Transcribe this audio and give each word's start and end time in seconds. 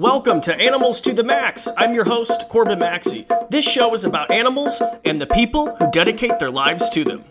Welcome 0.00 0.40
to 0.42 0.58
Animals 0.58 1.02
to 1.02 1.12
the 1.12 1.22
Max. 1.22 1.70
I'm 1.76 1.92
your 1.92 2.06
host, 2.06 2.48
Corbin 2.48 2.78
Maxey. 2.78 3.26
This 3.50 3.70
show 3.70 3.92
is 3.92 4.06
about 4.06 4.30
animals 4.30 4.80
and 5.04 5.20
the 5.20 5.26
people 5.26 5.76
who 5.76 5.90
dedicate 5.90 6.38
their 6.38 6.50
lives 6.50 6.88
to 6.88 7.04
them. 7.04 7.22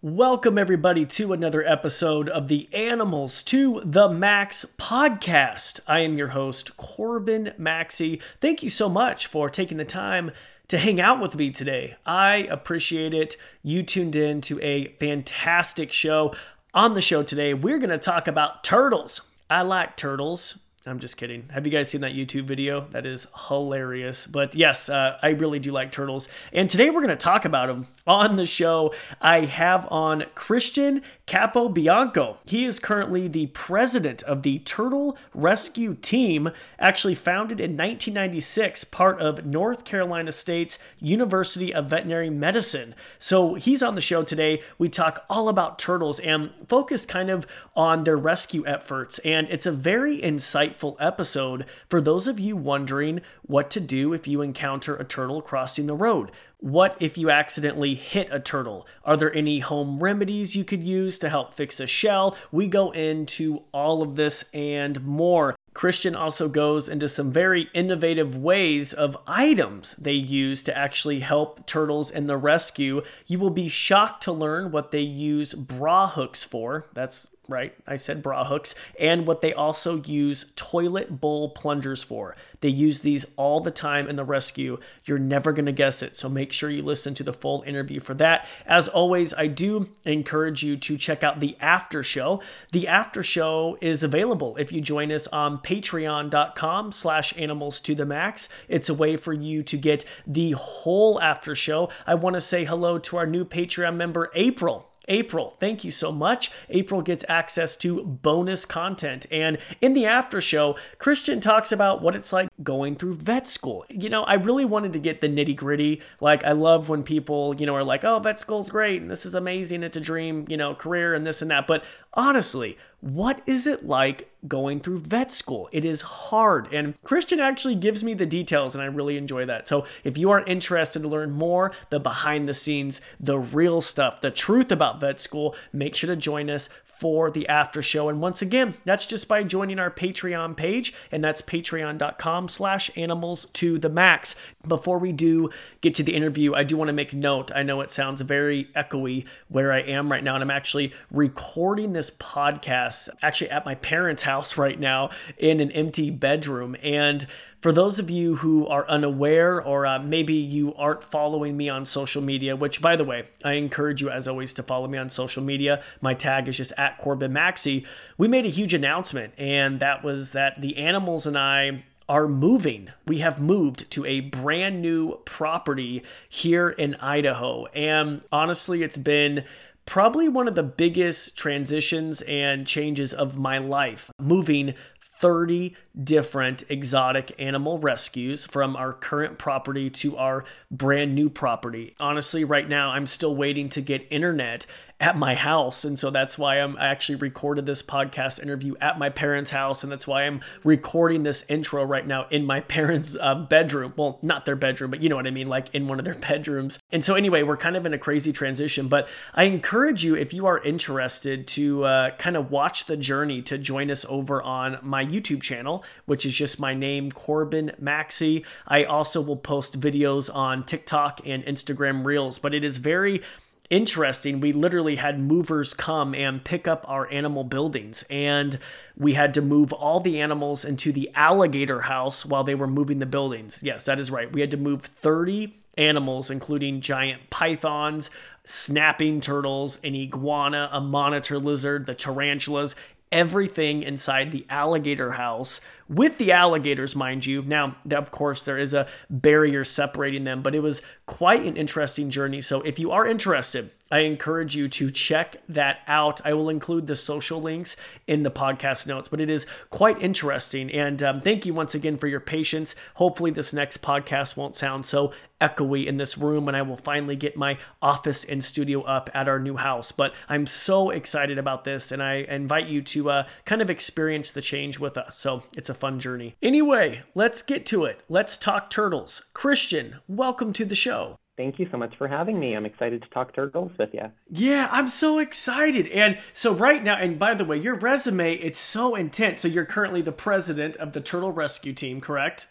Welcome, 0.00 0.58
everybody, 0.58 1.04
to 1.06 1.32
another 1.32 1.66
episode 1.66 2.28
of 2.28 2.46
the 2.46 2.68
Animals 2.72 3.42
to 3.42 3.82
the 3.84 4.08
Max 4.08 4.64
podcast. 4.78 5.80
I 5.88 6.02
am 6.02 6.16
your 6.16 6.28
host, 6.28 6.76
Corbin 6.76 7.52
Maxey. 7.58 8.20
Thank 8.40 8.62
you 8.62 8.68
so 8.68 8.88
much 8.88 9.26
for 9.26 9.50
taking 9.50 9.78
the 9.78 9.84
time 9.84 10.30
to 10.68 10.78
hang 10.78 11.00
out 11.00 11.20
with 11.20 11.34
me 11.34 11.50
today. 11.50 11.96
I 12.06 12.46
appreciate 12.48 13.12
it. 13.12 13.36
You 13.64 13.82
tuned 13.82 14.14
in 14.14 14.40
to 14.42 14.60
a 14.62 14.92
fantastic 15.00 15.92
show. 15.92 16.32
On 16.74 16.94
the 16.94 17.00
show 17.00 17.24
today, 17.24 17.54
we're 17.54 17.78
going 17.78 17.90
to 17.90 17.98
talk 17.98 18.28
about 18.28 18.62
turtles. 18.62 19.22
I 19.50 19.62
like 19.62 19.96
turtles. 19.96 20.56
I'm 20.90 20.98
just 20.98 21.16
kidding. 21.16 21.48
Have 21.50 21.66
you 21.66 21.72
guys 21.72 21.88
seen 21.88 22.00
that 22.00 22.14
YouTube 22.14 22.46
video? 22.46 22.88
That 22.90 23.06
is 23.06 23.28
hilarious. 23.48 24.26
But 24.26 24.56
yes, 24.56 24.88
uh, 24.88 25.18
I 25.22 25.28
really 25.28 25.60
do 25.60 25.70
like 25.70 25.92
turtles. 25.92 26.28
And 26.52 26.68
today 26.68 26.90
we're 26.90 27.00
going 27.00 27.10
to 27.10 27.16
talk 27.16 27.44
about 27.44 27.68
them 27.68 27.86
on 28.08 28.34
the 28.34 28.44
show. 28.44 28.92
I 29.20 29.44
have 29.44 29.86
on 29.92 30.24
Christian 30.34 31.02
Capobianco. 31.28 32.38
He 32.44 32.64
is 32.64 32.80
currently 32.80 33.28
the 33.28 33.46
president 33.48 34.24
of 34.24 34.42
the 34.42 34.58
Turtle 34.58 35.16
Rescue 35.32 35.94
Team, 35.94 36.50
actually 36.80 37.14
founded 37.14 37.60
in 37.60 37.76
1996, 37.76 38.82
part 38.84 39.20
of 39.20 39.46
North 39.46 39.84
Carolina 39.84 40.32
State's 40.32 40.80
University 40.98 41.72
of 41.72 41.86
Veterinary 41.86 42.30
Medicine. 42.30 42.96
So 43.20 43.54
he's 43.54 43.80
on 43.80 43.94
the 43.94 44.00
show 44.00 44.24
today. 44.24 44.60
We 44.76 44.88
talk 44.88 45.24
all 45.30 45.48
about 45.48 45.78
turtles 45.78 46.18
and 46.18 46.50
focus 46.66 47.06
kind 47.06 47.30
of 47.30 47.46
on 47.76 48.02
their 48.02 48.16
rescue 48.16 48.66
efforts. 48.66 49.20
And 49.20 49.46
it's 49.50 49.66
a 49.66 49.72
very 49.72 50.20
insightful 50.20 50.79
insightful 50.80 50.96
episode 50.98 51.66
for 51.88 52.00
those 52.00 52.26
of 52.28 52.40
you 52.40 52.56
wondering 52.56 53.20
what 53.42 53.70
to 53.70 53.80
do 53.80 54.12
if 54.12 54.26
you 54.26 54.42
encounter 54.42 54.96
a 54.96 55.04
turtle 55.04 55.42
crossing 55.42 55.86
the 55.86 55.94
road. 55.94 56.30
What 56.58 56.96
if 57.00 57.16
you 57.16 57.30
accidentally 57.30 57.94
hit 57.94 58.28
a 58.30 58.40
turtle? 58.40 58.86
Are 59.04 59.16
there 59.16 59.34
any 59.34 59.60
home 59.60 60.02
remedies 60.02 60.56
you 60.56 60.64
could 60.64 60.82
use 60.82 61.18
to 61.20 61.28
help 61.28 61.54
fix 61.54 61.80
a 61.80 61.86
shell? 61.86 62.36
We 62.52 62.66
go 62.66 62.90
into 62.90 63.62
all 63.72 64.02
of 64.02 64.14
this 64.14 64.44
and 64.52 65.02
more. 65.04 65.56
Christian 65.72 66.16
also 66.16 66.48
goes 66.48 66.88
into 66.88 67.06
some 67.06 67.32
very 67.32 67.70
innovative 67.72 68.36
ways 68.36 68.92
of 68.92 69.16
items 69.26 69.94
they 69.94 70.12
use 70.12 70.62
to 70.64 70.76
actually 70.76 71.20
help 71.20 71.64
turtles 71.66 72.10
in 72.10 72.26
the 72.26 72.36
rescue. 72.36 73.02
You 73.26 73.38
will 73.38 73.50
be 73.50 73.68
shocked 73.68 74.24
to 74.24 74.32
learn 74.32 74.72
what 74.72 74.90
they 74.90 75.00
use 75.00 75.54
bra 75.54 76.08
hooks 76.08 76.42
for. 76.42 76.86
That's 76.92 77.28
right? 77.50 77.74
I 77.86 77.96
said 77.96 78.22
bra 78.22 78.44
hooks, 78.44 78.74
and 78.98 79.26
what 79.26 79.40
they 79.40 79.52
also 79.52 80.02
use 80.02 80.52
toilet 80.56 81.20
bowl 81.20 81.50
plungers 81.50 82.02
for. 82.02 82.36
They 82.60 82.68
use 82.68 83.00
these 83.00 83.26
all 83.36 83.60
the 83.60 83.70
time 83.70 84.08
in 84.08 84.16
the 84.16 84.24
rescue. 84.24 84.78
You're 85.04 85.18
never 85.18 85.52
going 85.52 85.66
to 85.66 85.72
guess 85.72 86.02
it, 86.02 86.14
so 86.16 86.28
make 86.28 86.52
sure 86.52 86.70
you 86.70 86.82
listen 86.82 87.14
to 87.14 87.22
the 87.22 87.32
full 87.32 87.62
interview 87.66 88.00
for 88.00 88.14
that. 88.14 88.46
As 88.66 88.88
always, 88.88 89.34
I 89.34 89.46
do 89.46 89.88
encourage 90.04 90.62
you 90.62 90.76
to 90.76 90.96
check 90.96 91.24
out 91.24 91.40
the 91.40 91.56
after 91.60 92.02
show. 92.02 92.42
The 92.72 92.86
after 92.86 93.22
show 93.22 93.76
is 93.80 94.02
available 94.02 94.56
if 94.56 94.72
you 94.72 94.80
join 94.80 95.10
us 95.10 95.26
on 95.28 95.58
patreon.com 95.58 96.92
slash 96.92 97.36
animals 97.36 97.80
to 97.80 97.94
the 97.94 98.06
max. 98.06 98.48
It's 98.68 98.88
a 98.88 98.94
way 98.94 99.16
for 99.16 99.32
you 99.32 99.62
to 99.64 99.76
get 99.76 100.04
the 100.26 100.52
whole 100.52 101.20
after 101.20 101.54
show. 101.54 101.90
I 102.06 102.14
want 102.14 102.34
to 102.34 102.40
say 102.40 102.64
hello 102.64 102.98
to 102.98 103.16
our 103.16 103.26
new 103.26 103.44
Patreon 103.44 103.96
member, 103.96 104.30
April. 104.34 104.89
April. 105.08 105.56
Thank 105.58 105.84
you 105.84 105.90
so 105.90 106.12
much. 106.12 106.50
April 106.68 107.02
gets 107.02 107.24
access 107.28 107.76
to 107.76 108.04
bonus 108.04 108.64
content. 108.64 109.26
And 109.30 109.58
in 109.80 109.94
the 109.94 110.06
after 110.06 110.40
show, 110.40 110.76
Christian 110.98 111.40
talks 111.40 111.72
about 111.72 112.02
what 112.02 112.14
it's 112.14 112.32
like 112.32 112.48
going 112.62 112.94
through 112.94 113.14
vet 113.14 113.46
school. 113.46 113.84
You 113.88 114.08
know, 114.08 114.22
I 114.24 114.34
really 114.34 114.64
wanted 114.64 114.92
to 114.92 114.98
get 114.98 115.20
the 115.20 115.28
nitty 115.28 115.56
gritty. 115.56 116.02
Like, 116.20 116.44
I 116.44 116.52
love 116.52 116.88
when 116.88 117.02
people, 117.02 117.54
you 117.56 117.66
know, 117.66 117.74
are 117.74 117.84
like, 117.84 118.04
oh, 118.04 118.18
vet 118.18 118.38
school's 118.40 118.70
great 118.70 119.02
and 119.02 119.10
this 119.10 119.26
is 119.26 119.34
amazing. 119.34 119.82
It's 119.82 119.96
a 119.96 120.00
dream, 120.00 120.44
you 120.48 120.56
know, 120.56 120.74
career 120.74 121.14
and 121.14 121.26
this 121.26 121.42
and 121.42 121.50
that. 121.50 121.66
But 121.66 121.84
honestly, 122.14 122.76
what 123.00 123.40
is 123.46 123.66
it 123.66 123.86
like 123.86 124.30
going 124.46 124.80
through 124.80 125.00
vet 125.00 125.32
school? 125.32 125.68
It 125.72 125.84
is 125.84 126.02
hard. 126.02 126.72
And 126.72 127.00
Christian 127.02 127.40
actually 127.40 127.74
gives 127.74 128.04
me 128.04 128.14
the 128.14 128.26
details, 128.26 128.74
and 128.74 128.82
I 128.82 128.86
really 128.86 129.16
enjoy 129.16 129.46
that. 129.46 129.66
So 129.66 129.86
if 130.04 130.18
you 130.18 130.30
are 130.30 130.44
interested 130.44 131.02
to 131.02 131.08
learn 131.08 131.30
more, 131.30 131.72
the 131.88 132.00
behind 132.00 132.48
the 132.48 132.54
scenes, 132.54 133.00
the 133.18 133.38
real 133.38 133.80
stuff, 133.80 134.20
the 134.20 134.30
truth 134.30 134.70
about 134.70 135.00
vet 135.00 135.18
school, 135.18 135.54
make 135.72 135.94
sure 135.94 136.08
to 136.08 136.16
join 136.16 136.50
us 136.50 136.68
for 137.00 137.30
the 137.30 137.48
after 137.48 137.80
show. 137.82 138.10
And 138.10 138.20
once 138.20 138.42
again, 138.42 138.74
that's 138.84 139.06
just 139.06 139.26
by 139.26 139.42
joining 139.42 139.78
our 139.78 139.90
Patreon 139.90 140.54
page, 140.54 140.92
and 141.10 141.24
that's 141.24 141.40
patreon.com 141.40 142.48
slash 142.48 142.90
animals 142.94 143.46
to 143.54 143.78
the 143.78 143.88
max. 143.88 144.36
Before 144.68 144.98
we 144.98 145.10
do 145.10 145.48
get 145.80 145.94
to 145.94 146.02
the 146.02 146.14
interview, 146.14 146.52
I 146.52 146.62
do 146.62 146.76
want 146.76 146.88
to 146.88 146.92
make 146.92 147.14
note. 147.14 147.50
I 147.54 147.62
know 147.62 147.80
it 147.80 147.90
sounds 147.90 148.20
very 148.20 148.66
echoey 148.76 149.26
where 149.48 149.72
I 149.72 149.80
am 149.80 150.12
right 150.12 150.22
now, 150.22 150.34
and 150.34 150.42
I'm 150.44 150.50
actually 150.50 150.92
recording 151.10 151.94
this 151.94 152.10
podcast 152.10 153.08
actually 153.22 153.48
at 153.48 153.64
my 153.64 153.76
parents' 153.76 154.24
house 154.24 154.58
right 154.58 154.78
now 154.78 155.08
in 155.38 155.60
an 155.60 155.72
empty 155.72 156.10
bedroom. 156.10 156.76
And 156.82 157.26
for 157.60 157.72
those 157.72 157.98
of 157.98 158.08
you 158.08 158.36
who 158.36 158.66
are 158.66 158.88
unaware, 158.88 159.62
or 159.62 159.86
uh, 159.86 159.98
maybe 159.98 160.34
you 160.34 160.74
aren't 160.74 161.04
following 161.04 161.56
me 161.56 161.68
on 161.68 161.84
social 161.84 162.22
media, 162.22 162.56
which 162.56 162.80
by 162.80 162.96
the 162.96 163.04
way, 163.04 163.28
I 163.44 163.52
encourage 163.54 164.00
you 164.00 164.08
as 164.08 164.26
always 164.26 164.52
to 164.54 164.62
follow 164.62 164.88
me 164.88 164.96
on 164.96 165.10
social 165.10 165.42
media. 165.42 165.82
My 166.00 166.14
tag 166.14 166.48
is 166.48 166.56
just 166.56 166.72
at 166.78 166.98
Corbin 166.98 167.32
Maxey. 167.32 167.84
We 168.16 168.28
made 168.28 168.46
a 168.46 168.50
huge 168.50 168.72
announcement, 168.72 169.34
and 169.38 169.78
that 169.80 170.02
was 170.02 170.32
that 170.32 170.60
the 170.60 170.78
animals 170.78 171.26
and 171.26 171.36
I 171.36 171.84
are 172.08 172.26
moving. 172.26 172.90
We 173.06 173.18
have 173.18 173.40
moved 173.40 173.90
to 173.92 174.04
a 174.04 174.20
brand 174.20 174.82
new 174.82 175.18
property 175.24 176.02
here 176.28 176.68
in 176.70 176.96
Idaho. 176.96 177.66
And 177.66 178.22
honestly, 178.32 178.82
it's 178.82 178.96
been 178.96 179.44
probably 179.86 180.28
one 180.28 180.48
of 180.48 180.56
the 180.56 180.62
biggest 180.62 181.36
transitions 181.36 182.22
and 182.22 182.66
changes 182.66 183.14
of 183.14 183.38
my 183.38 183.58
life. 183.58 184.10
Moving 184.20 184.74
30 185.20 185.76
different 186.02 186.64
exotic 186.70 187.38
animal 187.38 187.78
rescues 187.78 188.46
from 188.46 188.74
our 188.74 188.94
current 188.94 189.38
property 189.38 189.90
to 189.90 190.16
our 190.16 190.44
brand 190.70 191.14
new 191.14 191.28
property. 191.28 191.94
Honestly, 192.00 192.42
right 192.42 192.66
now, 192.66 192.90
I'm 192.90 193.06
still 193.06 193.36
waiting 193.36 193.68
to 193.70 193.82
get 193.82 194.06
internet 194.10 194.64
at 195.00 195.16
my 195.16 195.34
house. 195.34 195.84
And 195.84 195.98
so 195.98 196.10
that's 196.10 196.38
why 196.38 196.60
I'm 196.60 196.76
I 196.76 196.88
actually 196.88 197.16
recorded 197.16 197.64
this 197.64 197.82
podcast 197.82 198.40
interview 198.40 198.74
at 198.80 198.98
my 198.98 199.08
parents' 199.08 199.50
house. 199.50 199.82
And 199.82 199.90
that's 199.90 200.06
why 200.06 200.24
I'm 200.24 200.42
recording 200.62 201.22
this 201.22 201.44
intro 201.48 201.82
right 201.84 202.06
now 202.06 202.26
in 202.30 202.44
my 202.44 202.60
parents' 202.70 203.16
uh, 203.18 203.34
bedroom. 203.34 203.94
Well, 203.96 204.18
not 204.22 204.44
their 204.44 204.56
bedroom, 204.56 204.90
but 204.90 205.02
you 205.02 205.08
know 205.08 205.16
what 205.16 205.26
I 205.26 205.30
mean, 205.30 205.48
like 205.48 205.74
in 205.74 205.88
one 205.88 205.98
of 205.98 206.04
their 206.04 206.14
bedrooms. 206.28 206.78
And 206.92 207.04
so, 207.04 207.14
anyway, 207.14 207.42
we're 207.42 207.56
kind 207.56 207.76
of 207.76 207.86
in 207.86 207.94
a 207.94 207.98
crazy 207.98 208.32
transition. 208.32 208.88
But 208.88 209.08
I 209.34 209.44
encourage 209.44 210.04
you, 210.04 210.14
if 210.14 210.34
you 210.34 210.46
are 210.46 210.58
interested, 210.58 211.46
to 211.48 211.84
uh, 211.84 212.10
kind 212.16 212.36
of 212.36 212.50
watch 212.50 212.84
the 212.84 212.96
journey 212.96 213.40
to 213.42 213.56
join 213.56 213.90
us 213.90 214.04
over 214.08 214.42
on 214.42 214.78
my 214.82 215.04
YouTube 215.04 215.40
channel, 215.40 215.82
which 216.04 216.26
is 216.26 216.34
just 216.34 216.60
my 216.60 216.74
name, 216.74 217.10
Corbin 217.10 217.72
Maxey. 217.78 218.44
I 218.68 218.84
also 218.84 219.20
will 219.20 219.36
post 219.36 219.80
videos 219.80 220.34
on 220.34 220.64
TikTok 220.64 221.20
and 221.24 221.42
Instagram 221.44 222.04
Reels, 222.04 222.38
but 222.38 222.52
it 222.52 222.64
is 222.64 222.76
very 222.76 223.22
interesting. 223.70 224.40
We 224.40 224.52
literally 224.52 224.96
had 224.96 225.18
movers 225.18 225.72
come 225.72 226.14
and 226.14 226.44
pick 226.44 226.68
up 226.68 226.84
our 226.88 227.10
animal 227.10 227.44
buildings, 227.44 228.04
and 228.10 228.58
we 228.96 229.14
had 229.14 229.32
to 229.34 229.40
move 229.40 229.72
all 229.72 230.00
the 230.00 230.20
animals 230.20 230.64
into 230.64 230.92
the 230.92 231.10
alligator 231.14 231.82
house 231.82 232.26
while 232.26 232.44
they 232.44 232.54
were 232.54 232.66
moving 232.66 232.98
the 232.98 233.06
buildings. 233.06 233.62
Yes, 233.62 233.84
that 233.86 233.98
is 234.00 234.10
right. 234.10 234.30
We 234.30 234.40
had 234.40 234.50
to 234.50 234.56
move 234.56 234.82
30 234.82 235.56
animals, 235.78 236.30
including 236.30 236.80
giant 236.80 237.30
pythons, 237.30 238.10
snapping 238.44 239.20
turtles, 239.20 239.78
an 239.84 239.94
iguana, 239.94 240.68
a 240.72 240.80
monitor 240.80 241.38
lizard, 241.38 241.86
the 241.86 241.94
tarantulas, 241.94 242.74
everything 243.12 243.82
inside 243.82 244.30
the 244.30 244.46
alligator 244.48 245.12
house 245.12 245.60
with 245.90 246.18
the 246.18 246.30
alligators, 246.30 246.94
mind 246.94 247.26
you. 247.26 247.42
Now, 247.42 247.76
of 247.90 248.10
course, 248.12 248.44
there 248.44 248.58
is 248.58 248.72
a 248.72 248.86
barrier 249.10 249.64
separating 249.64 250.24
them, 250.24 250.40
but 250.40 250.54
it 250.54 250.60
was 250.60 250.82
quite 251.06 251.44
an 251.44 251.56
interesting 251.56 252.10
journey. 252.10 252.40
So, 252.40 252.60
if 252.62 252.78
you 252.78 252.92
are 252.92 253.06
interested, 253.06 253.70
I 253.90 254.00
encourage 254.00 254.54
you 254.54 254.68
to 254.68 254.90
check 254.90 255.36
that 255.48 255.80
out. 255.86 256.24
I 256.24 256.32
will 256.34 256.48
include 256.48 256.86
the 256.86 256.96
social 256.96 257.40
links 257.40 257.76
in 258.06 258.22
the 258.22 258.30
podcast 258.30 258.86
notes, 258.86 259.08
but 259.08 259.20
it 259.20 259.30
is 259.30 259.46
quite 259.70 260.00
interesting. 260.00 260.70
And 260.70 261.02
um, 261.02 261.20
thank 261.20 261.46
you 261.46 261.54
once 261.54 261.74
again 261.74 261.96
for 261.96 262.06
your 262.06 262.20
patience. 262.20 262.74
Hopefully, 262.94 263.30
this 263.30 263.52
next 263.52 263.82
podcast 263.82 264.36
won't 264.36 264.56
sound 264.56 264.86
so 264.86 265.12
echoey 265.40 265.86
in 265.86 265.96
this 265.96 266.18
room 266.18 266.48
and 266.48 266.56
I 266.56 266.62
will 266.62 266.76
finally 266.76 267.16
get 267.16 267.36
my 267.36 267.58
office 267.80 268.24
and 268.24 268.44
studio 268.44 268.82
up 268.82 269.10
at 269.14 269.28
our 269.28 269.38
new 269.38 269.56
house. 269.56 269.90
But 269.92 270.14
I'm 270.28 270.46
so 270.46 270.90
excited 270.90 271.38
about 271.38 271.64
this 271.64 271.90
and 271.90 272.02
I 272.02 272.26
invite 272.28 272.66
you 272.66 272.82
to 272.82 273.10
uh, 273.10 273.28
kind 273.44 273.62
of 273.62 273.70
experience 273.70 274.32
the 274.32 274.42
change 274.42 274.78
with 274.78 274.96
us. 274.96 275.16
So 275.16 275.44
it's 275.56 275.70
a 275.70 275.74
fun 275.74 275.98
journey. 275.98 276.36
Anyway, 276.42 277.02
let's 277.14 277.42
get 277.42 277.66
to 277.66 277.84
it. 277.84 278.02
Let's 278.08 278.36
talk 278.36 278.70
turtles. 278.70 279.24
Christian, 279.32 279.96
welcome 280.06 280.52
to 280.54 280.64
the 280.64 280.74
show. 280.74 281.16
Thank 281.40 281.58
you 281.58 281.66
so 281.70 281.78
much 281.78 281.96
for 281.96 282.06
having 282.06 282.38
me. 282.38 282.54
I'm 282.54 282.66
excited 282.66 283.00
to 283.00 283.08
talk 283.08 283.34
turtles 283.34 283.72
with 283.78 283.94
you. 283.94 284.12
Yeah, 284.28 284.68
I'm 284.70 284.90
so 284.90 285.18
excited. 285.18 285.88
And 285.88 286.18
so 286.34 286.52
right 286.52 286.84
now, 286.84 286.98
and 286.98 287.18
by 287.18 287.32
the 287.32 287.46
way, 287.46 287.56
your 287.56 287.76
resume, 287.76 288.34
it's 288.34 288.58
so 288.58 288.94
intense. 288.94 289.40
So 289.40 289.48
you're 289.48 289.64
currently 289.64 290.02
the 290.02 290.12
president 290.12 290.76
of 290.76 290.92
the 290.92 291.00
Turtle 291.00 291.32
Rescue 291.32 291.72
Team, 291.72 292.02
correct? 292.02 292.46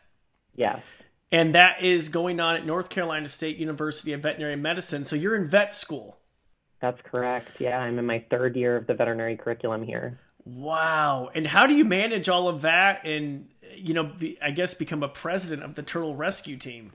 Yes. 0.56 0.82
And 1.32 1.54
that 1.54 1.84
is 1.84 2.10
going 2.10 2.40
on 2.40 2.56
at 2.56 2.66
North 2.66 2.90
Carolina 2.90 3.28
State 3.28 3.58
University 3.58 4.12
of 4.12 4.24
Veterinary 4.24 4.56
Medicine. 4.56 5.06
So 5.06 5.16
you're 5.16 5.36
in 5.36 5.46
vet 5.46 5.76
school. 5.76 6.18
That's 6.82 7.00
correct. 7.04 7.50
Yeah, 7.60 7.78
I'm 7.78 8.00
in 8.00 8.08
my 8.08 8.26
third 8.32 8.56
year 8.56 8.76
of 8.76 8.88
the 8.88 8.96
veterinary 8.96 9.38
curriculum 9.38 9.84
here. 9.84 10.20
Wow. 10.46 11.30
And 11.36 11.46
how 11.46 11.68
do 11.68 11.76
you 11.76 11.86
manage 11.86 12.28
all 12.28 12.48
of 12.48 12.64
that 12.64 13.06
and, 13.06 13.50
you 13.76 13.94
know, 13.94 14.06
be, 14.06 14.40
I 14.42 14.50
guess 14.50 14.74
become 14.74 15.04
a 15.04 15.10
president 15.10 15.62
of 15.62 15.76
the 15.76 15.84
Turtle 15.84 16.16
Rescue 16.16 16.58
Team? 16.58 16.94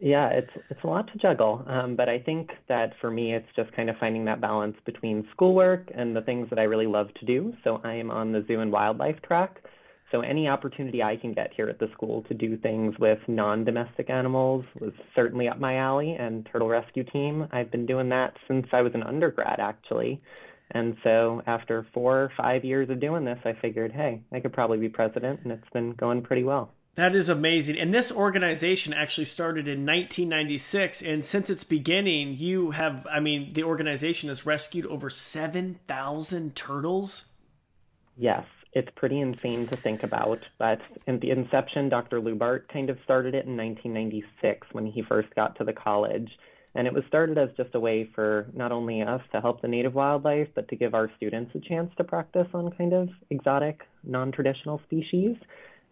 Yeah, 0.00 0.28
it's 0.28 0.50
it's 0.70 0.82
a 0.82 0.86
lot 0.86 1.10
to 1.12 1.18
juggle, 1.18 1.64
um, 1.66 1.94
but 1.96 2.08
I 2.08 2.18
think 2.18 2.50
that 2.68 2.92
for 3.00 3.10
me, 3.10 3.32
it's 3.32 3.48
just 3.56 3.72
kind 3.72 3.88
of 3.88 3.96
finding 3.98 4.24
that 4.26 4.40
balance 4.40 4.76
between 4.84 5.26
schoolwork 5.30 5.90
and 5.94 6.14
the 6.14 6.20
things 6.20 6.50
that 6.50 6.58
I 6.58 6.64
really 6.64 6.86
love 6.86 7.14
to 7.14 7.24
do. 7.24 7.54
So 7.62 7.80
I 7.84 7.94
am 7.94 8.10
on 8.10 8.32
the 8.32 8.44
zoo 8.46 8.60
and 8.60 8.72
wildlife 8.72 9.22
track. 9.22 9.62
So 10.10 10.20
any 10.20 10.48
opportunity 10.48 11.02
I 11.02 11.16
can 11.16 11.32
get 11.32 11.52
here 11.54 11.68
at 11.68 11.78
the 11.78 11.88
school 11.92 12.22
to 12.24 12.34
do 12.34 12.56
things 12.56 12.94
with 12.98 13.18
non-domestic 13.26 14.10
animals 14.10 14.64
was 14.78 14.92
certainly 15.14 15.48
up 15.48 15.58
my 15.58 15.76
alley. 15.76 16.12
And 16.12 16.46
Turtle 16.52 16.68
Rescue 16.68 17.04
Team, 17.04 17.48
I've 17.52 17.70
been 17.70 17.86
doing 17.86 18.10
that 18.10 18.36
since 18.46 18.66
I 18.72 18.82
was 18.82 18.94
an 18.94 19.02
undergrad, 19.02 19.58
actually. 19.58 20.20
And 20.70 20.96
so 21.02 21.42
after 21.46 21.86
four 21.94 22.18
or 22.22 22.32
five 22.36 22.64
years 22.64 22.90
of 22.90 23.00
doing 23.00 23.24
this, 23.24 23.38
I 23.44 23.54
figured, 23.60 23.92
hey, 23.92 24.22
I 24.32 24.40
could 24.40 24.52
probably 24.52 24.78
be 24.78 24.88
president, 24.88 25.40
and 25.42 25.52
it's 25.52 25.68
been 25.72 25.92
going 25.92 26.22
pretty 26.22 26.44
well. 26.44 26.70
That 26.96 27.16
is 27.16 27.28
amazing. 27.28 27.78
And 27.78 27.92
this 27.92 28.12
organization 28.12 28.92
actually 28.92 29.24
started 29.24 29.66
in 29.66 29.84
1996. 29.84 31.02
And 31.02 31.24
since 31.24 31.50
its 31.50 31.64
beginning, 31.64 32.36
you 32.38 32.70
have, 32.70 33.06
I 33.10 33.18
mean, 33.18 33.52
the 33.52 33.64
organization 33.64 34.28
has 34.28 34.46
rescued 34.46 34.86
over 34.86 35.10
7,000 35.10 36.54
turtles. 36.54 37.24
Yes, 38.16 38.44
it's 38.72 38.90
pretty 38.94 39.18
insane 39.20 39.66
to 39.68 39.76
think 39.76 40.04
about. 40.04 40.38
But 40.58 40.80
in 41.08 41.18
the 41.18 41.30
inception, 41.30 41.88
Dr. 41.88 42.20
Lewbart 42.20 42.68
kind 42.72 42.88
of 42.90 42.98
started 43.02 43.34
it 43.34 43.46
in 43.46 43.56
1996 43.56 44.68
when 44.70 44.86
he 44.86 45.02
first 45.02 45.34
got 45.34 45.56
to 45.58 45.64
the 45.64 45.72
college. 45.72 46.30
And 46.76 46.86
it 46.86 46.92
was 46.92 47.04
started 47.08 47.38
as 47.38 47.50
just 47.56 47.74
a 47.74 47.80
way 47.80 48.08
for 48.14 48.46
not 48.52 48.72
only 48.72 49.02
us 49.02 49.20
to 49.32 49.40
help 49.40 49.62
the 49.62 49.68
native 49.68 49.94
wildlife, 49.94 50.48
but 50.54 50.68
to 50.68 50.76
give 50.76 50.94
our 50.94 51.10
students 51.16 51.52
a 51.54 51.60
chance 51.60 51.92
to 51.96 52.04
practice 52.04 52.48
on 52.52 52.70
kind 52.72 52.92
of 52.92 53.08
exotic, 53.30 53.82
non 54.04 54.30
traditional 54.30 54.80
species. 54.86 55.36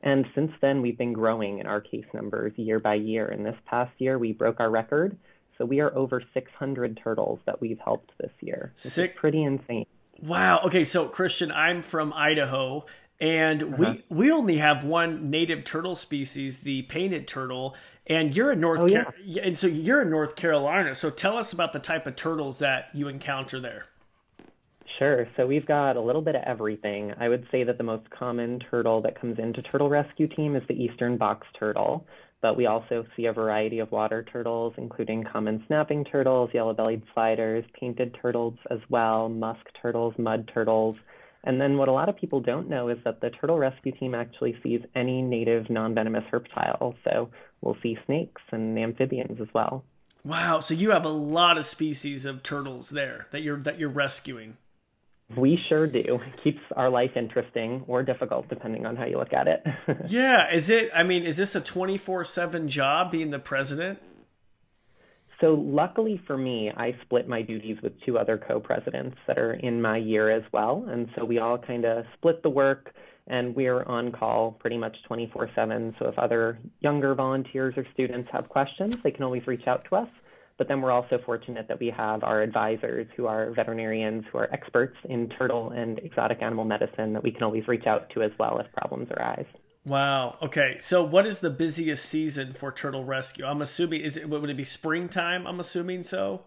And 0.02 0.26
since 0.34 0.50
then, 0.60 0.82
we've 0.82 0.98
been 0.98 1.12
growing 1.12 1.58
in 1.58 1.66
our 1.66 1.80
case 1.80 2.04
numbers 2.12 2.52
year 2.56 2.80
by 2.80 2.94
year. 2.94 3.28
And 3.28 3.46
this 3.46 3.56
past 3.66 3.92
year, 3.98 4.18
we 4.18 4.32
broke 4.32 4.58
our 4.58 4.70
record. 4.70 5.16
So 5.58 5.64
we 5.64 5.80
are 5.80 5.94
over 5.94 6.22
600 6.34 7.00
turtles 7.02 7.38
that 7.46 7.60
we've 7.60 7.78
helped 7.78 8.10
this 8.18 8.32
year. 8.40 8.72
It's 8.74 9.16
pretty 9.16 9.44
insane. 9.44 9.86
Wow. 10.20 10.60
Okay, 10.64 10.84
so 10.84 11.06
Christian, 11.06 11.52
I'm 11.52 11.82
from 11.82 12.12
Idaho, 12.12 12.86
and 13.20 13.62
uh-huh. 13.62 13.94
we 14.10 14.16
we 14.16 14.32
only 14.32 14.58
have 14.58 14.84
one 14.84 15.30
native 15.30 15.64
turtle 15.64 15.94
species, 15.94 16.58
the 16.58 16.82
painted 16.82 17.28
turtle. 17.28 17.76
And 18.08 18.34
you're 18.34 18.50
in 18.50 18.60
North 18.60 18.80
oh, 18.80 18.88
Car- 18.88 19.14
yeah. 19.24 19.42
and 19.44 19.56
so 19.56 19.68
you're 19.68 20.02
in 20.02 20.10
North 20.10 20.34
Carolina. 20.34 20.96
So 20.96 21.08
tell 21.08 21.36
us 21.36 21.52
about 21.52 21.72
the 21.72 21.78
type 21.78 22.06
of 22.08 22.16
turtles 22.16 22.58
that 22.58 22.88
you 22.92 23.06
encounter 23.06 23.60
there. 23.60 23.86
Sure. 24.98 25.26
So 25.36 25.46
we've 25.46 25.66
got 25.66 25.96
a 25.96 26.00
little 26.00 26.22
bit 26.22 26.34
of 26.34 26.42
everything. 26.46 27.12
I 27.18 27.28
would 27.28 27.46
say 27.50 27.64
that 27.64 27.78
the 27.78 27.84
most 27.84 28.08
common 28.10 28.60
turtle 28.70 29.00
that 29.02 29.20
comes 29.20 29.38
into 29.38 29.62
Turtle 29.62 29.88
Rescue 29.88 30.28
Team 30.28 30.54
is 30.54 30.62
the 30.68 30.74
eastern 30.74 31.16
box 31.16 31.46
turtle, 31.58 32.06
but 32.40 32.56
we 32.56 32.66
also 32.66 33.04
see 33.16 33.26
a 33.26 33.32
variety 33.32 33.78
of 33.78 33.90
water 33.90 34.24
turtles, 34.30 34.74
including 34.76 35.24
common 35.24 35.64
snapping 35.66 36.04
turtles, 36.04 36.50
yellow-bellied 36.52 37.02
sliders, 37.14 37.64
painted 37.78 38.16
turtles 38.20 38.54
as 38.70 38.80
well, 38.90 39.28
musk 39.28 39.64
turtles, 39.80 40.14
mud 40.18 40.50
turtles. 40.52 40.96
And 41.44 41.60
then 41.60 41.78
what 41.78 41.88
a 41.88 41.92
lot 41.92 42.08
of 42.08 42.16
people 42.16 42.40
don't 42.40 42.68
know 42.68 42.88
is 42.88 42.98
that 43.04 43.20
the 43.20 43.30
Turtle 43.30 43.58
Rescue 43.58 43.92
Team 43.92 44.14
actually 44.14 44.56
sees 44.62 44.80
any 44.94 45.22
native 45.22 45.70
non-venomous 45.70 46.24
reptile. 46.32 46.94
So 47.02 47.30
we'll 47.60 47.78
see 47.82 47.96
snakes 48.06 48.42
and 48.52 48.78
amphibians 48.78 49.40
as 49.40 49.48
well. 49.54 49.84
Wow, 50.24 50.60
so 50.60 50.74
you 50.74 50.90
have 50.90 51.04
a 51.04 51.08
lot 51.08 51.58
of 51.58 51.64
species 51.64 52.24
of 52.24 52.44
turtles 52.44 52.90
there 52.90 53.26
that 53.32 53.42
you're 53.42 53.58
that 53.60 53.80
you're 53.80 53.88
rescuing. 53.88 54.56
We 55.36 55.58
sure 55.68 55.86
do. 55.86 55.98
It 55.98 56.42
keeps 56.44 56.60
our 56.76 56.90
life 56.90 57.12
interesting 57.16 57.84
or 57.86 58.02
difficult, 58.02 58.48
depending 58.48 58.86
on 58.86 58.96
how 58.96 59.04
you 59.04 59.18
look 59.18 59.32
at 59.32 59.48
it. 59.48 59.64
yeah. 60.08 60.52
Is 60.52 60.70
it, 60.70 60.90
I 60.94 61.02
mean, 61.02 61.24
is 61.24 61.36
this 61.36 61.54
a 61.54 61.60
24 61.60 62.24
7 62.24 62.68
job 62.68 63.10
being 63.10 63.30
the 63.30 63.38
president? 63.38 64.00
So, 65.40 65.54
luckily 65.54 66.22
for 66.24 66.38
me, 66.38 66.70
I 66.76 66.94
split 67.02 67.28
my 67.28 67.42
duties 67.42 67.76
with 67.82 67.92
two 68.06 68.16
other 68.16 68.38
co 68.38 68.60
presidents 68.60 69.16
that 69.26 69.38
are 69.38 69.54
in 69.54 69.82
my 69.82 69.96
year 69.96 70.30
as 70.30 70.44
well. 70.52 70.86
And 70.88 71.08
so 71.16 71.24
we 71.24 71.38
all 71.38 71.58
kind 71.58 71.84
of 71.84 72.04
split 72.14 72.44
the 72.44 72.50
work 72.50 72.94
and 73.26 73.54
we're 73.54 73.82
on 73.82 74.12
call 74.12 74.52
pretty 74.52 74.78
much 74.78 74.96
24 75.08 75.50
7. 75.54 75.96
So, 75.98 76.06
if 76.06 76.18
other 76.18 76.58
younger 76.80 77.14
volunteers 77.14 77.74
or 77.76 77.84
students 77.92 78.28
have 78.32 78.48
questions, 78.48 78.96
they 79.02 79.10
can 79.10 79.24
always 79.24 79.46
reach 79.48 79.66
out 79.66 79.84
to 79.88 79.96
us. 79.96 80.08
But 80.62 80.68
then 80.68 80.80
we're 80.80 80.92
also 80.92 81.18
fortunate 81.26 81.66
that 81.66 81.80
we 81.80 81.88
have 81.88 82.22
our 82.22 82.40
advisors 82.40 83.08
who 83.16 83.26
are 83.26 83.50
veterinarians 83.50 84.22
who 84.30 84.38
are 84.38 84.48
experts 84.52 84.94
in 85.08 85.28
turtle 85.30 85.72
and 85.72 85.98
exotic 85.98 86.40
animal 86.40 86.64
medicine 86.64 87.14
that 87.14 87.24
we 87.24 87.32
can 87.32 87.42
always 87.42 87.66
reach 87.66 87.88
out 87.88 88.08
to 88.10 88.22
as 88.22 88.30
well 88.38 88.60
if 88.60 88.70
problems 88.70 89.08
arise. 89.10 89.44
Wow. 89.84 90.36
Okay. 90.40 90.76
So, 90.78 91.02
what 91.02 91.26
is 91.26 91.40
the 91.40 91.50
busiest 91.50 92.04
season 92.04 92.52
for 92.52 92.70
turtle 92.70 93.04
rescue? 93.04 93.44
I'm 93.44 93.60
assuming 93.60 94.02
is 94.02 94.16
it 94.16 94.30
would 94.30 94.48
it 94.48 94.56
be 94.56 94.62
springtime? 94.62 95.48
I'm 95.48 95.58
assuming 95.58 96.04
so. 96.04 96.44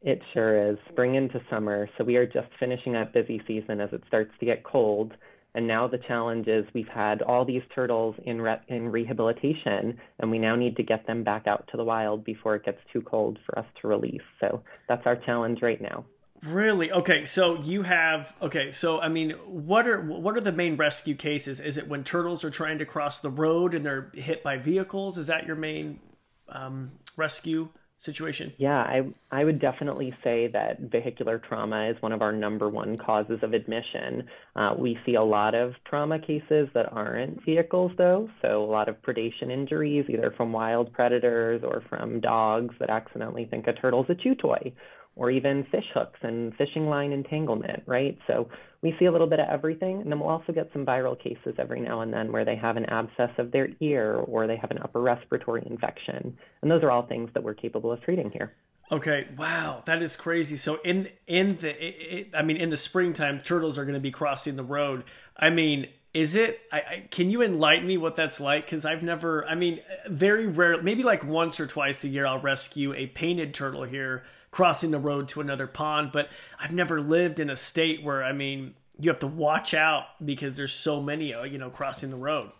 It 0.00 0.22
sure 0.32 0.70
is 0.70 0.78
spring 0.90 1.14
into 1.14 1.42
summer. 1.50 1.90
So 1.98 2.04
we 2.04 2.16
are 2.16 2.24
just 2.24 2.48
finishing 2.58 2.96
up 2.96 3.12
busy 3.12 3.42
season 3.46 3.78
as 3.82 3.90
it 3.92 4.04
starts 4.06 4.30
to 4.40 4.46
get 4.46 4.64
cold. 4.64 5.12
And 5.54 5.68
now 5.68 5.86
the 5.86 5.98
challenge 5.98 6.48
is 6.48 6.64
we've 6.74 6.88
had 6.88 7.22
all 7.22 7.44
these 7.44 7.62
turtles 7.74 8.16
in 8.24 8.40
re- 8.40 8.60
in 8.68 8.88
rehabilitation, 8.88 9.98
and 10.18 10.30
we 10.30 10.38
now 10.38 10.56
need 10.56 10.76
to 10.76 10.82
get 10.82 11.06
them 11.06 11.22
back 11.22 11.46
out 11.46 11.68
to 11.70 11.76
the 11.76 11.84
wild 11.84 12.24
before 12.24 12.56
it 12.56 12.64
gets 12.64 12.80
too 12.92 13.02
cold 13.02 13.38
for 13.46 13.56
us 13.58 13.66
to 13.80 13.88
release. 13.88 14.22
So 14.40 14.62
that's 14.88 15.06
our 15.06 15.16
challenge 15.16 15.62
right 15.62 15.80
now. 15.80 16.04
Really? 16.44 16.92
Okay, 16.92 17.24
so 17.24 17.62
you 17.62 17.82
have 17.82 18.34
okay, 18.42 18.70
so 18.70 19.00
I 19.00 19.08
mean, 19.08 19.30
what 19.46 19.86
are 19.86 20.00
what 20.00 20.36
are 20.36 20.40
the 20.40 20.52
main 20.52 20.76
rescue 20.76 21.14
cases? 21.14 21.60
Is 21.60 21.78
it 21.78 21.88
when 21.88 22.04
turtles 22.04 22.44
are 22.44 22.50
trying 22.50 22.78
to 22.78 22.84
cross 22.84 23.20
the 23.20 23.30
road 23.30 23.74
and 23.74 23.86
they're 23.86 24.10
hit 24.12 24.42
by 24.42 24.58
vehicles? 24.58 25.16
Is 25.16 25.28
that 25.28 25.46
your 25.46 25.56
main 25.56 26.00
um, 26.48 26.92
rescue? 27.16 27.68
Situation? 27.96 28.52
Yeah, 28.58 28.78
I 28.78 29.02
I 29.30 29.44
would 29.44 29.60
definitely 29.60 30.14
say 30.22 30.48
that 30.48 30.80
vehicular 30.80 31.38
trauma 31.38 31.90
is 31.90 31.96
one 32.00 32.12
of 32.12 32.22
our 32.22 32.32
number 32.32 32.68
one 32.68 32.96
causes 32.96 33.38
of 33.42 33.52
admission. 33.52 34.24
Uh, 34.56 34.74
we 34.76 34.98
see 35.06 35.14
a 35.14 35.22
lot 35.22 35.54
of 35.54 35.72
trauma 35.84 36.18
cases 36.18 36.68
that 36.74 36.92
aren't 36.92 37.44
vehicles, 37.44 37.92
though, 37.96 38.28
so 38.42 38.64
a 38.64 38.70
lot 38.70 38.88
of 38.88 39.00
predation 39.02 39.50
injuries, 39.50 40.06
either 40.08 40.32
from 40.36 40.52
wild 40.52 40.92
predators 40.92 41.62
or 41.64 41.82
from 41.88 42.20
dogs 42.20 42.74
that 42.80 42.90
accidentally 42.90 43.46
think 43.46 43.66
a 43.66 43.72
turtle's 43.72 44.06
a 44.08 44.14
chew 44.14 44.34
toy, 44.34 44.72
or 45.16 45.30
even 45.30 45.64
fish 45.70 45.84
hooks 45.94 46.18
and 46.22 46.54
fishing 46.56 46.88
line 46.88 47.12
entanglement, 47.12 47.82
right? 47.86 48.18
So 48.26 48.48
we 48.82 48.94
see 48.98 49.04
a 49.06 49.12
little 49.12 49.26
bit 49.26 49.40
of 49.40 49.48
everything. 49.48 50.00
And 50.00 50.10
then 50.10 50.18
we'll 50.18 50.28
also 50.28 50.52
get 50.52 50.70
some 50.72 50.84
viral 50.84 51.18
cases 51.18 51.54
every 51.58 51.80
now 51.80 52.00
and 52.00 52.12
then 52.12 52.32
where 52.32 52.44
they 52.44 52.56
have 52.56 52.76
an 52.76 52.84
abscess 52.86 53.30
of 53.38 53.52
their 53.52 53.68
ear 53.80 54.14
or 54.14 54.46
they 54.46 54.56
have 54.56 54.70
an 54.70 54.78
upper 54.82 55.00
respiratory 55.00 55.62
infection. 55.66 56.36
And 56.62 56.70
those 56.70 56.82
are 56.82 56.90
all 56.90 57.06
things 57.06 57.30
that 57.34 57.42
we're 57.42 57.54
capable 57.54 57.92
of 57.92 58.02
treating 58.02 58.30
here. 58.30 58.52
Okay, 58.92 59.28
wow, 59.38 59.82
that 59.86 60.02
is 60.02 60.14
crazy. 60.14 60.56
So 60.56 60.78
in 60.84 61.08
in 61.26 61.56
the 61.56 61.70
it, 61.70 61.96
it, 62.18 62.30
I 62.34 62.42
mean 62.42 62.58
in 62.58 62.68
the 62.68 62.76
springtime 62.76 63.40
turtles 63.40 63.78
are 63.78 63.84
going 63.84 63.94
to 63.94 64.00
be 64.00 64.10
crossing 64.10 64.56
the 64.56 64.62
road. 64.62 65.04
I 65.36 65.48
mean, 65.48 65.88
is 66.12 66.34
it 66.36 66.60
I, 66.70 66.76
I, 66.76 67.08
can 67.10 67.30
you 67.30 67.42
enlighten 67.42 67.86
me 67.86 67.96
what 67.96 68.14
that's 68.14 68.40
like 68.40 68.68
cuz 68.68 68.84
I've 68.84 69.02
never 69.02 69.46
I 69.46 69.54
mean 69.54 69.80
very 70.08 70.46
rare 70.46 70.82
maybe 70.82 71.02
like 71.02 71.24
once 71.24 71.58
or 71.58 71.66
twice 71.66 72.04
a 72.04 72.08
year 72.08 72.26
I'll 72.26 72.40
rescue 72.40 72.92
a 72.92 73.06
painted 73.06 73.54
turtle 73.54 73.84
here 73.84 74.24
crossing 74.54 74.92
the 74.92 74.98
road 75.00 75.26
to 75.26 75.40
another 75.40 75.66
pond. 75.66 76.12
But 76.12 76.28
I've 76.60 76.72
never 76.72 77.00
lived 77.00 77.40
in 77.40 77.50
a 77.50 77.56
state 77.56 78.04
where, 78.04 78.22
I 78.22 78.32
mean, 78.32 78.74
you 79.00 79.10
have 79.10 79.18
to 79.18 79.26
watch 79.26 79.74
out 79.74 80.04
because 80.24 80.56
there's 80.56 80.72
so 80.72 81.02
many, 81.02 81.34
uh, 81.34 81.42
you 81.42 81.58
know, 81.58 81.70
crossing 81.70 82.10
the 82.10 82.16
road. 82.16 82.52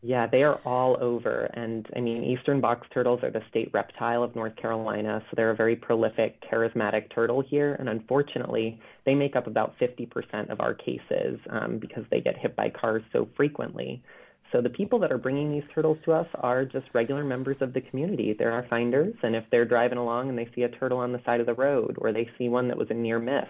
Yeah, 0.00 0.28
they 0.28 0.44
are 0.44 0.60
all 0.64 0.96
over. 1.00 1.50
And 1.54 1.88
I 1.96 2.00
mean, 2.00 2.22
eastern 2.22 2.60
box 2.60 2.86
turtles 2.94 3.24
are 3.24 3.32
the 3.32 3.42
state 3.50 3.70
reptile 3.72 4.22
of 4.22 4.36
North 4.36 4.54
Carolina. 4.54 5.24
So 5.24 5.34
they're 5.34 5.50
a 5.50 5.56
very 5.56 5.74
prolific, 5.74 6.40
charismatic 6.48 7.12
turtle 7.12 7.40
here. 7.40 7.74
And 7.74 7.88
unfortunately, 7.88 8.80
they 9.04 9.16
make 9.16 9.34
up 9.34 9.48
about 9.48 9.76
50% 9.80 10.50
of 10.50 10.60
our 10.60 10.72
cases 10.72 11.40
um, 11.50 11.78
because 11.78 12.04
they 12.12 12.20
get 12.20 12.38
hit 12.38 12.54
by 12.54 12.70
cars 12.70 13.02
so 13.12 13.28
frequently. 13.36 14.04
So 14.52 14.60
the 14.60 14.68
people 14.68 14.98
that 14.98 15.10
are 15.10 15.18
bringing 15.18 15.50
these 15.50 15.64
turtles 15.74 15.96
to 16.04 16.12
us 16.12 16.26
are 16.34 16.66
just 16.66 16.86
regular 16.92 17.24
members 17.24 17.56
of 17.62 17.72
the 17.72 17.80
community. 17.80 18.36
They're 18.38 18.52
our 18.52 18.66
finders, 18.68 19.14
and 19.22 19.34
if 19.34 19.44
they're 19.50 19.64
driving 19.64 19.96
along 19.96 20.28
and 20.28 20.38
they 20.38 20.48
see 20.54 20.62
a 20.62 20.68
turtle 20.68 20.98
on 20.98 21.12
the 21.12 21.22
side 21.24 21.40
of 21.40 21.46
the 21.46 21.54
road, 21.54 21.96
or 21.98 22.12
they 22.12 22.28
see 22.36 22.50
one 22.50 22.68
that 22.68 22.76
was 22.76 22.88
a 22.90 22.94
near 22.94 23.18
miss 23.18 23.48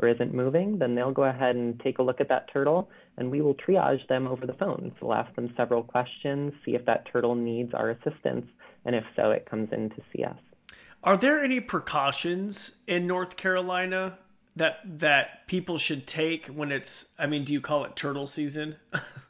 or 0.00 0.08
isn't 0.08 0.32
moving, 0.32 0.78
then 0.78 0.94
they'll 0.94 1.12
go 1.12 1.24
ahead 1.24 1.56
and 1.56 1.78
take 1.80 1.98
a 1.98 2.02
look 2.02 2.20
at 2.20 2.28
that 2.28 2.50
turtle 2.52 2.88
and 3.16 3.30
we 3.30 3.42
will 3.42 3.54
triage 3.54 4.06
them 4.08 4.26
over 4.26 4.46
the 4.46 4.54
phone. 4.54 4.92
So 4.98 5.06
we'll 5.06 5.16
ask 5.16 5.34
them 5.34 5.52
several 5.56 5.82
questions, 5.82 6.52
see 6.64 6.76
if 6.76 6.86
that 6.86 7.04
turtle 7.12 7.34
needs 7.34 7.74
our 7.74 7.90
assistance, 7.90 8.46
and 8.84 8.94
if 8.94 9.04
so, 9.16 9.32
it 9.32 9.46
comes 9.50 9.70
in 9.72 9.90
to 9.90 9.96
see 10.14 10.24
us. 10.24 10.38
Are 11.02 11.16
there 11.16 11.42
any 11.42 11.60
precautions 11.60 12.76
in 12.86 13.06
North 13.06 13.36
Carolina 13.36 14.18
that 14.56 14.78
that 14.84 15.46
people 15.46 15.78
should 15.78 16.06
take 16.06 16.46
when 16.46 16.72
it's 16.72 17.10
I 17.18 17.26
mean, 17.26 17.44
do 17.44 17.52
you 17.52 17.60
call 17.60 17.84
it 17.84 17.96
turtle 17.96 18.26
season? 18.26 18.76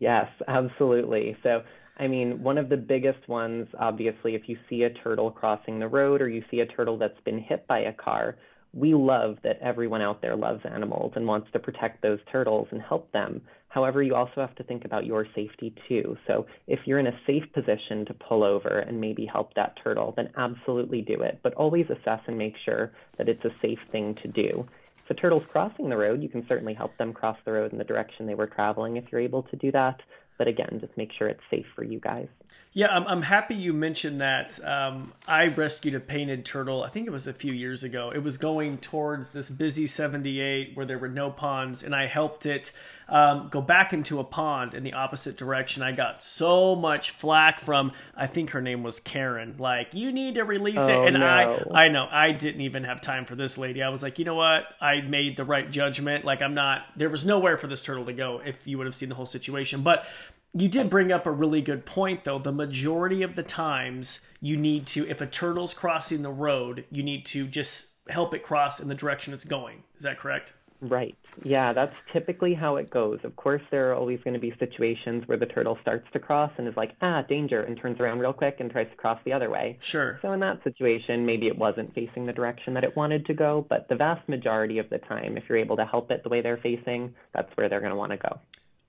yes, 0.00 0.26
absolutely. 0.48 1.36
So 1.44 1.62
I 2.00 2.08
mean, 2.08 2.42
one 2.42 2.56
of 2.56 2.70
the 2.70 2.78
biggest 2.78 3.28
ones, 3.28 3.68
obviously, 3.78 4.34
if 4.34 4.48
you 4.48 4.56
see 4.70 4.84
a 4.84 4.90
turtle 4.90 5.30
crossing 5.30 5.78
the 5.78 5.86
road 5.86 6.22
or 6.22 6.30
you 6.30 6.42
see 6.50 6.60
a 6.60 6.66
turtle 6.66 6.96
that's 6.96 7.20
been 7.26 7.38
hit 7.38 7.66
by 7.66 7.80
a 7.80 7.92
car, 7.92 8.36
we 8.72 8.94
love 8.94 9.36
that 9.42 9.58
everyone 9.60 10.00
out 10.00 10.22
there 10.22 10.34
loves 10.34 10.62
animals 10.64 11.12
and 11.14 11.26
wants 11.26 11.48
to 11.52 11.58
protect 11.58 12.00
those 12.00 12.18
turtles 12.32 12.68
and 12.70 12.80
help 12.80 13.12
them. 13.12 13.42
However, 13.68 14.02
you 14.02 14.14
also 14.14 14.40
have 14.40 14.54
to 14.56 14.62
think 14.62 14.86
about 14.86 15.04
your 15.04 15.26
safety 15.34 15.74
too. 15.88 16.16
So 16.26 16.46
if 16.66 16.80
you're 16.86 17.00
in 17.00 17.06
a 17.06 17.20
safe 17.26 17.44
position 17.52 18.06
to 18.06 18.14
pull 18.14 18.44
over 18.44 18.78
and 18.78 18.98
maybe 18.98 19.26
help 19.26 19.52
that 19.54 19.78
turtle, 19.82 20.14
then 20.16 20.30
absolutely 20.38 21.02
do 21.02 21.20
it. 21.20 21.40
But 21.42 21.54
always 21.54 21.86
assess 21.90 22.20
and 22.26 22.38
make 22.38 22.54
sure 22.64 22.92
that 23.18 23.28
it's 23.28 23.44
a 23.44 23.52
safe 23.60 23.80
thing 23.92 24.14
to 24.22 24.28
do. 24.28 24.66
A 25.10 25.14
turtle's 25.14 25.42
crossing 25.50 25.88
the 25.88 25.96
road, 25.96 26.22
you 26.22 26.28
can 26.28 26.46
certainly 26.46 26.72
help 26.72 26.96
them 26.96 27.12
cross 27.12 27.36
the 27.44 27.50
road 27.50 27.72
in 27.72 27.78
the 27.78 27.84
direction 27.84 28.26
they 28.26 28.36
were 28.36 28.46
traveling 28.46 28.96
if 28.96 29.04
you're 29.10 29.20
able 29.20 29.42
to 29.42 29.56
do 29.56 29.72
that. 29.72 30.00
But 30.38 30.46
again, 30.46 30.78
just 30.80 30.96
make 30.96 31.10
sure 31.12 31.28
it's 31.28 31.42
safe 31.50 31.66
for 31.74 31.82
you 31.82 31.98
guys. 31.98 32.28
Yeah, 32.72 32.86
I'm, 32.86 33.04
I'm 33.08 33.22
happy 33.22 33.56
you 33.56 33.72
mentioned 33.72 34.20
that. 34.20 34.64
Um, 34.64 35.12
I 35.26 35.48
rescued 35.48 35.96
a 35.96 36.00
painted 36.00 36.44
turtle, 36.44 36.84
I 36.84 36.88
think 36.88 37.08
it 37.08 37.10
was 37.10 37.26
a 37.26 37.32
few 37.32 37.52
years 37.52 37.82
ago. 37.82 38.12
It 38.14 38.22
was 38.22 38.38
going 38.38 38.78
towards 38.78 39.32
this 39.32 39.50
busy 39.50 39.88
78 39.88 40.76
where 40.76 40.86
there 40.86 40.98
were 40.98 41.08
no 41.08 41.30
ponds, 41.30 41.82
and 41.82 41.94
I 41.94 42.06
helped 42.06 42.46
it 42.46 42.70
um, 43.10 43.48
go 43.50 43.60
back 43.60 43.92
into 43.92 44.20
a 44.20 44.24
pond 44.24 44.74
in 44.74 44.82
the 44.82 44.92
opposite 44.92 45.36
direction. 45.36 45.82
I 45.82 45.92
got 45.92 46.22
so 46.22 46.74
much 46.76 47.10
flack 47.10 47.60
from, 47.60 47.92
I 48.16 48.26
think 48.26 48.50
her 48.50 48.62
name 48.62 48.82
was 48.82 49.00
Karen, 49.00 49.56
like, 49.58 49.92
you 49.92 50.12
need 50.12 50.36
to 50.36 50.44
release 50.44 50.80
oh, 50.80 51.04
it. 51.04 51.08
And 51.08 51.20
no. 51.20 51.26
I, 51.26 51.84
I 51.84 51.88
know, 51.88 52.06
I 52.10 52.32
didn't 52.32 52.60
even 52.62 52.84
have 52.84 53.00
time 53.00 53.24
for 53.24 53.34
this 53.34 53.58
lady. 53.58 53.82
I 53.82 53.88
was 53.88 54.02
like, 54.02 54.18
you 54.18 54.24
know 54.24 54.36
what? 54.36 54.62
I 54.80 55.00
made 55.00 55.36
the 55.36 55.44
right 55.44 55.70
judgment. 55.70 56.24
Like, 56.24 56.40
I'm 56.40 56.54
not, 56.54 56.82
there 56.96 57.10
was 57.10 57.24
nowhere 57.24 57.58
for 57.58 57.66
this 57.66 57.82
turtle 57.82 58.06
to 58.06 58.12
go 58.12 58.40
if 58.44 58.66
you 58.66 58.78
would 58.78 58.86
have 58.86 58.94
seen 58.94 59.08
the 59.08 59.14
whole 59.14 59.26
situation. 59.26 59.82
But 59.82 60.06
you 60.52 60.68
did 60.68 60.90
bring 60.90 61.12
up 61.12 61.26
a 61.26 61.30
really 61.30 61.62
good 61.62 61.86
point, 61.86 62.24
though. 62.24 62.38
The 62.38 62.52
majority 62.52 63.22
of 63.22 63.36
the 63.36 63.42
times, 63.42 64.20
you 64.40 64.56
need 64.56 64.86
to, 64.88 65.08
if 65.08 65.20
a 65.20 65.26
turtle's 65.26 65.74
crossing 65.74 66.22
the 66.22 66.32
road, 66.32 66.84
you 66.90 67.02
need 67.02 67.26
to 67.26 67.46
just 67.46 67.90
help 68.08 68.34
it 68.34 68.42
cross 68.42 68.80
in 68.80 68.88
the 68.88 68.94
direction 68.94 69.32
it's 69.32 69.44
going. 69.44 69.84
Is 69.96 70.02
that 70.02 70.18
correct? 70.18 70.54
Right. 70.80 71.16
Yeah, 71.42 71.72
that's 71.72 71.94
typically 72.12 72.54
how 72.54 72.76
it 72.76 72.90
goes. 72.90 73.20
Of 73.22 73.36
course, 73.36 73.62
there 73.70 73.90
are 73.90 73.94
always 73.94 74.20
going 74.22 74.34
to 74.34 74.40
be 74.40 74.54
situations 74.58 75.24
where 75.26 75.36
the 75.36 75.46
turtle 75.46 75.78
starts 75.82 76.06
to 76.12 76.18
cross 76.18 76.50
and 76.56 76.66
is 76.66 76.76
like, 76.76 76.92
ah, 77.02 77.22
danger, 77.22 77.62
and 77.62 77.78
turns 77.78 78.00
around 78.00 78.18
real 78.18 78.32
quick 78.32 78.56
and 78.60 78.70
tries 78.70 78.88
to 78.88 78.96
cross 78.96 79.20
the 79.24 79.32
other 79.32 79.50
way. 79.50 79.78
Sure. 79.80 80.18
So, 80.22 80.32
in 80.32 80.40
that 80.40 80.62
situation, 80.64 81.26
maybe 81.26 81.48
it 81.48 81.58
wasn't 81.58 81.94
facing 81.94 82.24
the 82.24 82.32
direction 82.32 82.74
that 82.74 82.84
it 82.84 82.96
wanted 82.96 83.26
to 83.26 83.34
go, 83.34 83.66
but 83.68 83.88
the 83.88 83.96
vast 83.96 84.26
majority 84.28 84.78
of 84.78 84.88
the 84.88 84.98
time, 84.98 85.36
if 85.36 85.44
you're 85.48 85.58
able 85.58 85.76
to 85.76 85.84
help 85.84 86.10
it 86.10 86.22
the 86.22 86.30
way 86.30 86.40
they're 86.40 86.56
facing, 86.56 87.14
that's 87.34 87.54
where 87.56 87.68
they're 87.68 87.80
going 87.80 87.92
to 87.92 87.96
want 87.96 88.12
to 88.12 88.18
go. 88.18 88.40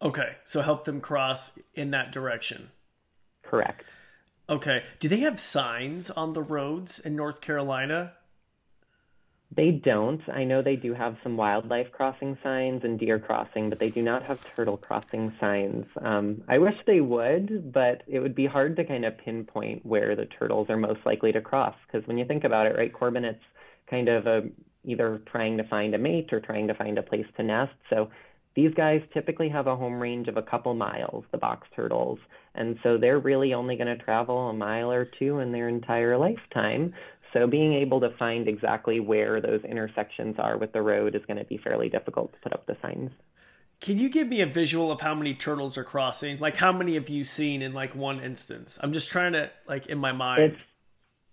Okay, 0.02 0.36
so 0.46 0.62
help 0.62 0.86
them 0.86 1.02
cross 1.02 1.54
in 1.76 1.92
that 1.92 2.12
direction. 2.12 2.72
Correct. 3.44 3.84
Okay. 4.50 4.84
Do 5.00 5.08
they 5.08 5.20
have 5.20 5.40
signs 5.40 6.10
on 6.10 6.34
the 6.34 6.42
roads 6.42 7.00
in 7.00 7.16
North 7.16 7.42
Carolina? 7.42 8.14
They 9.54 9.72
don't. 9.72 10.22
I 10.30 10.46
know 10.46 10.62
they 10.62 10.78
do 10.78 10.94
have 10.94 11.18
some 11.24 11.36
wildlife 11.36 11.92
crossing 11.92 12.38
signs 12.42 12.86
and 12.86 12.98
deer 12.98 13.20
crossing, 13.20 13.70
but 13.70 13.80
they 13.80 13.90
do 13.90 14.02
not 14.02 14.24
have 14.24 14.56
turtle 14.56 14.78
crossing 14.78 15.34
signs. 15.42 15.86
Um, 16.02 16.42
I 16.48 16.58
wish 16.58 16.76
they 16.88 17.02
would, 17.02 17.74
but 17.74 18.04
it 18.08 18.20
would 18.20 18.34
be 18.34 18.46
hard 18.46 18.78
to 18.78 18.86
kind 18.86 19.04
of 19.04 19.18
pinpoint 19.18 19.86
where 19.86 20.16
the 20.16 20.26
turtles 20.26 20.70
are 20.70 20.78
most 20.78 21.06
likely 21.06 21.34
to 21.34 21.42
cross. 21.42 21.76
Because 21.86 22.08
when 22.08 22.18
you 22.18 22.24
think 22.24 22.46
about 22.46 22.66
it, 22.66 22.78
right, 22.78 22.94
Corbin, 22.94 23.26
it's 23.26 23.44
kind 23.90 24.08
of 24.08 24.26
a, 24.26 24.44
either 24.86 25.22
trying 25.30 25.58
to 25.58 25.66
find 25.66 25.94
a 25.94 25.98
mate 25.98 26.32
or 26.32 26.40
trying 26.40 26.68
to 26.68 26.74
find 26.74 26.98
a 26.98 27.04
place 27.04 27.28
to 27.36 27.44
nest. 27.44 27.74
So 27.90 28.10
these 28.56 28.74
guys 28.74 29.02
typically 29.14 29.50
have 29.50 29.68
a 29.68 29.76
home 29.76 30.00
range 30.02 30.28
of 30.30 30.38
a 30.38 30.42
couple 30.42 30.74
miles, 30.74 31.26
the 31.32 31.38
box 31.38 31.68
turtles, 31.76 32.20
and 32.56 32.78
so 32.84 32.98
they're 32.98 33.20
really 33.20 33.54
only 33.54 33.76
going 33.78 33.98
to 33.98 34.04
travel 34.04 34.50
a 34.50 34.54
mile 34.54 34.92
or 34.92 35.06
two 35.20 35.40
in 35.40 35.52
their 35.52 35.70
entire 35.70 36.18
lifetime. 36.18 36.94
So 37.34 37.48
being 37.48 37.74
able 37.74 38.02
to 38.02 38.10
find 38.18 38.48
exactly 38.48 39.00
where 39.00 39.40
those 39.40 39.64
intersections 39.64 40.36
are 40.38 40.58
with 40.58 40.74
the 40.74 40.82
road 40.82 41.16
is 41.16 41.22
going 41.26 41.38
to 41.38 41.46
be 41.46 41.58
fairly 41.58 41.90
difficult 41.90 42.34
to 42.34 42.40
put 42.40 42.54
up 42.54 42.66
the 42.66 42.76
signs. 42.82 43.12
Can 43.80 43.98
you 43.98 44.10
give 44.10 44.28
me 44.28 44.42
a 44.42 44.46
visual 44.46 44.92
of 44.92 45.02
how 45.02 45.16
many 45.16 45.34
turtles 45.34 45.78
are 45.78 45.84
crossing? 45.84 46.40
Like 46.40 46.58
how 46.58 46.72
many 46.72 46.94
have 46.96 47.10
you 47.10 47.24
seen 47.24 47.62
in 47.62 47.74
like 47.74 47.96
one 47.96 48.20
instance? 48.22 48.78
I'm 48.82 48.94
just 48.94 49.10
trying 49.10 49.34
to 49.34 49.50
like 49.68 49.88
in 49.88 49.98
my 49.98 50.12
mind. 50.12 50.42
It's 50.44 50.62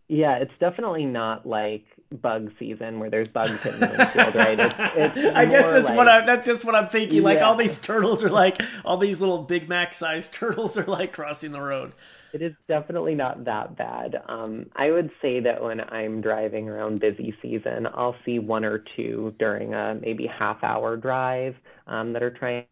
yeah, 0.08 0.36
it's 0.36 0.52
definitely 0.58 1.04
not 1.04 1.46
like 1.46 1.84
bug 2.10 2.50
season 2.58 2.98
where 2.98 3.10
there's 3.10 3.28
bugs 3.28 3.60
hitting 3.62 3.80
the 3.80 3.88
windshield, 3.98 4.34
right? 4.34 4.58
It's, 4.58 4.74
it's 4.78 5.36
I 5.36 5.44
guess 5.44 5.70
that's 5.70 5.88
like, 5.88 5.98
what 5.98 6.08
I 6.08 6.24
that's 6.24 6.46
just 6.46 6.64
what 6.64 6.74
I'm 6.74 6.88
thinking. 6.88 7.22
Like 7.22 7.40
Yeah. 7.40 7.48
all 7.48 7.56
these 7.56 7.76
turtles 7.76 8.24
are 8.24 8.30
like 8.30 8.62
all 8.84 8.96
these 8.96 9.20
little 9.20 9.42
Big 9.42 9.68
Mac 9.68 9.92
sized 9.92 10.32
turtles 10.34 10.78
are 10.78 10.86
like 10.86 11.12
crossing 11.12 11.52
the 11.52 11.60
road. 11.60 11.92
It 12.32 12.42
is 12.42 12.52
definitely 12.66 13.14
not 13.14 13.44
that 13.44 13.76
bad. 13.76 14.22
Um, 14.28 14.66
I 14.76 14.90
would 14.90 15.10
say 15.22 15.40
that 15.40 15.62
when 15.62 15.80
I'm 15.80 16.20
driving 16.20 16.68
around 16.68 17.00
busy 17.00 17.34
season, 17.40 17.86
I'll 17.86 18.16
see 18.26 18.38
one 18.38 18.64
or 18.64 18.84
two 18.96 19.34
during 19.38 19.74
a 19.74 19.94
maybe 19.94 20.26
half 20.26 20.62
hour 20.62 20.96
drive 20.96 21.54
um, 21.86 22.12
that 22.12 22.22
are 22.22 22.30
trying 22.30 22.66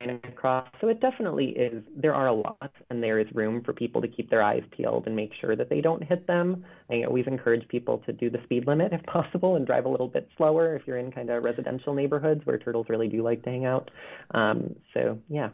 to 0.00 0.18
cross. 0.34 0.68
So 0.80 0.88
it 0.88 1.00
definitely 1.00 1.46
is. 1.46 1.82
There 1.96 2.14
are 2.14 2.26
a 2.26 2.34
lot, 2.34 2.72
and 2.90 3.02
there 3.02 3.18
is 3.18 3.26
room 3.32 3.62
for 3.64 3.72
people 3.72 4.02
to 4.02 4.08
keep 4.08 4.28
their 4.30 4.42
eyes 4.42 4.62
peeled 4.76 5.06
and 5.06 5.16
make 5.16 5.30
sure 5.40 5.56
that 5.56 5.70
they 5.70 5.80
don't 5.80 6.02
hit 6.02 6.26
them. 6.26 6.64
I 6.90 7.04
always 7.04 7.26
encourage 7.26 7.66
people 7.68 7.98
to 8.06 8.12
do 8.12 8.28
the 8.28 8.38
speed 8.44 8.66
limit 8.66 8.92
if 8.92 9.02
possible 9.06 9.56
and 9.56 9.66
drive 9.66 9.86
a 9.86 9.88
little 9.88 10.08
bit 10.08 10.28
slower 10.36 10.76
if 10.76 10.82
you're 10.86 10.98
in 10.98 11.12
kind 11.12 11.30
of 11.30 11.42
residential 11.44 11.94
neighborhoods 11.94 12.44
where 12.44 12.58
turtles 12.58 12.86
really 12.88 13.08
do 13.08 13.22
like 13.22 13.42
to 13.44 13.50
hang 13.50 13.64
out. 13.64 13.90
Um, 14.32 14.74
so 14.92 15.18
yeah. 15.28 15.50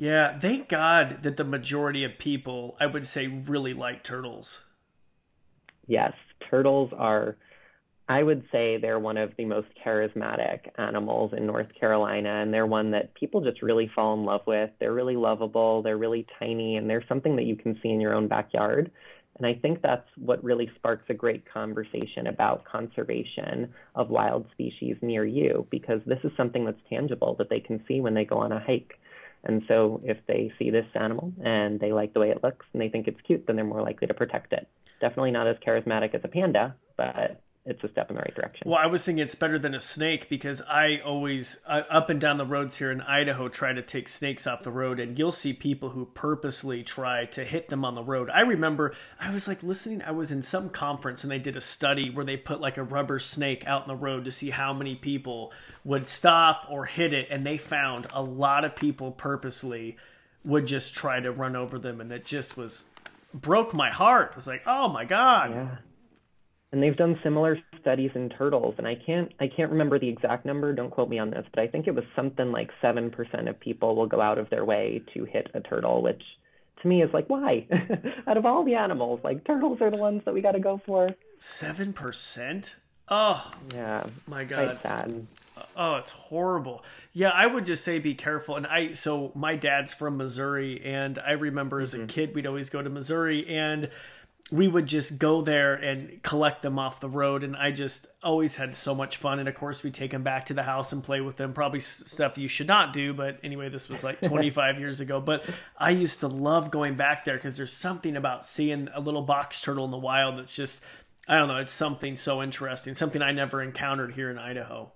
Yeah, 0.00 0.38
thank 0.38 0.68
God 0.68 1.24
that 1.24 1.36
the 1.36 1.44
majority 1.44 2.04
of 2.04 2.18
people, 2.18 2.76
I 2.78 2.86
would 2.86 3.04
say, 3.04 3.26
really 3.26 3.74
like 3.74 4.04
turtles. 4.04 4.64
Yes, 5.88 6.12
turtles 6.48 6.92
are, 6.96 7.36
I 8.08 8.22
would 8.22 8.44
say 8.52 8.78
they're 8.78 9.00
one 9.00 9.16
of 9.16 9.32
the 9.36 9.44
most 9.44 9.66
charismatic 9.84 10.68
animals 10.76 11.32
in 11.36 11.46
North 11.46 11.74
Carolina, 11.78 12.42
and 12.42 12.54
they're 12.54 12.64
one 12.64 12.92
that 12.92 13.12
people 13.14 13.40
just 13.40 13.60
really 13.60 13.90
fall 13.92 14.14
in 14.14 14.24
love 14.24 14.42
with. 14.46 14.70
They're 14.78 14.94
really 14.94 15.16
lovable, 15.16 15.82
they're 15.82 15.98
really 15.98 16.26
tiny, 16.38 16.76
and 16.76 16.88
they're 16.88 17.04
something 17.08 17.34
that 17.34 17.46
you 17.46 17.56
can 17.56 17.76
see 17.82 17.88
in 17.88 18.00
your 18.00 18.14
own 18.14 18.28
backyard. 18.28 18.92
And 19.36 19.46
I 19.46 19.54
think 19.54 19.82
that's 19.82 20.06
what 20.16 20.44
really 20.44 20.70
sparks 20.76 21.06
a 21.08 21.14
great 21.14 21.44
conversation 21.52 22.28
about 22.28 22.64
conservation 22.64 23.72
of 23.96 24.10
wild 24.10 24.46
species 24.52 24.96
near 25.02 25.24
you, 25.24 25.66
because 25.70 26.00
this 26.06 26.20
is 26.22 26.30
something 26.36 26.64
that's 26.64 26.80
tangible 26.88 27.34
that 27.38 27.50
they 27.50 27.60
can 27.60 27.82
see 27.88 28.00
when 28.00 28.14
they 28.14 28.24
go 28.24 28.38
on 28.38 28.52
a 28.52 28.60
hike. 28.60 28.94
And 29.44 29.62
so 29.68 30.00
if 30.04 30.18
they 30.26 30.52
see 30.58 30.70
this 30.70 30.86
animal 30.94 31.32
and 31.42 31.80
they 31.80 31.92
like 31.92 32.12
the 32.12 32.20
way 32.20 32.30
it 32.30 32.42
looks 32.42 32.66
and 32.72 32.82
they 32.82 32.88
think 32.88 33.08
it's 33.08 33.20
cute, 33.22 33.46
then 33.46 33.56
they're 33.56 33.64
more 33.64 33.82
likely 33.82 34.06
to 34.06 34.14
protect 34.14 34.52
it. 34.52 34.68
Definitely 35.00 35.30
not 35.30 35.46
as 35.46 35.56
charismatic 35.58 36.14
as 36.14 36.20
a 36.24 36.28
panda, 36.28 36.74
but 36.96 37.40
it's 37.64 37.84
a 37.84 37.88
step 37.88 38.08
in 38.08 38.16
the 38.16 38.22
right 38.22 38.34
direction. 38.34 38.70
Well, 38.70 38.78
I 38.78 38.86
was 38.86 39.04
thinking 39.04 39.22
it's 39.22 39.34
better 39.34 39.58
than 39.58 39.74
a 39.74 39.80
snake 39.80 40.30
because 40.30 40.62
I 40.62 41.00
always, 41.04 41.58
uh, 41.66 41.82
up 41.90 42.08
and 42.08 42.18
down 42.18 42.38
the 42.38 42.46
roads 42.46 42.78
here 42.78 42.90
in 42.90 43.02
Idaho, 43.02 43.48
try 43.48 43.74
to 43.74 43.82
take 43.82 44.08
snakes 44.08 44.46
off 44.46 44.62
the 44.62 44.70
road, 44.70 44.98
and 44.98 45.18
you'll 45.18 45.32
see 45.32 45.52
people 45.52 45.90
who 45.90 46.06
purposely 46.06 46.82
try 46.82 47.26
to 47.26 47.44
hit 47.44 47.68
them 47.68 47.84
on 47.84 47.94
the 47.94 48.02
road. 48.02 48.30
I 48.30 48.40
remember 48.40 48.94
I 49.20 49.30
was 49.30 49.46
like 49.46 49.62
listening, 49.62 50.00
I 50.02 50.12
was 50.12 50.32
in 50.32 50.42
some 50.42 50.70
conference 50.70 51.22
and 51.22 51.30
they 51.30 51.38
did 51.38 51.56
a 51.56 51.60
study 51.60 52.08
where 52.08 52.24
they 52.24 52.36
put 52.38 52.60
like 52.60 52.78
a 52.78 52.82
rubber 52.82 53.18
snake 53.18 53.64
out 53.66 53.82
in 53.82 53.88
the 53.88 53.96
road 53.96 54.24
to 54.24 54.30
see 54.30 54.50
how 54.50 54.72
many 54.72 54.94
people 54.94 55.52
would 55.84 56.06
stop 56.06 56.66
or 56.70 56.86
hit 56.86 57.12
it, 57.12 57.28
and 57.30 57.44
they 57.44 57.58
found 57.58 58.06
a 58.12 58.22
lot 58.22 58.64
of 58.64 58.74
people 58.74 59.10
purposely 59.12 59.96
would 60.44 60.66
just 60.66 60.94
try 60.94 61.20
to 61.20 61.30
run 61.30 61.54
over 61.54 61.78
them, 61.78 62.00
and 62.00 62.10
it 62.12 62.24
just 62.24 62.56
was 62.56 62.84
broke 63.34 63.74
my 63.74 63.90
heart. 63.90 64.30
It 64.30 64.36
was 64.36 64.46
like, 64.46 64.62
oh 64.66 64.88
my 64.88 65.04
God. 65.04 65.50
Yeah. 65.50 65.76
And 66.70 66.82
they've 66.82 66.96
done 66.96 67.18
similar 67.22 67.58
studies 67.80 68.10
in 68.14 68.28
turtles, 68.28 68.74
and 68.76 68.86
I 68.86 68.94
can't 68.94 69.32
I 69.40 69.48
can't 69.48 69.70
remember 69.70 69.98
the 69.98 70.08
exact 70.08 70.44
number. 70.44 70.72
Don't 70.74 70.90
quote 70.90 71.08
me 71.08 71.18
on 71.18 71.30
this, 71.30 71.46
but 71.54 71.62
I 71.62 71.66
think 71.66 71.86
it 71.86 71.94
was 71.94 72.04
something 72.14 72.52
like 72.52 72.70
seven 72.82 73.10
percent 73.10 73.48
of 73.48 73.58
people 73.58 73.96
will 73.96 74.06
go 74.06 74.20
out 74.20 74.38
of 74.38 74.50
their 74.50 74.64
way 74.64 75.02
to 75.14 75.24
hit 75.24 75.50
a 75.54 75.60
turtle, 75.60 76.02
which 76.02 76.22
to 76.82 76.88
me 76.88 77.02
is 77.02 77.10
like 77.14 77.26
why? 77.28 77.66
out 78.26 78.36
of 78.36 78.44
all 78.44 78.64
the 78.64 78.74
animals, 78.74 79.20
like 79.24 79.46
turtles 79.46 79.80
are 79.80 79.90
the 79.90 79.98
ones 80.00 80.22
that 80.26 80.34
we 80.34 80.42
got 80.42 80.52
to 80.52 80.60
go 80.60 80.80
for. 80.84 81.10
Seven 81.38 81.94
percent? 81.94 82.76
Oh 83.10 83.50
Yeah, 83.72 84.04
my 84.26 84.44
god! 84.44 84.78
sad. 84.82 85.26
Oh, 85.76 85.96
it's 85.96 86.10
horrible. 86.10 86.84
Yeah, 87.12 87.30
I 87.30 87.46
would 87.46 87.66
just 87.66 87.84
say 87.84 87.98
be 87.98 88.14
careful. 88.14 88.56
And 88.56 88.66
I, 88.66 88.92
so 88.92 89.32
my 89.34 89.56
dad's 89.56 89.92
from 89.92 90.16
Missouri, 90.16 90.80
and 90.84 91.18
I 91.18 91.32
remember 91.32 91.80
as 91.80 91.94
a 91.94 91.98
mm-hmm. 91.98 92.06
kid 92.06 92.34
we'd 92.34 92.46
always 92.46 92.70
go 92.70 92.82
to 92.82 92.90
Missouri, 92.90 93.46
and 93.48 93.88
we 94.50 94.66
would 94.66 94.86
just 94.86 95.18
go 95.18 95.42
there 95.42 95.74
and 95.74 96.22
collect 96.22 96.62
them 96.62 96.78
off 96.78 97.00
the 97.00 97.08
road 97.08 97.42
and 97.44 97.54
i 97.56 97.70
just 97.70 98.06
always 98.22 98.56
had 98.56 98.74
so 98.74 98.94
much 98.94 99.16
fun 99.16 99.38
and 99.38 99.48
of 99.48 99.54
course 99.54 99.82
we 99.82 99.90
take 99.90 100.10
them 100.10 100.22
back 100.22 100.46
to 100.46 100.54
the 100.54 100.62
house 100.62 100.92
and 100.92 101.04
play 101.04 101.20
with 101.20 101.36
them 101.36 101.52
probably 101.52 101.80
stuff 101.80 102.38
you 102.38 102.48
should 102.48 102.66
not 102.66 102.92
do 102.92 103.12
but 103.12 103.38
anyway 103.42 103.68
this 103.68 103.88
was 103.88 104.02
like 104.02 104.20
25 104.22 104.78
years 104.78 105.00
ago 105.00 105.20
but 105.20 105.44
i 105.76 105.90
used 105.90 106.20
to 106.20 106.28
love 106.28 106.70
going 106.70 106.94
back 106.94 107.24
there 107.24 107.36
because 107.36 107.56
there's 107.56 107.72
something 107.72 108.16
about 108.16 108.44
seeing 108.44 108.88
a 108.94 109.00
little 109.00 109.22
box 109.22 109.60
turtle 109.60 109.84
in 109.84 109.90
the 109.90 109.98
wild 109.98 110.38
that's 110.38 110.56
just 110.56 110.82
i 111.28 111.36
don't 111.36 111.48
know 111.48 111.58
it's 111.58 111.72
something 111.72 112.16
so 112.16 112.42
interesting 112.42 112.94
something 112.94 113.22
i 113.22 113.32
never 113.32 113.62
encountered 113.62 114.12
here 114.12 114.30
in 114.30 114.38
idaho 114.38 114.90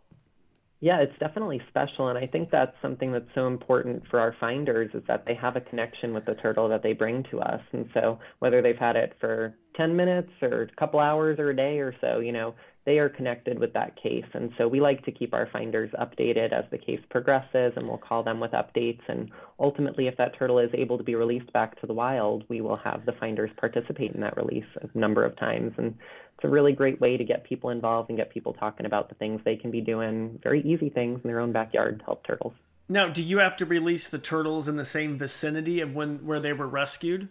yeah, 0.83 0.99
it's 0.99 1.17
definitely 1.21 1.61
special. 1.69 2.09
And 2.09 2.19
I 2.19 2.27
think 2.27 2.51
that's 2.51 2.75
something 2.83 3.12
that's 3.12 3.33
so 3.37 3.47
important 3.47 4.03
for 4.11 4.19
our 4.19 4.35
finders 4.41 4.91
is 4.95 5.03
that 5.07 5.25
they 5.25 5.35
have 5.35 5.55
a 5.55 5.61
connection 5.61 6.12
with 6.12 6.25
the 6.25 6.35
turtle 6.35 6.69
that 6.71 6.83
they 6.83 6.93
bring 6.93 7.23
to 7.31 7.41
us. 7.41 7.61
And 7.71 7.89
so 7.95 8.19
whether 8.41 8.61
they've 8.61 8.77
had 8.77 8.97
it 8.97 9.15
for 9.21 9.55
10 9.77 9.95
minutes 9.95 10.33
or 10.43 10.62
a 10.62 10.81
couple 10.81 10.99
hours 10.99 11.39
or 11.39 11.51
a 11.51 11.57
day 11.57 11.79
or 11.79 11.95
so, 12.01 12.19
you 12.19 12.33
know, 12.33 12.57
they 12.85 12.99
are 12.99 13.09
connected 13.09 13.61
with 13.61 13.73
that 13.75 13.95
case. 14.03 14.25
And 14.35 14.51
so 14.59 14.67
we 14.67 14.81
like 14.81 15.05
to 15.05 15.12
keep 15.12 15.33
our 15.35 15.49
finders 15.53 15.91
updated 15.93 16.53
as 16.53 16.65
the 16.73 16.79
case 16.79 16.99
progresses, 17.11 17.73
and 17.77 17.87
we'll 17.87 17.99
call 17.99 18.25
them 18.25 18.41
with 18.41 18.51
updates. 18.51 19.03
And 19.07 19.31
ultimately, 19.61 20.09
if 20.09 20.17
that 20.17 20.37
turtle 20.37 20.59
is 20.59 20.71
able 20.75 20.99
to 20.99 21.05
be 21.05 21.15
released 21.15 21.53
back 21.53 21.81
to 21.81 21.87
the 21.87 21.93
wild, 21.93 22.43
we 22.49 22.61
will 22.61 22.77
have 22.79 23.07
the 23.07 23.12
finders 23.21 23.51
participate 23.57 24.12
in 24.17 24.21
that 24.23 24.37
release 24.37 24.65
a 24.81 24.99
number 24.99 25.25
of 25.25 25.37
times. 25.39 25.73
And 25.79 25.95
it's 26.42 26.49
a 26.49 26.52
really 26.52 26.72
great 26.72 27.00
way 27.00 27.16
to 27.16 27.22
get 27.22 27.44
people 27.44 27.70
involved 27.70 28.08
and 28.08 28.18
get 28.18 28.30
people 28.30 28.52
talking 28.52 28.84
about 28.84 29.08
the 29.08 29.14
things 29.14 29.40
they 29.44 29.54
can 29.54 29.70
be 29.70 29.80
doing, 29.80 30.40
very 30.42 30.61
easy 30.62 30.90
things 30.90 31.20
in 31.22 31.28
their 31.28 31.38
own 31.38 31.52
backyard 31.52 32.00
to 32.00 32.04
help 32.04 32.26
turtles. 32.26 32.52
Now, 32.88 33.08
do 33.08 33.22
you 33.22 33.38
have 33.38 33.56
to 33.58 33.64
release 33.64 34.08
the 34.08 34.18
turtles 34.18 34.66
in 34.66 34.75
the 34.75 34.84
same 34.84 35.16
vicinity 35.16 35.80
of 35.80 35.94
when 35.94 36.26
where 36.26 36.40
they 36.40 36.52
were 36.52 36.66
rescued? 36.66 37.28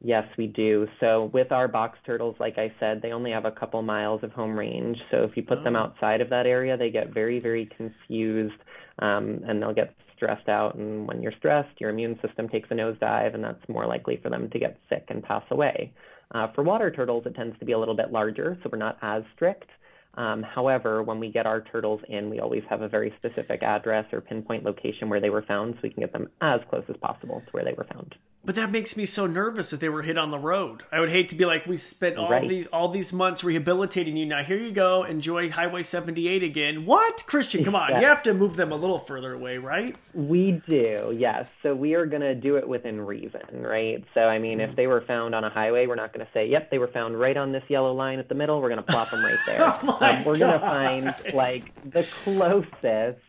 Yes, 0.00 0.24
we 0.38 0.46
do. 0.46 0.88
So 0.98 1.30
with 1.32 1.52
our 1.52 1.68
box 1.68 1.98
turtles, 2.06 2.36
like 2.40 2.56
I 2.56 2.72
said, 2.80 3.02
they 3.02 3.12
only 3.12 3.32
have 3.32 3.44
a 3.44 3.52
couple 3.52 3.82
miles 3.82 4.24
of 4.24 4.32
home 4.32 4.58
range. 4.58 4.96
So 5.10 5.18
if 5.18 5.36
you 5.36 5.42
put 5.42 5.58
oh. 5.58 5.64
them 5.64 5.76
outside 5.76 6.22
of 6.22 6.30
that 6.30 6.46
area, 6.46 6.78
they 6.78 6.90
get 6.90 7.12
very, 7.12 7.38
very 7.38 7.68
confused 7.76 8.60
um, 8.98 9.42
and 9.46 9.60
they'll 9.60 9.74
get 9.74 9.94
stressed 10.16 10.48
out. 10.48 10.74
And 10.74 11.06
when 11.06 11.20
you're 11.20 11.34
stressed, 11.36 11.78
your 11.80 11.90
immune 11.90 12.18
system 12.26 12.48
takes 12.48 12.70
a 12.70 12.74
nosedive, 12.74 13.34
and 13.34 13.44
that's 13.44 13.68
more 13.68 13.86
likely 13.86 14.18
for 14.22 14.30
them 14.30 14.48
to 14.50 14.58
get 14.58 14.78
sick 14.88 15.04
and 15.08 15.22
pass 15.22 15.44
away. 15.50 15.92
Uh, 16.32 16.48
for 16.54 16.62
water 16.62 16.90
turtles, 16.90 17.24
it 17.26 17.34
tends 17.34 17.58
to 17.58 17.64
be 17.64 17.72
a 17.72 17.78
little 17.78 17.96
bit 17.96 18.10
larger, 18.10 18.58
so 18.62 18.70
we're 18.72 18.78
not 18.78 18.98
as 19.02 19.22
strict. 19.34 19.68
Um, 20.14 20.42
however, 20.42 21.02
when 21.02 21.18
we 21.18 21.30
get 21.30 21.46
our 21.46 21.62
turtles 21.62 22.00
in, 22.08 22.28
we 22.28 22.40
always 22.40 22.62
have 22.68 22.82
a 22.82 22.88
very 22.88 23.14
specific 23.18 23.62
address 23.62 24.06
or 24.12 24.20
pinpoint 24.20 24.64
location 24.64 25.08
where 25.08 25.20
they 25.20 25.30
were 25.30 25.42
found 25.42 25.74
so 25.74 25.80
we 25.82 25.90
can 25.90 26.02
get 26.02 26.12
them 26.12 26.28
as 26.40 26.60
close 26.68 26.84
as 26.88 26.96
possible 26.98 27.42
to 27.44 27.50
where 27.52 27.64
they 27.64 27.72
were 27.72 27.86
found. 27.92 28.14
But 28.44 28.56
that 28.56 28.72
makes 28.72 28.96
me 28.96 29.06
so 29.06 29.26
nervous 29.26 29.72
if 29.72 29.78
they 29.78 29.88
were 29.88 30.02
hit 30.02 30.18
on 30.18 30.32
the 30.32 30.38
road. 30.38 30.82
I 30.90 30.98
would 30.98 31.10
hate 31.10 31.28
to 31.28 31.36
be 31.36 31.44
like, 31.44 31.64
we 31.64 31.76
spent 31.76 32.16
all 32.16 32.28
right. 32.28 32.48
these 32.48 32.66
all 32.66 32.88
these 32.88 33.12
months 33.12 33.44
rehabilitating 33.44 34.16
you. 34.16 34.26
Now 34.26 34.42
here 34.42 34.58
you 34.58 34.72
go, 34.72 35.04
enjoy 35.04 35.50
Highway 35.50 35.84
78 35.84 36.42
again. 36.42 36.84
What, 36.84 37.24
Christian? 37.26 37.64
Come 37.64 37.76
on, 37.76 37.90
yes. 37.90 38.00
you 38.00 38.08
have 38.08 38.22
to 38.24 38.34
move 38.34 38.56
them 38.56 38.72
a 38.72 38.76
little 38.76 38.98
further 38.98 39.32
away, 39.34 39.58
right? 39.58 39.94
We 40.12 40.60
do, 40.66 41.14
yes. 41.16 41.48
So 41.62 41.74
we 41.74 41.94
are 41.94 42.04
going 42.04 42.22
to 42.22 42.34
do 42.34 42.56
it 42.56 42.68
within 42.68 43.00
reason, 43.00 43.42
right? 43.52 44.04
So 44.12 44.22
I 44.22 44.38
mean, 44.40 44.58
mm. 44.58 44.68
if 44.68 44.74
they 44.74 44.88
were 44.88 45.02
found 45.02 45.36
on 45.36 45.44
a 45.44 45.50
highway, 45.50 45.86
we're 45.86 45.94
not 45.94 46.12
going 46.12 46.26
to 46.26 46.32
say, 46.32 46.48
"Yep, 46.48 46.70
they 46.70 46.78
were 46.78 46.88
found 46.88 47.18
right 47.18 47.36
on 47.36 47.52
this 47.52 47.64
yellow 47.68 47.92
line 47.92 48.18
at 48.18 48.28
the 48.28 48.34
middle." 48.34 48.60
We're 48.60 48.70
going 48.70 48.84
to 48.84 48.92
plop 48.92 49.10
them 49.10 49.22
right 49.24 49.38
there. 49.46 49.58
oh 49.60 49.98
um, 50.00 50.24
we're 50.24 50.38
going 50.38 50.52
to 50.52 50.58
find 50.58 51.14
like 51.32 51.72
the 51.90 52.02
closest 52.24 53.20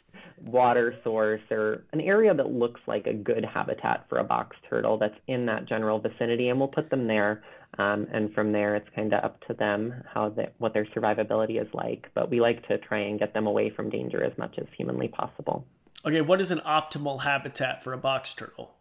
water 0.46 0.96
source 1.04 1.42
or 1.50 1.84
an 1.94 2.02
area 2.02 2.34
that 2.34 2.52
looks 2.52 2.82
like 2.88 3.08
a 3.08 3.14
good 3.14 3.46
habitat 3.46 4.06
for 4.10 4.18
a 4.18 4.24
box 4.24 4.56
turtle 4.70 4.98
that's 4.98 5.18
in 5.28 5.46
that 5.46 5.68
general 5.68 6.00
vicinity, 6.00 6.50
and 6.50 6.60
we'll 6.60 6.68
put 6.68 6.90
them 6.90 7.08
there. 7.08 7.44
Um, 7.80 8.08
and 8.14 8.32
from 8.34 8.52
there, 8.52 8.76
it's 8.76 8.88
kind 8.96 9.14
of 9.14 9.24
up 9.24 9.42
to 9.48 9.54
them 9.54 10.04
how 10.14 10.30
they, 10.30 10.50
what 10.60 10.74
their 10.74 10.86
survivability 10.96 11.60
is 11.60 11.68
like. 11.74 12.08
But 12.14 12.30
we 12.30 12.40
like 12.40 12.68
to 12.68 12.78
try 12.78 13.00
and 13.00 13.20
get 13.20 13.34
them 13.34 13.48
away 13.48 13.72
from 13.72 13.90
danger 13.90 14.24
as 14.24 14.38
much 14.38 14.56
as 14.60 14.68
humanly 14.78 15.08
possible. 15.08 15.66
Okay, 16.06 16.22
what 16.22 16.40
is 16.40 16.52
an 16.52 16.60
optimal 16.60 17.22
habitat 17.22 17.84
for 17.84 17.94
a 17.94 17.98
box 17.98 18.34
turtle? 18.34 18.76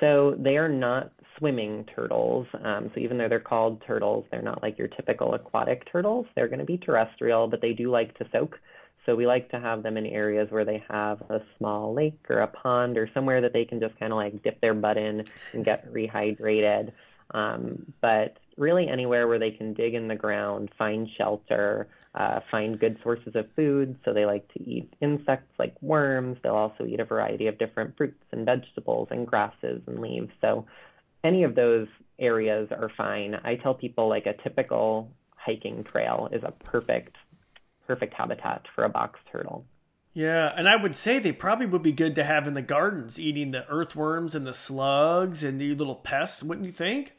So 0.00 0.36
they 0.38 0.56
are 0.56 0.68
not 0.68 1.12
swimming 1.36 1.84
turtles. 1.94 2.46
Um, 2.64 2.90
so 2.94 3.00
even 3.00 3.18
though 3.18 3.28
they're 3.28 3.40
called 3.40 3.82
turtles, 3.86 4.24
they're 4.30 4.42
not 4.42 4.62
like 4.62 4.78
your 4.78 4.88
typical 4.88 5.34
aquatic 5.34 5.90
turtles. 5.90 6.26
They're 6.34 6.48
going 6.48 6.60
to 6.60 6.64
be 6.64 6.78
terrestrial, 6.78 7.48
but 7.48 7.60
they 7.60 7.72
do 7.72 7.90
like 7.90 8.16
to 8.18 8.26
soak. 8.32 8.58
So 9.08 9.16
we 9.16 9.26
like 9.26 9.48
to 9.52 9.58
have 9.58 9.82
them 9.82 9.96
in 9.96 10.04
areas 10.04 10.50
where 10.50 10.66
they 10.66 10.84
have 10.90 11.22
a 11.30 11.40
small 11.56 11.94
lake 11.94 12.26
or 12.28 12.40
a 12.40 12.46
pond 12.46 12.98
or 12.98 13.08
somewhere 13.14 13.40
that 13.40 13.54
they 13.54 13.64
can 13.64 13.80
just 13.80 13.98
kind 13.98 14.12
of 14.12 14.18
like 14.18 14.42
dip 14.42 14.60
their 14.60 14.74
butt 14.74 14.98
in 14.98 15.24
and 15.54 15.64
get 15.64 15.90
rehydrated. 15.90 16.92
Um, 17.30 17.90
but 18.02 18.36
really 18.58 18.86
anywhere 18.86 19.26
where 19.26 19.38
they 19.38 19.50
can 19.50 19.72
dig 19.72 19.94
in 19.94 20.08
the 20.08 20.14
ground, 20.14 20.68
find 20.76 21.08
shelter, 21.16 21.88
uh, 22.14 22.40
find 22.50 22.78
good 22.78 22.98
sources 23.02 23.34
of 23.34 23.46
food. 23.56 23.96
So 24.04 24.12
they 24.12 24.26
like 24.26 24.46
to 24.52 24.62
eat 24.62 24.92
insects 25.00 25.54
like 25.58 25.74
worms. 25.80 26.36
They'll 26.42 26.54
also 26.54 26.84
eat 26.84 27.00
a 27.00 27.06
variety 27.06 27.46
of 27.46 27.56
different 27.56 27.96
fruits 27.96 28.22
and 28.30 28.44
vegetables 28.44 29.08
and 29.10 29.26
grasses 29.26 29.80
and 29.86 30.00
leaves. 30.00 30.32
So 30.42 30.66
any 31.24 31.44
of 31.44 31.54
those 31.54 31.88
areas 32.18 32.68
are 32.72 32.90
fine. 32.94 33.40
I 33.42 33.56
tell 33.56 33.72
people 33.72 34.06
like 34.06 34.26
a 34.26 34.34
typical 34.42 35.10
hiking 35.34 35.82
trail 35.84 36.28
is 36.30 36.42
a 36.42 36.52
perfect 36.52 37.16
perfect 37.88 38.14
habitat 38.14 38.66
for 38.74 38.84
a 38.84 38.88
box 38.88 39.18
turtle. 39.32 39.64
Yeah, 40.14 40.52
and 40.56 40.68
I 40.68 40.76
would 40.80 40.94
say 40.94 41.18
they 41.18 41.32
probably 41.32 41.66
would 41.66 41.82
be 41.82 41.92
good 41.92 42.14
to 42.16 42.24
have 42.24 42.46
in 42.46 42.54
the 42.54 42.62
gardens, 42.62 43.18
eating 43.18 43.50
the 43.50 43.66
earthworms 43.68 44.34
and 44.34 44.46
the 44.46 44.52
slugs 44.52 45.42
and 45.42 45.60
the 45.60 45.74
little 45.74 45.94
pests, 45.94 46.42
wouldn't 46.42 46.66
you 46.66 46.72
think? 46.72 47.12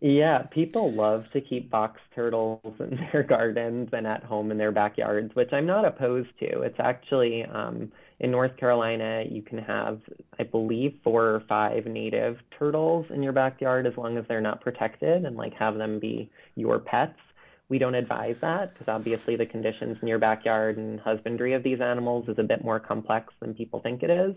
Yeah, 0.00 0.42
people 0.42 0.92
love 0.92 1.24
to 1.32 1.40
keep 1.40 1.70
box 1.70 2.00
turtles 2.14 2.60
in 2.80 2.98
their 3.12 3.22
gardens 3.22 3.88
and 3.92 4.06
at 4.06 4.22
home 4.22 4.50
in 4.50 4.58
their 4.58 4.72
backyards, 4.72 5.34
which 5.34 5.52
I'm 5.52 5.66
not 5.66 5.86
opposed 5.86 6.38
to. 6.40 6.62
It's 6.62 6.78
actually 6.78 7.44
um, 7.44 7.90
in 8.20 8.30
North 8.30 8.56
Carolina, 8.56 9.24
you 9.28 9.42
can 9.42 9.58
have, 9.58 10.00
I 10.38 10.42
believe, 10.42 10.98
four 11.02 11.26
or 11.26 11.42
five 11.48 11.86
native 11.86 12.36
turtles 12.58 13.06
in 13.10 13.22
your 13.22 13.32
backyard 13.32 13.86
as 13.86 13.96
long 13.96 14.18
as 14.18 14.24
they're 14.28 14.40
not 14.40 14.60
protected 14.60 15.24
and 15.24 15.36
like 15.36 15.54
have 15.54 15.76
them 15.76 15.98
be 15.98 16.30
your 16.54 16.78
pets. 16.78 17.18
We 17.68 17.78
don't 17.78 17.94
advise 17.94 18.36
that 18.42 18.72
because 18.72 18.88
obviously 18.88 19.36
the 19.36 19.46
conditions 19.46 19.96
in 20.00 20.06
your 20.08 20.20
backyard 20.20 20.76
and 20.76 21.00
husbandry 21.00 21.52
of 21.52 21.64
these 21.64 21.80
animals 21.80 22.28
is 22.28 22.38
a 22.38 22.44
bit 22.44 22.62
more 22.64 22.78
complex 22.78 23.34
than 23.40 23.54
people 23.54 23.80
think 23.80 24.02
it 24.02 24.10
is. 24.10 24.36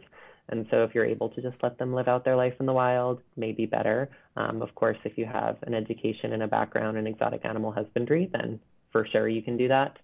And 0.50 0.66
so 0.72 0.84
if 0.84 0.96
you're 0.96 1.06
able 1.06 1.30
to 1.30 1.42
just 1.42 1.58
let 1.62 1.78
them 1.78 1.94
live 1.94 2.08
out 2.08 2.26
their 2.26 2.36
life 2.36 2.56
in 2.60 2.66
the 2.66 2.74
wild, 2.74 3.22
maybe 3.38 3.68
better. 3.68 4.10
Um, 4.36 4.64
of 4.64 4.74
course, 4.74 4.98
if 5.04 5.16
you 5.16 5.26
have 5.26 5.58
an 5.64 5.76
education 5.76 6.34
and 6.34 6.42
a 6.42 6.48
background 6.48 6.98
in 6.98 7.06
exotic 7.06 7.46
animal 7.46 7.72
husbandry, 7.72 8.30
then 8.32 8.60
for 8.92 9.08
sure 9.12 9.28
you 9.28 9.44
can 9.44 9.58
do 9.58 9.68
that. 9.68 9.98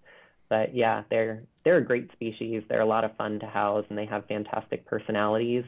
But 0.48 0.74
yeah, 0.74 1.02
they're 1.10 1.42
they're 1.64 1.78
a 1.78 1.84
great 1.84 2.12
species. 2.12 2.62
They're 2.68 2.80
a 2.80 2.86
lot 2.86 3.02
of 3.04 3.16
fun 3.16 3.40
to 3.40 3.46
house, 3.46 3.84
and 3.88 3.98
they 3.98 4.06
have 4.06 4.26
fantastic 4.26 4.86
personalities. 4.86 5.64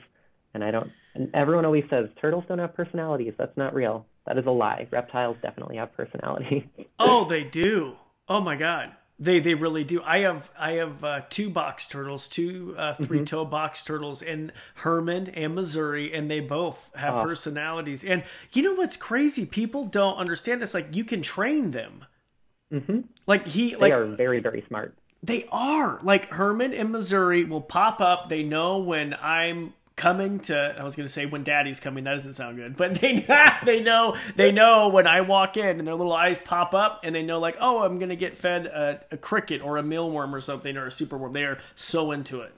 And 0.54 0.62
I 0.62 0.70
don't. 0.70 0.90
And 1.16 1.30
everyone 1.34 1.64
always 1.64 1.84
says 1.90 2.08
turtles 2.20 2.44
don't 2.46 2.60
have 2.60 2.74
personalities. 2.74 3.32
That's 3.36 3.56
not 3.56 3.74
real. 3.74 4.06
That 4.28 4.36
is 4.36 4.44
a 4.44 4.50
lie. 4.50 4.86
Reptiles 4.90 5.38
definitely 5.42 5.76
have 5.76 5.96
personality. 5.96 6.68
oh, 6.98 7.24
they 7.24 7.44
do. 7.44 7.94
Oh 8.28 8.40
my 8.40 8.56
god. 8.56 8.92
They 9.18 9.40
they 9.40 9.54
really 9.54 9.84
do. 9.84 10.02
I 10.02 10.18
have 10.18 10.50
I 10.56 10.72
have 10.72 11.02
uh, 11.02 11.20
two 11.30 11.48
box 11.48 11.88
turtles, 11.88 12.28
two 12.28 12.74
uh, 12.78 12.94
three 12.94 13.24
toe 13.24 13.42
mm-hmm. 13.42 13.50
box 13.50 13.82
turtles, 13.82 14.22
and 14.22 14.52
Herman 14.76 15.30
and 15.30 15.54
Missouri, 15.56 16.14
and 16.14 16.30
they 16.30 16.38
both 16.38 16.90
have 16.94 17.14
oh. 17.14 17.22
personalities. 17.24 18.04
And 18.04 18.22
you 18.52 18.62
know 18.62 18.74
what's 18.74 18.96
crazy? 18.96 19.44
People 19.44 19.86
don't 19.86 20.18
understand 20.18 20.62
this. 20.62 20.74
Like 20.74 20.94
you 20.94 21.04
can 21.04 21.22
train 21.22 21.72
them. 21.72 22.04
Mm-hmm. 22.72 23.00
Like 23.26 23.46
he, 23.46 23.70
they 23.70 23.76
like 23.76 23.94
are 23.94 24.06
very 24.06 24.40
very 24.40 24.62
smart. 24.68 24.94
They 25.22 25.48
are 25.50 25.98
like 26.04 26.26
Herman 26.26 26.74
and 26.74 26.92
Missouri 26.92 27.42
will 27.42 27.62
pop 27.62 28.00
up. 28.00 28.28
They 28.28 28.44
know 28.44 28.78
when 28.78 29.16
I'm 29.20 29.72
coming 29.98 30.38
to 30.38 30.56
I 30.78 30.84
was 30.84 30.96
going 30.96 31.06
to 31.06 31.12
say 31.12 31.26
when 31.26 31.42
daddy's 31.42 31.80
coming 31.80 32.04
that 32.04 32.14
doesn't 32.14 32.34
sound 32.34 32.56
good 32.56 32.76
but 32.78 32.94
they 32.94 33.26
they 33.64 33.80
know 33.80 34.16
they 34.36 34.52
know 34.52 34.88
when 34.88 35.06
I 35.06 35.20
walk 35.20 35.56
in 35.56 35.78
and 35.78 35.86
their 35.86 35.96
little 35.96 36.12
eyes 36.12 36.38
pop 36.38 36.72
up 36.72 37.00
and 37.02 37.14
they 37.14 37.22
know 37.22 37.38
like 37.38 37.56
oh 37.60 37.82
I'm 37.82 37.98
going 37.98 38.08
to 38.08 38.16
get 38.16 38.34
fed 38.34 38.66
a, 38.66 39.00
a, 39.10 39.16
cricket 39.16 39.60
or 39.60 39.76
a 39.76 39.82
mealworm 39.82 40.32
or 40.32 40.40
something 40.40 40.76
or 40.76 40.86
a 40.86 40.90
superworm. 40.90 41.32
They 41.32 41.44
are 41.44 41.58
so 41.74 42.12
into 42.12 42.40
it. 42.40 42.54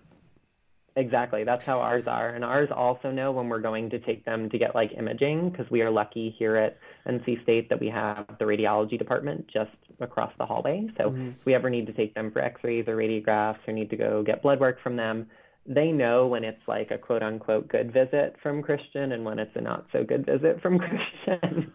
Exactly. 0.97 1.45
That's 1.45 1.65
how 1.65 1.81
ours 1.81 2.05
are. 2.07 2.31
And 2.31 2.45
ours 2.45 2.69
also 2.75 3.11
know 3.11 3.33
when 3.33 3.49
we're 3.49 3.61
going 3.61 3.91
to 3.91 3.99
take 3.99 4.25
them 4.25 4.51
to 4.51 4.59
get 4.59 4.75
like 4.75 4.93
imaging 4.99 5.51
because 5.51 5.71
we 5.71 5.83
are 5.83 5.91
lucky 5.91 6.35
here 6.39 6.57
at 6.57 6.79
NC 7.09 7.43
State 7.43 7.69
that 7.71 7.81
we 7.81 7.89
have 7.89 8.27
the 8.39 8.45
radiology 8.45 8.99
department 8.99 9.47
just 9.49 9.71
across 10.01 10.33
the 10.39 10.45
hallway. 10.45 10.89
So 10.99 11.05
mm-hmm. 11.11 11.29
if 11.29 11.47
we 11.47 11.55
ever 11.55 11.71
need 11.71 11.87
to 11.87 11.93
take 11.93 12.15
them 12.15 12.31
for 12.31 12.41
x-rays 12.41 12.87
or 12.89 12.97
radiographs 12.97 13.59
or 13.67 13.73
need 13.73 13.89
to 13.91 13.97
go 13.97 14.23
get 14.23 14.43
blood 14.43 14.61
work 14.61 14.83
from 14.83 14.97
them 14.97 15.27
they 15.71 15.93
know 15.93 16.27
when 16.27 16.43
it's 16.43 16.61
like 16.67 16.91
a 16.91 16.99
quote 16.99 17.23
unquote 17.23 17.69
good 17.69 17.93
visit 17.93 18.35
from 18.43 18.61
Christian 18.61 19.13
and 19.13 19.25
when 19.25 19.39
it's 19.39 19.55
a 19.55 19.61
not 19.61 19.87
so 19.93 20.03
good 20.03 20.27
visit 20.27 20.61
from 20.61 20.79
Christian. 21.27 21.73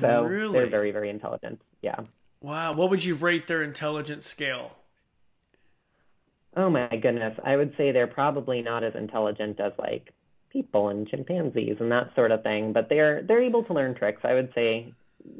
so 0.00 0.24
really? 0.24 0.58
they're 0.58 0.66
very, 0.66 0.90
very 0.90 1.08
intelligent. 1.08 1.62
Yeah. 1.80 2.00
Wow. 2.40 2.74
What 2.74 2.90
would 2.90 3.04
you 3.04 3.14
rate 3.14 3.46
their 3.46 3.62
intelligence 3.62 4.26
scale? 4.26 4.72
Oh 6.56 6.68
my 6.68 6.88
goodness. 6.88 7.38
I 7.44 7.56
would 7.56 7.74
say 7.76 7.92
they're 7.92 8.08
probably 8.08 8.60
not 8.60 8.82
as 8.82 8.94
intelligent 8.96 9.60
as 9.60 9.72
like 9.78 10.12
people 10.50 10.88
and 10.88 11.06
chimpanzees 11.06 11.76
and 11.78 11.92
that 11.92 12.10
sort 12.16 12.32
of 12.32 12.42
thing, 12.42 12.72
but 12.72 12.88
they're 12.88 13.22
they're 13.22 13.42
able 13.42 13.62
to 13.64 13.72
learn 13.72 13.94
tricks. 13.94 14.22
I 14.24 14.34
would 14.34 14.50
say 14.52 14.92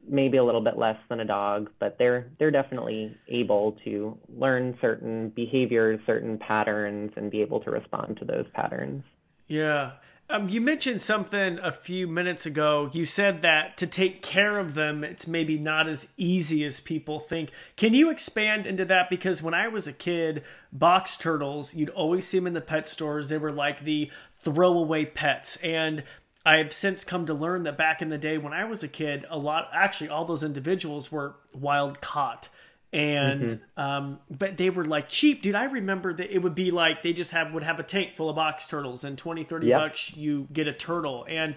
maybe 0.07 0.37
a 0.37 0.45
little 0.45 0.61
bit 0.61 0.79
less 0.79 0.97
than 1.09 1.21
a 1.21 1.25
dog, 1.25 1.71
but 1.79 1.97
they're 1.99 2.31
they're 2.39 2.51
definitely 2.51 3.17
able 3.29 3.77
to 3.85 4.19
learn 4.29 4.77
certain 4.81 5.31
behaviors, 5.31 6.01
certain 6.07 6.39
patterns, 6.39 7.13
and 7.17 7.31
be 7.31 7.41
able 7.43 7.61
to 7.61 7.71
respond 7.71 8.19
to 8.19 8.25
those 8.25 8.47
patterns. 8.55 9.03
Yeah. 9.47 9.93
Um, 10.31 10.51
you 10.51 10.61
mentioned 10.61 11.01
something 11.01 11.59
a 11.63 11.73
few 11.73 12.07
minutes 12.07 12.45
ago. 12.45 12.91
You 12.93 13.07
said 13.07 13.41
that 13.41 13.79
to 13.79 13.87
take 13.87 14.21
care 14.21 14.59
of 14.59 14.75
them, 14.75 15.03
it's 15.03 15.27
maybe 15.27 15.57
not 15.57 15.89
as 15.89 16.09
easy 16.19 16.67
as 16.67 16.81
people 16.81 17.19
think. 17.19 17.51
Can 17.77 17.95
you 17.95 18.11
expand 18.11 18.67
into 18.67 18.85
that? 18.85 19.09
Because 19.09 19.43
when 19.43 19.55
I 19.55 19.69
was 19.69 19.89
a 19.89 19.93
kid, 19.93 20.43
box 20.71 21.17
turtles, 21.17 21.75
you'd 21.75 21.89
always 21.91 22.27
see 22.27 22.39
them 22.39 22.47
in 22.47 22.53
the 22.53 22.61
pet 22.61 22.87
stores. 22.87 23.31
They 23.31 23.39
were 23.39 23.53
like 23.53 23.85
the 23.85 24.11
throwaway 24.35 25.07
pets. 25.07 25.57
And 25.59 26.05
I've 26.49 26.73
since 26.73 27.05
come 27.05 27.27
to 27.27 27.35
learn 27.35 27.65
that 27.65 27.77
back 27.77 28.01
in 28.01 28.09
the 28.09 28.17
day 28.17 28.39
when 28.39 28.55
I 28.55 28.65
was 28.65 28.83
a 28.83 28.89
kid, 28.89 29.27
a 29.29 29.37
lot, 29.37 29.69
actually, 29.75 30.09
all 30.09 30.25
those 30.25 30.43
individuals 30.43 31.13
were 31.13 31.35
wild 31.53 32.01
caught. 32.01 32.49
And 32.91 33.43
mm-hmm. 33.43 33.81
um, 33.81 34.19
but 34.31 34.57
they 34.57 34.71
were 34.71 34.87
like 34.87 35.11
cheap. 35.11 35.43
Dude 35.43 35.55
i 35.55 35.65
remember 35.65 36.15
that 36.15 36.35
it 36.35 36.39
would 36.39 36.55
be 36.55 36.71
like 36.71 37.03
they 37.03 37.13
just 37.13 37.33
have 37.33 37.53
would 37.53 37.63
have 37.63 37.79
a 37.79 37.83
tank 37.83 38.15
full 38.15 38.31
of 38.31 38.37
box 38.37 38.67
turtles 38.67 39.05
and 39.05 39.19
20 39.19 39.45
30 39.45 39.67
yep. 39.67 39.79
bucks 39.79 40.17
you 40.17 40.49
get 40.51 40.67
a 40.67 40.73
turtle. 40.73 41.27
And 41.29 41.55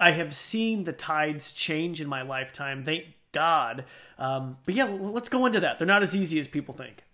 i 0.00 0.10
have 0.10 0.34
seen 0.34 0.82
the 0.82 0.92
tides 0.92 1.52
change 1.52 2.00
in 2.00 2.08
my 2.08 2.22
lifetime. 2.22 2.82
Thank 2.82 3.04
god. 3.30 3.84
Um, 4.18 4.56
but 4.66 4.74
yeah 4.74 4.86
let's 4.86 5.28
go 5.28 5.46
into 5.46 5.60
that. 5.60 5.78
They're 5.78 5.86
not 5.86 6.02
as 6.02 6.16
easy 6.16 6.40
as 6.40 6.48
people 6.48 6.74
think 6.74 7.04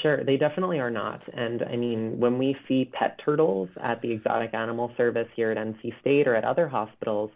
Sure, 0.00 0.24
they 0.24 0.36
definitely 0.36 0.78
are 0.78 0.90
not. 0.90 1.20
And 1.34 1.62
I 1.62 1.76
mean, 1.76 2.18
when 2.18 2.38
we 2.38 2.56
see 2.66 2.90
pet 2.92 3.20
turtles 3.24 3.68
at 3.82 4.00
the 4.00 4.12
Exotic 4.12 4.54
Animal 4.54 4.92
Service 4.96 5.28
here 5.36 5.50
at 5.50 5.58
NC 5.58 5.92
State 6.00 6.26
or 6.26 6.34
at 6.34 6.44
other 6.44 6.68
hospitals, 6.68 7.30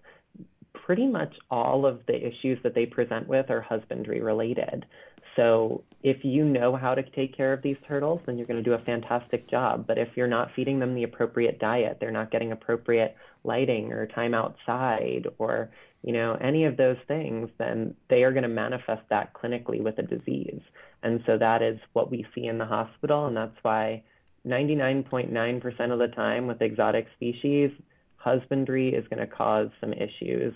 pretty 0.73 1.07
much 1.07 1.35
all 1.51 1.85
of 1.85 2.01
the 2.07 2.15
issues 2.15 2.59
that 2.63 2.75
they 2.75 2.87
present 2.87 3.27
with 3.27 3.51
are 3.51 3.61
husbandry 3.61 4.21
related. 4.21 4.87
So 5.35 5.85
if 6.03 6.25
you 6.25 6.45
know 6.45 6.77
how 6.77 6.95
to 6.95 7.03
take 7.11 7.37
care 7.37 7.53
of 7.53 7.61
these 7.63 7.77
turtles, 7.87 8.21
then 8.25 8.39
you're 8.39 8.47
going 8.47 8.63
to 8.63 8.69
do 8.69 8.73
a 8.73 8.85
fantastic 8.85 9.51
job. 9.51 9.87
But 9.87 9.99
if 9.99 10.09
you're 10.17 10.27
not 10.27 10.51
feeding 10.57 10.79
them 10.79 10.95
the 10.95 11.03
appropriate 11.03 11.59
diet, 11.59 11.99
they're 12.01 12.11
not 12.11 12.31
getting 12.31 12.53
appropriate 12.53 13.15
lighting 13.45 13.93
or 13.93 14.07
time 14.07 14.35
outside 14.35 15.27
or 15.39 15.71
you 16.03 16.13
know 16.13 16.37
any 16.41 16.65
of 16.65 16.77
those 16.77 16.97
things, 17.09 17.51
then 17.59 17.95
they 18.09 18.23
are 18.23 18.33
going 18.33 18.45
to 18.45 18.49
manifest 18.49 19.03
that 19.11 19.33
clinically 19.35 19.83
with 19.83 19.99
a 19.99 20.03
disease. 20.03 20.61
And 21.03 21.23
so 21.27 21.39
that 21.39 21.63
is 21.63 21.79
what 21.93 22.11
we 22.11 22.27
see 22.35 22.47
in 22.47 22.59
the 22.59 22.65
hospital, 22.65 23.27
and 23.27 23.37
that's 23.37 23.57
why 23.63 24.03
99.9% 24.47 25.93
of 25.93 25.99
the 25.99 26.09
time 26.09 26.47
with 26.47 26.63
exotic 26.63 27.07
species, 27.17 27.71
husbandry 28.17 28.95
is 28.95 29.07
going 29.09 29.21
to 29.21 29.27
cause 29.27 29.69
some 29.81 29.93
issues. 29.93 30.55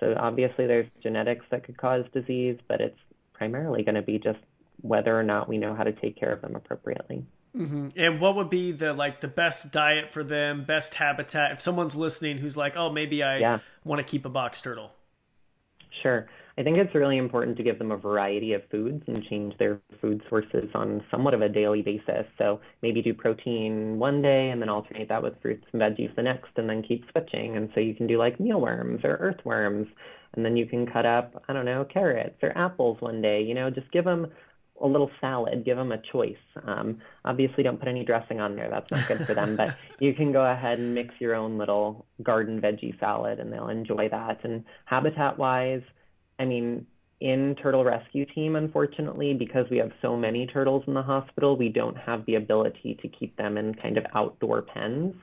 So 0.00 0.14
obviously 0.18 0.66
there's 0.66 0.86
genetics 1.02 1.44
that 1.50 1.64
could 1.64 1.76
cause 1.76 2.04
disease, 2.12 2.58
but 2.68 2.80
it's 2.80 2.98
primarily 3.32 3.82
going 3.82 3.94
to 3.96 4.02
be 4.02 4.18
just 4.18 4.38
whether 4.80 5.18
or 5.18 5.22
not 5.22 5.48
we 5.48 5.58
know 5.58 5.74
how 5.74 5.84
to 5.84 5.92
take 5.92 6.18
care 6.18 6.32
of 6.32 6.40
them 6.40 6.56
appropriately. 6.56 7.24
Mm-hmm. 7.56 7.88
And 7.96 8.20
what 8.20 8.34
would 8.36 8.48
be 8.50 8.72
the 8.72 8.94
like 8.94 9.20
the 9.20 9.28
best 9.28 9.72
diet 9.72 10.12
for 10.12 10.24
them, 10.24 10.64
best 10.64 10.94
habitat? 10.94 11.52
If 11.52 11.60
someone's 11.60 11.94
listening 11.94 12.38
who's 12.38 12.56
like, 12.56 12.76
oh, 12.76 12.90
maybe 12.90 13.22
I 13.22 13.38
yeah. 13.38 13.58
want 13.84 13.98
to 13.98 14.04
keep 14.04 14.24
a 14.24 14.30
box 14.30 14.60
turtle. 14.60 14.92
Sure. 16.02 16.28
I 16.58 16.62
think 16.62 16.76
it's 16.76 16.94
really 16.94 17.16
important 17.16 17.56
to 17.56 17.62
give 17.62 17.78
them 17.78 17.92
a 17.92 17.96
variety 17.96 18.52
of 18.52 18.62
foods 18.70 19.02
and 19.06 19.24
change 19.24 19.56
their 19.58 19.80
food 20.00 20.22
sources 20.28 20.68
on 20.74 21.02
somewhat 21.10 21.34
of 21.34 21.40
a 21.40 21.48
daily 21.48 21.82
basis. 21.82 22.26
So 22.36 22.60
maybe 22.82 23.00
do 23.00 23.14
protein 23.14 23.98
one 23.98 24.20
day 24.20 24.50
and 24.50 24.60
then 24.60 24.68
alternate 24.68 25.08
that 25.08 25.22
with 25.22 25.40
fruits 25.40 25.64
and 25.72 25.80
veggies 25.80 26.14
the 26.14 26.22
next 26.22 26.50
and 26.56 26.68
then 26.68 26.82
keep 26.82 27.04
switching. 27.10 27.56
And 27.56 27.70
so 27.74 27.80
you 27.80 27.94
can 27.94 28.06
do 28.06 28.18
like 28.18 28.38
mealworms 28.38 29.00
or 29.02 29.16
earthworms 29.16 29.88
and 30.34 30.44
then 30.44 30.56
you 30.56 30.66
can 30.66 30.86
cut 30.86 31.06
up, 31.06 31.42
I 31.48 31.52
don't 31.52 31.64
know, 31.64 31.84
carrots 31.84 32.38
or 32.42 32.56
apples 32.56 32.98
one 33.00 33.22
day. 33.22 33.42
You 33.42 33.54
know, 33.54 33.70
just 33.70 33.90
give 33.90 34.04
them 34.04 34.26
a 34.82 34.86
little 34.86 35.10
salad, 35.20 35.64
give 35.64 35.76
them 35.76 35.92
a 35.92 35.98
choice. 35.98 36.34
Um, 36.64 36.98
obviously, 37.24 37.62
don't 37.62 37.78
put 37.78 37.88
any 37.88 38.04
dressing 38.04 38.40
on 38.40 38.56
there. 38.56 38.68
That's 38.68 38.90
not 38.90 39.06
good 39.06 39.26
for 39.26 39.34
them. 39.34 39.56
but 39.56 39.76
you 40.00 40.14
can 40.14 40.32
go 40.32 40.44
ahead 40.44 40.78
and 40.78 40.94
mix 40.94 41.14
your 41.18 41.34
own 41.34 41.58
little 41.58 42.06
garden 42.22 42.60
veggie 42.60 42.98
salad, 42.98 43.38
and 43.38 43.52
they'll 43.52 43.68
enjoy 43.68 44.08
that. 44.08 44.40
And 44.44 44.64
habitat 44.86 45.38
wise, 45.38 45.82
I 46.42 46.44
mean, 46.44 46.86
in 47.20 47.54
turtle 47.62 47.84
rescue 47.84 48.26
team, 48.26 48.56
unfortunately, 48.56 49.32
because 49.32 49.70
we 49.70 49.78
have 49.78 49.92
so 50.02 50.16
many 50.16 50.44
turtles 50.44 50.82
in 50.88 50.94
the 50.94 51.02
hospital, 51.02 51.56
we 51.56 51.68
don't 51.68 51.96
have 51.96 52.26
the 52.26 52.34
ability 52.34 52.98
to 53.00 53.08
keep 53.08 53.36
them 53.36 53.56
in 53.56 53.76
kind 53.76 53.96
of 53.96 54.04
outdoor 54.12 54.62
pens. 54.62 55.14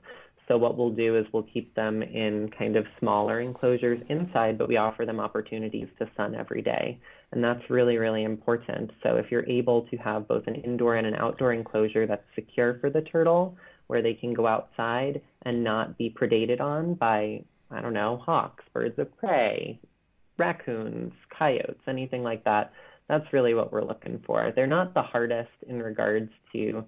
So 0.48 0.58
what 0.58 0.78
we'll 0.78 0.92
do 0.92 1.18
is 1.18 1.26
we'll 1.34 1.44
keep 1.44 1.76
them 1.76 2.02
in 2.02 2.50
kind 2.58 2.78
of 2.78 2.86
smaller 3.00 3.42
enclosures 3.42 4.02
inside, 4.08 4.58
but 4.58 4.70
we 4.70 4.78
offer 4.78 5.06
them 5.06 5.20
opportunities 5.20 5.90
to 6.00 6.10
sun 6.16 6.36
every 6.36 6.62
day. 6.62 6.98
And 7.34 7.44
that's 7.44 7.70
really, 7.70 7.98
really 7.98 8.24
important. 8.24 8.92
So 9.04 9.18
if 9.18 9.30
you're 9.30 9.48
able 9.48 9.82
to 9.90 9.98
have 9.98 10.26
both 10.26 10.48
an 10.48 10.56
indoor 10.56 10.96
and 10.96 11.06
an 11.06 11.16
outdoor 11.16 11.52
enclosure 11.52 12.08
that's 12.08 12.24
secure 12.34 12.80
for 12.80 12.90
the 12.90 13.02
turtle, 13.02 13.58
where 13.88 14.02
they 14.02 14.14
can 14.14 14.34
go 14.34 14.48
outside 14.48 15.22
and 15.42 15.66
not 15.66 15.98
be 15.98 16.10
predated 16.10 16.62
on 16.62 16.94
by, 16.94 17.44
I 17.70 17.82
don't 17.82 17.94
know, 17.94 18.24
hawks, 18.26 18.64
birds 18.74 18.98
of 18.98 19.16
prey, 19.18 19.80
raccoons, 20.40 21.14
coyotes, 21.38 21.82
anything 21.88 22.24
like 22.24 22.44
that, 22.46 22.72
that's 23.08 23.32
really 23.34 23.54
what 23.54 23.72
we're 23.72 23.84
looking 23.84 24.22
for. 24.26 24.52
They're 24.56 24.68
not 24.68 24.94
the 24.94 25.02
hardest 25.02 25.52
in 25.68 25.82
regards 25.82 26.32
to 26.54 26.86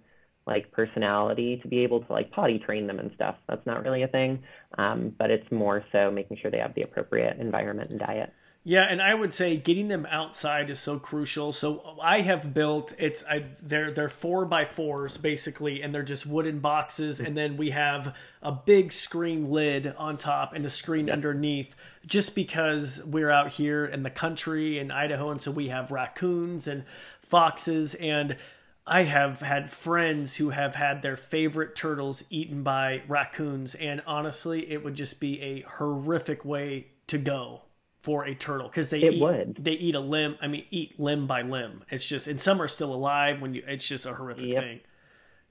like 0.48 0.72
personality 0.72 1.60
to 1.62 1.68
be 1.68 1.80
able 1.80 2.04
to 2.04 2.12
like 2.12 2.32
potty 2.32 2.60
train 2.60 2.88
them 2.88 3.00
and 3.00 3.12
stuff. 3.16 3.36
That's 3.48 3.66
not 3.66 3.84
really 3.84 4.04
a 4.04 4.08
thing, 4.08 4.44
um, 4.78 5.14
but 5.18 5.30
it's 5.30 5.52
more 5.52 5.84
so 5.92 6.12
making 6.12 6.38
sure 6.42 6.50
they 6.50 6.60
have 6.60 6.74
the 6.74 6.82
appropriate 6.82 7.38
environment 7.40 7.92
and 7.92 8.00
diet. 8.00 8.34
Yeah, 8.64 8.86
and 8.88 9.02
I 9.02 9.16
would 9.16 9.34
say 9.34 9.58
getting 9.58 9.88
them 9.88 10.06
outside 10.06 10.70
is 10.70 10.80
so 10.80 11.00
crucial. 11.00 11.52
So 11.52 11.98
I 12.00 12.22
have 12.22 12.54
built 12.54 12.94
it's 13.00 13.24
I 13.28 13.46
they're 13.62 13.92
they're 13.92 14.10
four 14.10 14.46
by 14.46 14.66
fours 14.66 15.18
basically, 15.18 15.82
and 15.82 15.94
they're 15.94 16.04
just 16.04 16.28
wooden 16.28 16.60
boxes, 16.60 17.20
and 17.20 17.36
then 17.36 17.58
we 17.58 17.72
have 17.72 18.16
a 18.44 18.52
big 18.52 18.92
screen 18.92 19.50
lid 19.50 19.88
on 19.98 20.18
top 20.18 20.54
and 20.54 20.64
a 20.64 20.70
screen 20.70 21.10
underneath, 21.10 21.76
just 22.06 22.36
because 22.36 23.02
we're 23.06 23.30
out 23.30 23.50
here 23.50 23.86
in 23.86 24.04
the 24.04 24.10
country 24.10 24.80
in 24.80 24.92
Idaho, 24.92 25.30
and 25.30 25.42
so 25.42 25.52
we 25.52 25.70
have 25.70 25.92
raccoons 25.92 26.68
and 26.68 26.84
foxes 27.22 27.96
and 27.96 28.38
I 28.86 29.04
have 29.04 29.42
had 29.42 29.70
friends 29.70 30.36
who 30.36 30.50
have 30.50 30.76
had 30.76 31.02
their 31.02 31.16
favorite 31.16 31.76
turtles 31.76 32.24
eaten 32.30 32.64
by 32.64 33.04
raccoons, 33.08 33.76
and 33.76 34.02
honestly, 34.08 34.70
it 34.72 34.84
would 34.84 34.96
just 34.96 35.20
be 35.20 35.40
a 35.42 35.62
horrific 35.62 36.44
way 36.44 36.88
to 37.08 37.18
go 37.18 37.62
for 38.00 38.26
a 38.26 38.34
turtle 38.34 38.68
because 38.68 38.90
they 38.90 39.02
it 39.02 39.14
eat, 39.14 39.22
would. 39.22 39.58
they 39.60 39.74
eat 39.74 39.94
a 39.94 40.00
limb. 40.00 40.36
I 40.42 40.48
mean, 40.48 40.66
eat 40.72 41.00
limb 41.00 41.28
by 41.28 41.44
limb. 41.44 41.84
It's 41.92 42.08
just, 42.08 42.28
and 42.28 42.42
some 42.42 42.62
are 42.62 42.68
still 42.68 42.94
alive 42.94 43.40
when 43.40 43.54
you. 43.54 43.64
It's 43.68 43.88
just 43.88 44.08
a 44.08 44.14
horrific 44.14 44.46
yep. 44.46 44.64
thing. 44.64 44.80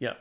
Yep. 0.00 0.18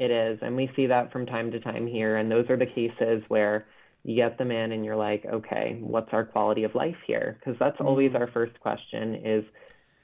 It 0.00 0.10
is, 0.10 0.38
and 0.42 0.56
we 0.56 0.70
see 0.74 0.86
that 0.86 1.12
from 1.12 1.26
time 1.26 1.52
to 1.52 1.60
time 1.60 1.86
here, 1.86 2.16
and 2.16 2.30
those 2.30 2.50
are 2.50 2.56
the 2.56 2.66
cases 2.66 3.22
where 3.28 3.66
you 4.08 4.16
get 4.16 4.38
them 4.38 4.50
in 4.50 4.72
and 4.72 4.86
you're 4.86 4.96
like, 4.96 5.22
okay, 5.26 5.76
what's 5.80 6.08
our 6.12 6.24
quality 6.24 6.64
of 6.64 6.74
life 6.74 6.96
here? 7.06 7.36
Because 7.38 7.58
that's 7.60 7.76
mm-hmm. 7.76 7.86
always 7.86 8.12
our 8.14 8.30
first 8.32 8.58
question 8.60 9.16
is 9.24 9.44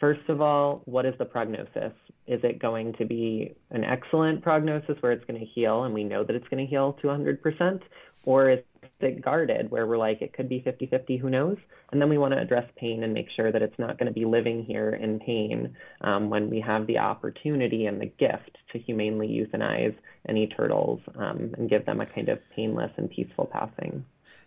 First 0.01 0.29
of 0.29 0.43
all, 0.43 0.83
what 0.85 1.07
is 1.07 1.14
the 1.19 1.25
prognosis? 1.25 1.93
Is 2.27 2.40
it 2.43 2.61
going 2.61 2.93
to 2.99 3.07
be 3.07 3.55
an 3.71 3.85
excellent 3.85 4.43
prognosis 4.43 4.97
where 5.01 5.12
it's 5.12 5.25
going 5.25 5.40
to 5.40 5.47
heal 5.47 5.85
and 5.85 5.95
we 5.95 6.05
know 6.05 6.25
that 6.25 6.37
it's 6.37 6.47
going 6.49 6.62
to 6.62 6.69
heal 6.69 6.95
to 7.01 7.07
100%? 7.07 7.81
Or 8.25 8.51
is 8.51 8.59
it 9.05 9.23
guarded 9.23 9.71
where 9.71 9.87
we're 9.87 9.99
like, 9.99 10.23
it 10.23 10.33
could 10.33 10.49
be 10.49 10.61
50 10.61 10.87
50, 10.87 11.17
who 11.17 11.31
knows? 11.31 11.57
And 11.93 12.01
then 12.01 12.09
we 12.09 12.19
want 12.19 12.35
to 12.35 12.40
address 12.40 12.69
pain 12.77 13.03
and 13.03 13.12
make 13.12 13.29
sure 13.35 13.53
that 13.53 13.62
it's 13.62 13.79
not 13.79 13.99
going 13.99 14.07
to 14.07 14.12
be 14.12 14.25
living 14.25 14.64
here 14.64 14.90
in 14.90 15.21
pain 15.21 15.77
um, 16.01 16.31
when 16.31 16.51
we 16.51 16.61
have 16.61 16.87
the 16.87 16.99
opportunity 16.99 17.87
and 17.87 18.01
the 18.01 18.07
gift 18.07 18.59
to 18.73 18.79
humanely 18.79 19.29
euthanize 19.29 19.95
any 20.29 20.47
turtles 20.47 21.01
um, 21.17 21.53
and 21.57 21.71
give 21.71 21.87
them 21.87 22.01
a 22.01 22.07
kind 22.07 22.29
of 22.29 22.38
painless 22.55 22.90
and 22.97 23.11
peaceful 23.11 23.47
passing. 23.47 24.05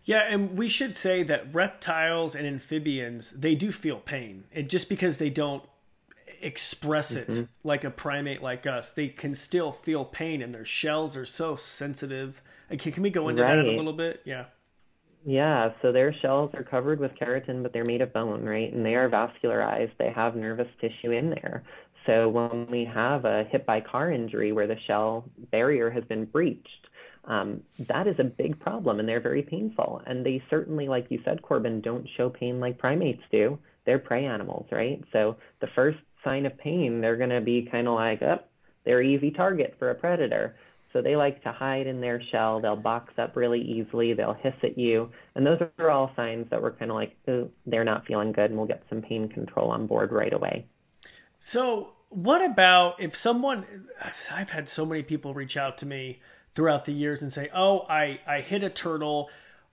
Yeah, 0.08 0.22
and 0.30 0.58
we 0.58 0.70
should 0.70 0.96
say 0.96 1.22
that 1.24 1.54
reptiles 1.54 2.34
and 2.34 2.48
amphibians 2.48 3.32
they 3.32 3.56
do 3.56 3.74
feel 3.74 3.98
pain, 3.98 4.46
and 4.54 4.70
just 4.70 4.88
because 4.88 5.18
they 5.18 5.30
don't 5.30 5.64
express 6.42 7.12
it 7.16 7.28
mm-hmm. 7.28 7.44
like 7.64 7.84
a 7.84 7.90
primate 7.90 8.42
like 8.42 8.66
us, 8.66 8.90
they 8.90 9.10
can 9.10 9.36
still 9.36 9.74
feel 9.74 10.06
pain, 10.06 10.42
and 10.42 10.54
their 10.54 10.64
shells 10.64 11.18
are 11.18 11.26
so 11.26 11.58
sensitive. 11.58 12.42
Can, 12.70 12.92
can 12.92 13.04
we 13.04 13.10
go 13.10 13.30
into 13.30 13.44
right. 13.44 13.56
that 13.56 13.66
a 13.66 13.72
little 13.72 13.94
bit? 13.94 14.22
Yeah. 14.26 14.46
Yeah, 15.26 15.72
so 15.82 15.92
their 15.92 16.14
shells 16.22 16.52
are 16.54 16.64
covered 16.64 17.00
with 17.00 17.12
keratin, 17.16 17.62
but 17.62 17.74
they're 17.74 17.84
made 17.86 18.02
of 18.02 18.14
bone, 18.14 18.46
right? 18.46 18.72
And 18.72 18.86
they 18.86 18.96
are 18.96 19.10
vascularized. 19.10 19.92
They 19.98 20.12
have 20.16 20.36
nervous 20.36 20.70
tissue 20.80 21.12
in 21.12 21.30
there. 21.32 21.64
So 22.06 22.30
when 22.30 22.68
we 22.72 22.86
have 22.86 23.26
a 23.26 23.44
hit 23.52 23.66
by 23.66 23.82
car 23.82 24.12
injury 24.12 24.54
where 24.54 24.68
the 24.68 24.78
shell 24.88 25.26
barrier 25.52 25.90
has 25.90 26.06
been 26.06 26.26
breached, 26.26 26.88
um, 27.26 27.62
that 27.90 28.08
is 28.08 28.16
a 28.20 28.24
big 28.24 28.58
problem 28.60 29.00
and 29.00 29.10
they're 29.10 29.20
very 29.20 29.42
painful. 29.42 30.02
And 30.06 30.26
they 30.26 30.42
certainly, 30.50 30.88
like 30.88 31.08
you 31.10 31.20
said, 31.26 31.42
Corbin, 31.42 31.82
don't 31.82 32.08
show 32.16 32.30
pain 32.30 32.62
like 32.62 32.78
primates 32.78 33.24
do. 33.30 33.60
They're 33.86 34.00
prey 34.00 34.26
animals, 34.26 34.68
right? 34.72 35.04
So 35.12 35.36
the 35.60 35.68
first 35.76 35.98
sign 36.28 36.46
of 36.46 36.58
pain, 36.58 37.02
they're 37.02 37.18
going 37.18 37.30
to 37.32 37.42
be 37.42 37.68
kind 37.70 37.88
of 37.88 37.96
like, 37.96 38.22
up, 38.22 38.44
oh, 38.44 38.54
they're 38.86 39.02
easy 39.02 39.32
target 39.32 39.76
for 39.78 39.90
a 39.90 39.96
predator. 39.96 40.56
So 40.94 41.02
they 41.02 41.16
like 41.16 41.44
to 41.44 41.52
hide 41.52 41.88
in 41.88 42.02
their 42.02 42.22
shell. 42.32 42.62
They'll 42.62 42.76
box 42.76 43.14
up 43.18 43.36
really 43.36 43.62
easily. 43.62 44.14
They'll 44.14 44.34
hiss 44.34 44.56
at 44.64 44.78
you. 44.78 45.10
And 45.36 45.46
those 45.46 45.62
are 45.80 45.90
all 45.90 46.12
signs 46.16 46.50
that 46.50 46.62
we're 46.62 46.72
kind 46.72 46.92
of 46.92 46.96
like, 46.96 47.16
oh, 47.28 47.50
they're 47.66 47.84
not 47.84 48.06
feeling 48.06 48.32
good, 48.32 48.50
and 48.50 48.58
we'll 48.58 48.68
get 48.68 48.84
some 48.90 49.02
pain 49.02 49.30
control 49.30 49.70
on 49.70 49.88
board 49.88 50.12
right 50.12 50.34
away. 50.34 50.66
So, 51.40 51.94
what 52.10 52.44
about 52.44 53.02
if 53.02 53.16
someone, 53.16 53.66
I've 54.32 54.52
had 54.52 54.70
so 54.70 54.86
many 54.86 55.04
people 55.04 55.34
reach 55.34 55.58
out 55.58 55.78
to 55.80 55.86
me 55.86 56.22
throughout 56.54 56.86
the 56.86 56.94
years 56.94 57.22
and 57.22 57.32
say, 57.32 57.50
oh, 57.54 57.82
I, 57.90 58.22
I 58.26 58.40
hit 58.40 58.64
a 58.64 58.70
turtle. 58.70 59.30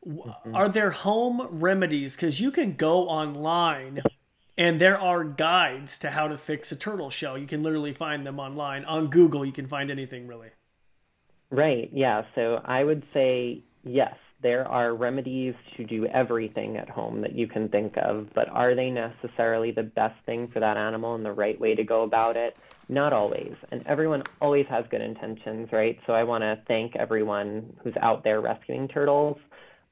Mm-hmm. 0.07 0.55
Are 0.55 0.68
there 0.68 0.90
home 0.90 1.46
remedies? 1.48 2.16
Because 2.16 2.40
you 2.40 2.50
can 2.50 2.74
go 2.74 3.09
online 3.09 4.03
and 4.57 4.81
there 4.81 4.98
are 4.98 5.24
guides 5.24 5.96
to 5.98 6.11
how 6.11 6.29
to 6.29 6.37
fix 6.37 6.70
a 6.72 6.77
turtle 6.77 7.11
shell. 7.11 7.38
You 7.38 7.46
can 7.46 7.62
literally 7.62 7.92
find 7.92 8.27
them 8.27 8.38
online. 8.38 8.85
On 8.85 9.09
Google, 9.09 9.44
you 9.44 9.53
can 9.53 9.66
find 9.66 9.90
anything 9.90 10.27
really. 10.27 10.50
Right, 11.50 11.90
yeah. 11.92 12.22
So 12.35 12.61
I 12.64 12.83
would 12.83 13.04
say 13.12 13.62
yes, 13.85 14.14
there 14.42 14.66
are 14.68 14.94
remedies 14.94 15.54
to 15.76 15.85
do 15.85 16.07
everything 16.07 16.76
at 16.76 16.90
home 16.90 17.22
that 17.22 17.35
you 17.35 17.46
can 17.46 17.68
think 17.68 17.96
of, 17.96 18.28
but 18.35 18.48
are 18.50 18.74
they 18.74 18.90
necessarily 18.90 19.70
the 19.70 19.83
best 19.83 20.16
thing 20.26 20.48
for 20.48 20.61
that 20.61 20.76
animal 20.76 21.14
and 21.14 21.24
the 21.24 21.33
right 21.33 21.59
way 21.59 21.74
to 21.74 21.85
go 21.85 22.02
about 22.02 22.37
it? 22.37 22.57
Not 22.88 23.12
always. 23.12 23.54
And 23.70 23.87
everyone 23.87 24.22
always 24.42 24.66
has 24.68 24.85
good 24.90 25.00
intentions, 25.00 25.70
right? 25.72 25.98
So 26.07 26.12
I 26.12 26.24
want 26.24 26.42
to 26.42 26.61
thank 26.68 26.96
everyone 26.96 27.74
who's 27.83 27.94
out 28.02 28.22
there 28.24 28.40
rescuing 28.40 28.88
turtles. 28.88 29.38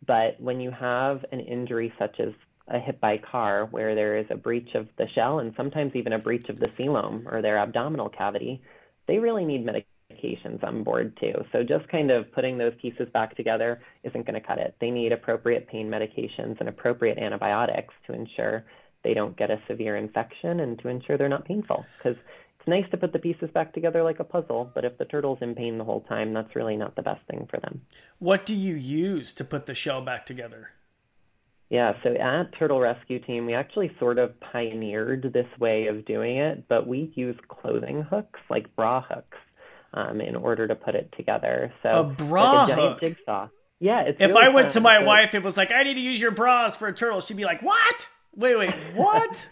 But 0.07 0.39
when 0.41 0.61
you 0.61 0.71
have 0.71 1.25
an 1.33 1.41
injury 1.41 1.93
such 1.99 2.21
as 2.21 2.35
a 2.69 2.79
hit 2.79 3.01
by 3.01 3.19
car, 3.19 3.67
where 3.71 3.95
there 3.95 4.19
is 4.19 4.27
a 4.31 4.37
breach 4.37 4.75
of 4.75 4.89
the 4.99 5.07
shell 5.15 5.39
and 5.39 5.55
sometimes 5.57 5.93
even 5.95 6.13
a 6.13 6.19
breach 6.19 6.49
of 6.49 6.59
the 6.59 6.69
coelom 6.79 7.25
or 7.33 7.41
their 7.41 7.57
abdominal 7.57 8.11
cavity, 8.11 8.61
they 9.07 9.19
really 9.19 9.45
need 9.45 9.65
medication 9.65 9.87
medications 10.13 10.63
on 10.65 10.83
board 10.83 11.17
too. 11.21 11.33
So 11.53 11.63
just 11.63 11.89
kind 11.89 12.11
of 12.11 12.31
putting 12.33 12.59
those 12.59 12.73
pieces 12.81 13.09
back 13.13 13.37
together 13.37 13.81
isn't 14.05 14.27
going 14.27 14.41
to 14.41 14.47
cut 14.47 14.59
it. 14.59 14.75
They 14.81 14.91
need 14.91 15.13
appropriate 15.13 15.69
pain 15.69 15.89
medications 15.89 16.59
and 16.61 16.69
appropriate 16.69 17.19
antibiotics 17.19 17.95
to 18.07 18.13
ensure 18.13 18.65
they 19.05 19.15
don't 19.15 19.37
get 19.37 19.51
a 19.51 19.61
severe 19.69 19.97
infection 19.97 20.61
and 20.61 20.79
to 20.81 20.89
ensure 20.89 21.19
they're 21.19 21.29
not 21.29 21.45
painful. 21.45 21.85
Because 21.99 22.19
it's 22.59 22.69
nice 22.69 22.89
to 22.93 22.97
put 22.97 23.13
the 23.13 23.19
pieces 23.19 23.51
back 23.53 23.75
together 23.75 24.03
like 24.03 24.21
a 24.21 24.25
puzzle, 24.25 24.71
but 24.75 24.85
if 24.85 24.97
the 24.99 25.05
turtle's 25.05 25.39
in 25.41 25.55
pain 25.55 25.79
the 25.79 25.85
whole 25.85 26.03
time, 26.03 26.33
that's 26.33 26.55
really 26.55 26.77
not 26.77 26.95
the 26.95 27.03
best 27.03 27.21
thing 27.29 27.49
for 27.51 27.59
them. 27.59 27.81
What 28.21 28.47
do 28.47 28.55
you 28.55 28.75
use 28.75 29.33
to 29.35 29.45
put 29.45 29.67
the 29.67 29.75
shell 29.75 30.01
back 30.01 30.27
together? 30.27 30.71
Yeah, 31.71 31.95
so 32.05 32.11
at 32.15 32.57
Turtle 32.57 32.81
Rescue 32.81 33.19
Team, 33.19 33.47
we 33.47 33.55
actually 33.55 33.91
sort 33.99 34.19
of 34.19 34.39
pioneered 34.41 35.33
this 35.33 35.47
way 35.59 35.87
of 35.87 36.05
doing 36.05 36.37
it, 36.37 36.69
but 36.69 36.87
we 36.87 37.11
use 37.17 37.35
clothing 37.49 38.03
hooks, 38.03 38.41
like 38.51 38.77
bra 38.77 39.01
hooks 39.01 39.39
um, 39.95 40.21
in 40.21 40.37
order 40.37 40.67
to 40.69 40.75
put 40.75 40.95
it 40.95 41.13
together. 41.17 41.73
So 41.83 41.89
a 41.89 42.05
bra 42.05 42.65
like 42.65 42.73
a 42.73 42.75
hook. 42.75 43.01
jigsaw. 43.01 43.49
Yeah, 43.81 44.03
if 44.03 44.21
really 44.21 44.35
I 44.35 44.49
went 44.51 44.69
fun. 44.69 44.75
to 44.75 44.81
my 44.81 45.01
so, 45.01 45.07
wife, 45.07 45.35
it 45.35 45.43
was 45.43 45.57
like 45.57 45.73
I 45.73 45.83
need 45.83 45.95
to 45.95 46.01
use 46.01 46.21
your 46.21 46.31
bras 46.31 46.77
for 46.77 46.89
a 46.89 46.95
turtle. 46.95 47.21
She'd 47.21 47.37
be 47.37 47.45
like, 47.45 47.63
"What? 47.63 48.09
Wait, 48.35 48.57
wait, 48.57 48.75
what?" 48.95 49.49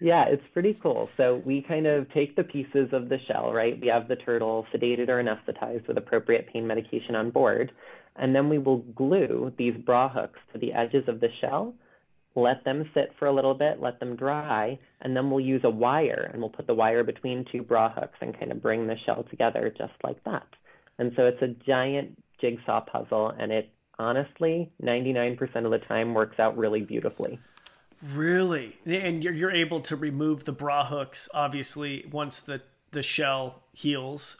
yeah, 0.00 0.24
it's 0.28 0.42
pretty 0.52 0.74
cool. 0.74 1.08
So 1.16 1.42
we 1.44 1.64
kind 1.66 1.86
of 1.86 2.10
take 2.12 2.36
the 2.36 2.44
pieces 2.44 2.88
of 2.92 3.08
the 3.08 3.18
shell, 3.26 3.52
right? 3.52 3.78
We 3.80 3.88
have 3.88 4.08
the 4.08 4.16
turtle 4.16 4.66
sedated 4.72 5.08
or 5.08 5.22
anesthetized 5.22 5.88
with 5.88 5.96
appropriate 5.96 6.48
pain 6.52 6.66
medication 6.66 7.16
on 7.16 7.30
board, 7.30 7.72
and 8.14 8.34
then 8.34 8.48
we 8.48 8.58
will 8.58 8.78
glue 8.78 9.52
these 9.58 9.74
bra 9.84 10.08
hooks 10.08 10.38
to 10.52 10.58
the 10.58 10.72
edges 10.72 11.08
of 11.08 11.20
the 11.20 11.28
shell 11.40 11.74
let 12.36 12.64
them 12.64 12.88
sit 12.94 13.10
for 13.18 13.26
a 13.26 13.32
little 13.32 13.54
bit, 13.54 13.80
let 13.80 13.98
them 13.98 14.14
dry, 14.14 14.78
and 15.00 15.16
then 15.16 15.30
we'll 15.30 15.44
use 15.44 15.62
a 15.64 15.70
wire 15.70 16.30
and 16.32 16.40
we'll 16.40 16.50
put 16.50 16.66
the 16.66 16.74
wire 16.74 17.02
between 17.02 17.44
two 17.50 17.62
bra 17.62 17.92
hooks 17.92 18.18
and 18.20 18.38
kind 18.38 18.52
of 18.52 18.62
bring 18.62 18.86
the 18.86 18.96
shell 19.04 19.24
together 19.30 19.74
just 19.76 19.94
like 20.04 20.22
that. 20.24 20.46
And 20.98 21.12
so 21.16 21.26
it's 21.26 21.42
a 21.42 21.48
giant 21.66 22.22
jigsaw 22.40 22.82
puzzle 22.82 23.32
and 23.38 23.50
it 23.50 23.70
honestly 23.98 24.70
99% 24.82 25.64
of 25.64 25.70
the 25.70 25.78
time 25.78 26.14
works 26.14 26.38
out 26.38 26.56
really 26.56 26.82
beautifully. 26.82 27.38
Really? 28.02 28.76
And 28.84 29.24
you're, 29.24 29.32
you're 29.32 29.54
able 29.54 29.80
to 29.80 29.96
remove 29.96 30.44
the 30.44 30.52
bra 30.52 30.84
hooks 30.84 31.28
obviously 31.32 32.04
once 32.10 32.40
the 32.40 32.60
the 32.92 33.02
shell 33.02 33.62
heals. 33.72 34.36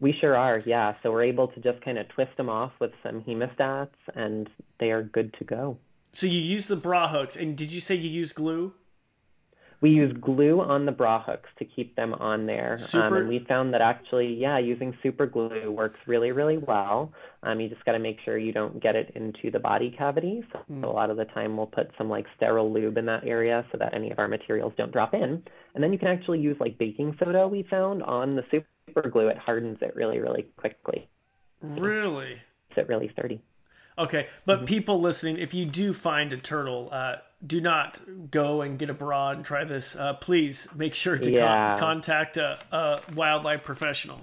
We 0.00 0.14
sure 0.20 0.36
are, 0.36 0.62
yeah. 0.64 0.94
So 1.02 1.10
we're 1.10 1.24
able 1.24 1.48
to 1.48 1.60
just 1.60 1.82
kind 1.82 1.98
of 1.98 2.08
twist 2.08 2.36
them 2.36 2.48
off 2.48 2.72
with 2.80 2.92
some 3.02 3.22
hemostats 3.22 3.88
and 4.14 4.48
they 4.78 4.90
are 4.90 5.02
good 5.02 5.34
to 5.38 5.44
go. 5.44 5.78
So 6.12 6.26
you 6.26 6.40
use 6.40 6.66
the 6.66 6.76
bra 6.76 7.08
hooks, 7.08 7.36
and 7.36 7.56
did 7.56 7.70
you 7.70 7.80
say 7.80 7.94
you 7.94 8.10
use 8.10 8.32
glue? 8.32 8.72
We 9.80 9.90
use 9.90 10.14
glue 10.20 10.60
on 10.60 10.84
the 10.84 10.92
bra 10.92 11.22
hooks 11.22 11.48
to 11.58 11.64
keep 11.64 11.96
them 11.96 12.12
on 12.12 12.44
there. 12.44 12.76
Super. 12.76 13.06
Um, 13.06 13.16
and 13.16 13.28
we 13.28 13.38
found 13.48 13.72
that 13.72 13.80
actually, 13.80 14.34
yeah, 14.34 14.58
using 14.58 14.94
super 15.02 15.24
glue 15.24 15.70
works 15.70 15.98
really, 16.06 16.32
really 16.32 16.58
well. 16.58 17.12
Um, 17.42 17.60
you 17.60 17.68
just 17.70 17.82
got 17.86 17.92
to 17.92 17.98
make 17.98 18.18
sure 18.22 18.36
you 18.36 18.52
don't 18.52 18.82
get 18.82 18.94
it 18.94 19.12
into 19.14 19.50
the 19.50 19.58
body 19.58 19.94
cavity. 19.96 20.44
So 20.52 20.60
mm. 20.70 20.84
a 20.84 20.86
lot 20.86 21.08
of 21.08 21.16
the 21.16 21.24
time, 21.24 21.56
we'll 21.56 21.66
put 21.66 21.90
some 21.96 22.10
like 22.10 22.26
sterile 22.36 22.70
lube 22.70 22.98
in 22.98 23.06
that 23.06 23.26
area 23.26 23.64
so 23.72 23.78
that 23.78 23.94
any 23.94 24.10
of 24.10 24.18
our 24.18 24.28
materials 24.28 24.74
don't 24.76 24.92
drop 24.92 25.14
in. 25.14 25.42
And 25.74 25.82
then 25.82 25.94
you 25.94 25.98
can 25.98 26.08
actually 26.08 26.40
use 26.40 26.58
like 26.60 26.76
baking 26.76 27.16
soda. 27.18 27.48
We 27.48 27.62
found 27.62 28.02
on 28.02 28.36
the 28.36 28.42
super 28.50 29.08
glue; 29.08 29.28
it 29.28 29.38
hardens 29.38 29.78
it 29.80 29.96
really, 29.96 30.18
really 30.18 30.46
quickly. 30.58 31.08
Really? 31.62 32.32
It's 32.68 32.78
it 32.78 32.88
really 32.88 33.10
sturdy. 33.12 33.40
Okay, 33.98 34.28
but 34.46 34.58
mm-hmm. 34.58 34.64
people 34.66 35.00
listening, 35.00 35.38
if 35.38 35.52
you 35.52 35.66
do 35.66 35.92
find 35.92 36.32
a 36.32 36.36
turtle, 36.36 36.88
uh, 36.90 37.16
do 37.46 37.60
not 37.60 38.00
go 38.30 38.62
and 38.62 38.78
get 38.78 38.90
a 38.90 38.94
bra 38.94 39.30
and 39.30 39.44
try 39.44 39.64
this. 39.64 39.96
Uh, 39.96 40.14
please 40.14 40.68
make 40.74 40.94
sure 40.94 41.18
to 41.18 41.30
yeah. 41.30 41.72
con- 41.72 41.80
contact 41.80 42.36
a, 42.36 42.58
a 42.72 43.00
wildlife 43.14 43.62
professional. 43.62 44.20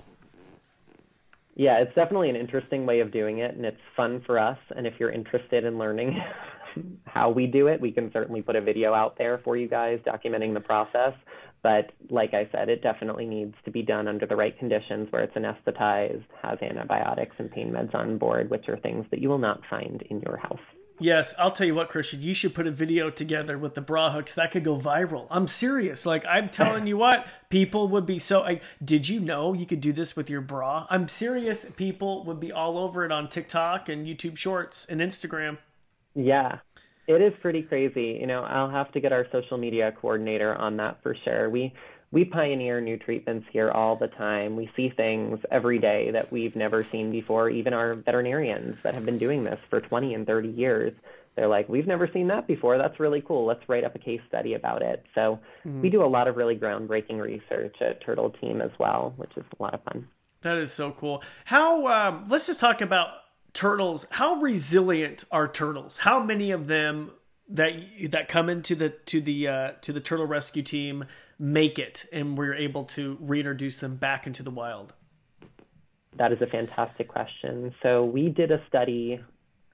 Yeah, 1.55 1.79
it's 1.79 1.93
definitely 1.95 2.29
an 2.29 2.35
interesting 2.35 2.85
way 2.85 2.99
of 2.99 3.11
doing 3.11 3.39
it, 3.39 3.55
and 3.55 3.65
it's 3.65 3.81
fun 3.95 4.21
for 4.25 4.37
us. 4.37 4.59
And 4.75 4.85
if 4.85 4.93
you're 4.99 5.11
interested 5.11 5.63
in 5.63 5.79
learning 5.79 6.21
how 7.05 7.31
we 7.31 7.47
do 7.47 7.67
it, 7.67 7.81
we 7.81 7.91
can 7.91 8.11
certainly 8.11 8.43
put 8.43 8.55
a 8.55 8.61
video 8.61 8.93
out 8.93 9.17
there 9.17 9.39
for 9.39 9.57
you 9.57 9.67
guys 9.67 9.99
documenting 10.05 10.53
the 10.53 10.59
process. 10.59 11.13
But 11.67 11.91
like 12.09 12.33
I 12.33 12.47
said, 12.53 12.69
it 12.69 12.81
definitely 12.81 13.25
needs 13.25 13.53
to 13.65 13.71
be 13.71 13.81
done 13.81 14.07
under 14.07 14.25
the 14.25 14.37
right 14.37 14.57
conditions 14.57 15.11
where 15.11 15.23
it's 15.23 15.35
anesthetized, 15.35 16.23
has 16.41 16.57
antibiotics 16.61 17.35
and 17.39 17.51
pain 17.51 17.73
meds 17.73 17.93
on 17.93 18.17
board, 18.17 18.49
which 18.49 18.69
are 18.69 18.77
things 18.77 19.05
that 19.11 19.19
you 19.19 19.27
will 19.27 19.37
not 19.37 19.59
find 19.69 20.01
in 20.03 20.21
your 20.21 20.37
house. 20.37 20.61
Yes, 20.97 21.33
I'll 21.37 21.51
tell 21.51 21.67
you 21.67 21.75
what, 21.75 21.89
Christian, 21.89 22.21
you 22.21 22.33
should 22.33 22.55
put 22.55 22.67
a 22.67 22.71
video 22.71 23.09
together 23.09 23.57
with 23.57 23.75
the 23.75 23.81
bra 23.81 24.11
hooks. 24.11 24.33
That 24.33 24.51
could 24.51 24.63
go 24.63 24.77
viral. 24.77 25.27
I'm 25.29 25.45
serious. 25.45 26.05
Like, 26.05 26.25
I'm 26.25 26.47
telling 26.47 26.87
you 26.87 26.95
what, 26.95 27.27
people 27.49 27.89
would 27.89 28.05
be 28.05 28.17
so. 28.17 28.43
Like, 28.43 28.63
did 28.81 29.09
you 29.09 29.19
know 29.19 29.51
you 29.51 29.65
could 29.65 29.81
do 29.81 29.91
this 29.91 30.15
with 30.15 30.29
your 30.29 30.39
bra? 30.39 30.87
I'm 30.89 31.09
serious. 31.09 31.65
People 31.65 32.23
would 32.23 32.39
be 32.39 32.53
all 32.53 32.77
over 32.77 33.03
it 33.03 33.11
on 33.11 33.27
TikTok 33.27 33.89
and 33.89 34.07
YouTube 34.07 34.37
Shorts 34.37 34.85
and 34.85 35.01
Instagram. 35.01 35.57
Yeah, 36.15 36.59
it 37.07 37.21
is 37.21 37.33
pretty 37.41 37.61
crazy. 37.61 38.17
You 38.19 38.27
know, 38.27 38.43
I'll 38.43 38.69
have 38.69 38.91
to 38.91 38.99
get 38.99 39.13
our 39.13 39.25
social 39.31 39.57
media 39.57 39.93
coordinator 39.99 40.55
on 40.55 40.77
that 40.77 41.01
for 41.01 41.15
sure. 41.23 41.49
We 41.49 41.73
we 42.11 42.23
pioneer 42.23 42.79
new 42.79 42.97
treatments 42.97 43.47
here 43.51 43.69
all 43.69 43.97
the 43.97 44.07
time. 44.07 44.55
We 44.55 44.69
see 44.77 44.89
things 44.89 45.39
every 45.51 45.77
day 45.77 46.11
that 46.11 46.31
we've 46.31 46.55
never 46.55 46.83
seen 46.83 47.11
before. 47.11 47.49
Even 47.49 47.73
our 47.73 47.95
veterinarians 47.95 48.77
that 48.83 48.93
have 48.93 49.05
been 49.05 49.17
doing 49.17 49.43
this 49.43 49.59
for 49.69 49.81
20 49.81 50.13
and 50.13 50.25
30 50.25 50.49
years, 50.49 50.93
they're 51.35 51.49
like, 51.49 51.67
"We've 51.67 51.87
never 51.87 52.07
seen 52.07 52.27
that 52.27 52.47
before. 52.47 52.77
That's 52.77 52.99
really 52.99 53.21
cool. 53.21 53.45
Let's 53.45 53.67
write 53.67 53.83
up 53.83 53.95
a 53.95 53.99
case 53.99 54.21
study 54.27 54.53
about 54.53 54.81
it." 54.81 55.05
So 55.15 55.39
mm-hmm. 55.65 55.81
we 55.81 55.89
do 55.89 56.03
a 56.03 56.07
lot 56.07 56.27
of 56.27 56.35
really 56.35 56.55
groundbreaking 56.55 57.21
research 57.21 57.75
at 57.81 58.01
Turtle 58.01 58.31
Team 58.31 58.61
as 58.61 58.71
well, 58.79 59.13
which 59.17 59.31
is 59.37 59.45
a 59.59 59.63
lot 59.63 59.73
of 59.73 59.83
fun. 59.83 60.07
That 60.41 60.57
is 60.57 60.71
so 60.71 60.91
cool. 60.91 61.23
How? 61.45 61.87
Um, 61.87 62.25
let's 62.27 62.47
just 62.47 62.59
talk 62.59 62.81
about 62.81 63.09
turtles 63.57 64.05
how 64.11 64.35
resilient 64.35 65.23
are 65.31 65.47
turtles? 65.47 65.97
How 65.97 66.23
many 66.23 66.51
of 66.51 66.67
them 66.67 67.11
that 67.49 67.71
that 68.11 68.27
come 68.27 68.49
into 68.49 68.75
the 68.75 68.89
to 69.07 69.19
the 69.19 69.47
uh, 69.47 69.71
to 69.81 69.91
the 69.91 69.99
turtle 69.99 70.27
rescue 70.27 70.61
team 70.61 71.05
make 71.39 71.79
it 71.79 72.05
and 72.13 72.37
we're 72.37 72.53
able 72.53 72.83
to 72.83 73.17
reintroduce 73.19 73.79
them 73.79 73.95
back 73.95 74.27
into 74.27 74.43
the 74.43 74.51
wild? 74.51 74.93
That 76.17 76.31
is 76.31 76.41
a 76.41 76.47
fantastic 76.47 77.07
question. 77.07 77.73
So 77.81 78.05
we 78.05 78.29
did 78.29 78.51
a 78.51 78.61
study 78.67 79.19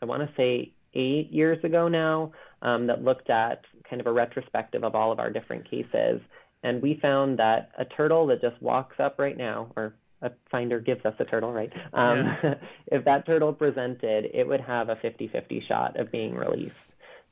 i 0.01 0.05
want 0.05 0.21
to 0.21 0.35
say 0.35 0.73
eight 0.93 1.31
years 1.31 1.63
ago 1.63 1.87
now 1.87 2.31
um, 2.61 2.87
that 2.87 3.03
looked 3.03 3.29
at 3.29 3.63
kind 3.89 4.01
of 4.01 4.07
a 4.07 4.11
retrospective 4.11 4.83
of 4.83 4.95
all 4.95 5.11
of 5.11 5.19
our 5.19 5.29
different 5.29 5.69
cases. 5.69 6.21
And 6.61 6.81
we 6.81 6.99
found 7.01 7.39
that 7.39 7.71
a 7.77 7.85
turtle 7.85 8.27
that 8.27 8.41
just 8.41 8.61
walks 8.61 8.95
up 8.99 9.19
right 9.19 9.37
now 9.37 9.71
or 9.75 9.95
a 10.23 10.31
finder 10.49 10.79
gives 10.79 11.05
us 11.05 11.13
a 11.19 11.25
turtle, 11.25 11.51
right? 11.51 11.71
Um, 11.93 12.17
yeah. 12.17 12.53
if 12.87 13.05
that 13.05 13.25
turtle 13.25 13.53
presented, 13.53 14.25
it 14.33 14.47
would 14.47 14.61
have 14.61 14.89
a 14.89 14.95
50 14.95 15.27
50 15.27 15.63
shot 15.67 15.99
of 15.99 16.11
being 16.11 16.33
released. 16.35 16.75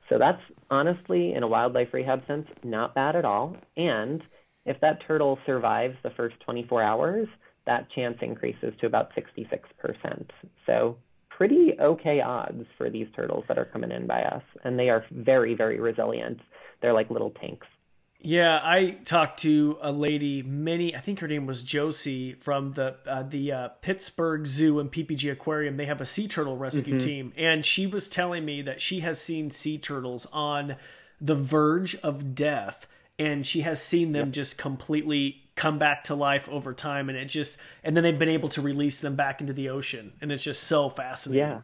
So 0.08 0.18
that's 0.18 0.42
honestly, 0.70 1.32
in 1.32 1.42
a 1.42 1.48
wildlife 1.48 1.88
rehab 1.92 2.26
sense, 2.26 2.46
not 2.62 2.94
bad 2.94 3.16
at 3.16 3.24
all. 3.24 3.56
And 3.76 4.22
if 4.66 4.78
that 4.80 4.98
turtle 5.06 5.38
survives 5.46 5.96
the 6.02 6.10
first 6.10 6.36
24 6.40 6.82
hours, 6.82 7.28
that 7.66 7.90
chance 7.94 8.18
increases 8.20 8.74
to 8.80 8.86
about 8.86 9.10
66%. 9.14 10.28
So 10.66 10.96
pretty 11.30 11.72
okay 11.80 12.20
odds 12.20 12.66
for 12.76 12.90
these 12.90 13.06
turtles 13.16 13.44
that 13.48 13.58
are 13.58 13.64
coming 13.64 13.90
in 13.90 14.06
by 14.06 14.22
us. 14.22 14.42
And 14.64 14.78
they 14.78 14.90
are 14.90 15.04
very, 15.10 15.54
very 15.54 15.80
resilient. 15.80 16.40
They're 16.80 16.92
like 16.92 17.10
little 17.10 17.30
tanks. 17.30 17.66
Yeah, 18.24 18.60
I 18.62 18.98
talked 19.04 19.40
to 19.40 19.78
a 19.82 19.90
lady, 19.90 20.42
many, 20.42 20.94
I 20.94 21.00
think 21.00 21.18
her 21.18 21.28
name 21.28 21.44
was 21.44 21.62
Josie 21.62 22.34
from 22.34 22.72
the 22.74 22.96
uh, 23.04 23.24
the 23.24 23.52
uh, 23.52 23.68
Pittsburgh 23.80 24.46
Zoo 24.46 24.78
and 24.78 24.90
PPG 24.92 25.30
Aquarium. 25.32 25.76
They 25.76 25.86
have 25.86 26.00
a 26.00 26.06
sea 26.06 26.28
turtle 26.28 26.56
rescue 26.56 26.94
mm-hmm. 26.94 27.06
team, 27.06 27.32
and 27.36 27.66
she 27.66 27.86
was 27.86 28.08
telling 28.08 28.44
me 28.44 28.62
that 28.62 28.80
she 28.80 29.00
has 29.00 29.20
seen 29.20 29.50
sea 29.50 29.76
turtles 29.76 30.26
on 30.32 30.76
the 31.20 31.34
verge 31.34 31.96
of 31.96 32.34
death, 32.34 32.86
and 33.18 33.44
she 33.44 33.62
has 33.62 33.82
seen 33.82 34.12
them 34.12 34.30
just 34.30 34.56
completely 34.56 35.42
come 35.56 35.78
back 35.78 36.04
to 36.04 36.14
life 36.14 36.48
over 36.48 36.72
time, 36.72 37.08
and 37.08 37.18
it 37.18 37.26
just, 37.26 37.58
and 37.82 37.96
then 37.96 38.04
they've 38.04 38.18
been 38.18 38.28
able 38.28 38.48
to 38.50 38.62
release 38.62 39.00
them 39.00 39.16
back 39.16 39.40
into 39.40 39.52
the 39.52 39.68
ocean, 39.68 40.12
and 40.20 40.30
it's 40.30 40.44
just 40.44 40.62
so 40.62 40.88
fascinating. 40.88 41.40
Yeah 41.40 41.60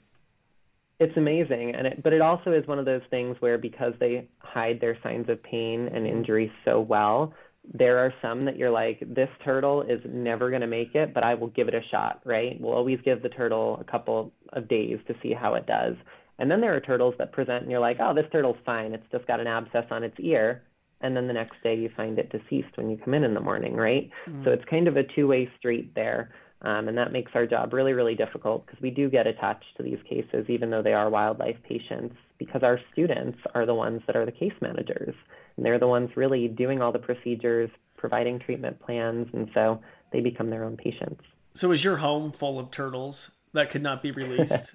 it's 1.00 1.16
amazing. 1.16 1.74
And 1.76 1.87
it, 1.87 2.02
but 2.02 2.12
it 2.12 2.20
also 2.20 2.52
is 2.52 2.66
one 2.66 2.78
of 2.78 2.84
those 2.84 3.02
things 3.11 3.37
where 3.40 3.58
because 3.58 3.92
they 4.00 4.28
hide 4.38 4.80
their 4.80 4.98
signs 5.02 5.28
of 5.28 5.42
pain 5.42 5.88
and 5.92 6.06
injury 6.06 6.52
so 6.64 6.80
well 6.80 7.34
there 7.74 7.98
are 7.98 8.14
some 8.22 8.44
that 8.46 8.56
you're 8.56 8.70
like 8.70 9.00
this 9.00 9.28
turtle 9.44 9.82
is 9.82 10.00
never 10.08 10.48
going 10.48 10.62
to 10.62 10.66
make 10.66 10.94
it 10.94 11.12
but 11.12 11.22
i 11.22 11.34
will 11.34 11.48
give 11.48 11.68
it 11.68 11.74
a 11.74 11.82
shot 11.90 12.20
right? 12.24 12.58
We'll 12.61 12.74
always 12.74 12.98
give 13.04 13.22
the 13.22 13.28
turtle 13.28 13.78
a 13.80 13.90
couple 13.90 14.32
of 14.52 14.68
days 14.68 14.98
to 15.06 15.14
see 15.22 15.32
how 15.32 15.54
it 15.54 15.66
does. 15.66 15.94
And 16.38 16.50
then 16.50 16.61
there 16.61 16.74
are 16.74 16.80
turtles 16.80 17.14
that 17.18 17.32
present 17.32 17.62
and 17.62 17.70
you're 17.70 17.80
like 17.80 17.98
oh 18.00 18.14
this 18.14 18.26
turtle's 18.32 18.56
fine. 18.64 18.94
It's 18.94 19.06
just 19.12 19.26
got 19.26 19.40
an 19.40 19.46
abscess 19.46 19.84
on 19.90 20.02
its 20.02 20.16
ear. 20.18 20.62
And 21.00 21.16
then 21.16 21.28
the 21.28 21.32
next 21.32 21.62
day 21.62 21.76
you 21.76 21.90
find 21.96 22.18
it 22.18 22.32
deceased 22.32 22.76
when 22.76 22.90
you 22.90 22.96
come 22.96 23.14
in 23.14 23.24
in 23.24 23.34
the 23.34 23.40
morning 23.40 23.74
right? 23.74 24.11
Mm. 24.28 24.44
so 24.44 24.50
it's 24.50 24.64
kind 24.70 24.88
of 24.88 24.96
a 24.96 25.02
two-way 25.14 25.50
street 25.58 25.94
there 25.94 26.30
um, 26.62 26.88
and 26.88 26.98
that 26.98 27.12
makes 27.12 27.32
our 27.34 27.46
job 27.46 27.72
really, 27.72 27.92
really 27.92 28.14
difficult 28.14 28.66
because 28.66 28.80
we 28.82 28.90
do 28.90 29.08
get 29.08 29.26
attached 29.26 29.76
to 29.76 29.82
these 29.82 29.98
cases, 30.08 30.46
even 30.48 30.70
though 30.70 30.82
they 30.82 30.92
are 30.92 31.08
wildlife 31.08 31.56
patients, 31.62 32.16
because 32.38 32.62
our 32.62 32.80
students 32.92 33.38
are 33.54 33.64
the 33.64 33.74
ones 33.74 34.02
that 34.06 34.16
are 34.16 34.26
the 34.26 34.32
case 34.32 34.52
managers. 34.60 35.14
And 35.56 35.64
they're 35.64 35.78
the 35.78 35.86
ones 35.86 36.10
really 36.16 36.48
doing 36.48 36.82
all 36.82 36.90
the 36.90 36.98
procedures, 36.98 37.70
providing 37.96 38.40
treatment 38.40 38.80
plans, 38.80 39.28
and 39.32 39.48
so 39.54 39.80
they 40.12 40.20
become 40.20 40.50
their 40.50 40.64
own 40.64 40.76
patients. 40.76 41.22
So, 41.54 41.70
is 41.72 41.84
your 41.84 41.96
home 41.98 42.32
full 42.32 42.58
of 42.58 42.70
turtles 42.70 43.30
that 43.52 43.70
could 43.70 43.82
not 43.82 44.02
be 44.02 44.10
released? 44.12 44.74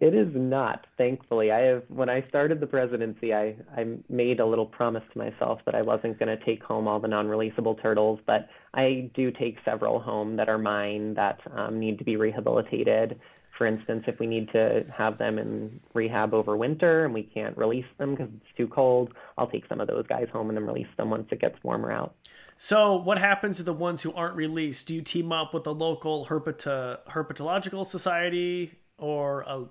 It 0.00 0.14
is 0.14 0.28
not, 0.34 0.86
thankfully. 0.96 1.50
I 1.50 1.60
have 1.60 1.82
when 1.88 2.08
I 2.08 2.26
started 2.28 2.60
the 2.60 2.66
presidency, 2.66 3.32
I 3.32 3.56
I 3.76 3.86
made 4.08 4.40
a 4.40 4.46
little 4.46 4.66
promise 4.66 5.04
to 5.12 5.18
myself 5.18 5.60
that 5.64 5.74
I 5.74 5.82
wasn't 5.82 6.18
going 6.18 6.36
to 6.36 6.44
take 6.44 6.62
home 6.62 6.86
all 6.88 7.00
the 7.00 7.08
non-releasable 7.08 7.80
turtles, 7.80 8.20
but 8.26 8.48
I 8.74 9.10
do 9.14 9.30
take 9.30 9.58
several 9.64 10.00
home 10.00 10.36
that 10.36 10.48
are 10.48 10.58
mine 10.58 11.14
that 11.14 11.40
um, 11.54 11.78
need 11.78 11.98
to 11.98 12.04
be 12.04 12.16
rehabilitated. 12.16 13.20
For 13.56 13.66
instance, 13.66 14.04
if 14.06 14.18
we 14.18 14.26
need 14.26 14.50
to 14.52 14.86
have 14.96 15.18
them 15.18 15.38
in 15.38 15.80
rehab 15.92 16.32
over 16.32 16.56
winter 16.56 17.04
and 17.04 17.12
we 17.12 17.24
can't 17.24 17.56
release 17.58 17.84
them 17.98 18.12
because 18.12 18.28
it's 18.34 18.56
too 18.56 18.68
cold, 18.68 19.12
I'll 19.36 19.50
take 19.50 19.66
some 19.68 19.80
of 19.80 19.88
those 19.88 20.06
guys 20.06 20.28
home 20.32 20.48
and 20.48 20.56
then 20.56 20.66
release 20.66 20.88
them 20.96 21.10
once 21.10 21.28
it 21.30 21.40
gets 21.40 21.62
warmer 21.62 21.92
out. 21.92 22.14
So, 22.56 22.96
what 22.96 23.18
happens 23.18 23.58
to 23.58 23.62
the 23.62 23.74
ones 23.74 24.02
who 24.02 24.14
aren't 24.14 24.34
released? 24.34 24.88
Do 24.88 24.94
you 24.94 25.02
team 25.02 25.30
up 25.30 25.52
with 25.52 25.64
the 25.64 25.74
local 25.74 26.26
herpet- 26.26 26.98
herpetological 27.10 27.84
society 27.84 28.72
or 29.00 29.42
a, 29.42 29.64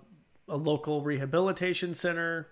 a 0.49 0.57
local 0.57 1.01
rehabilitation 1.01 1.93
center? 1.93 2.47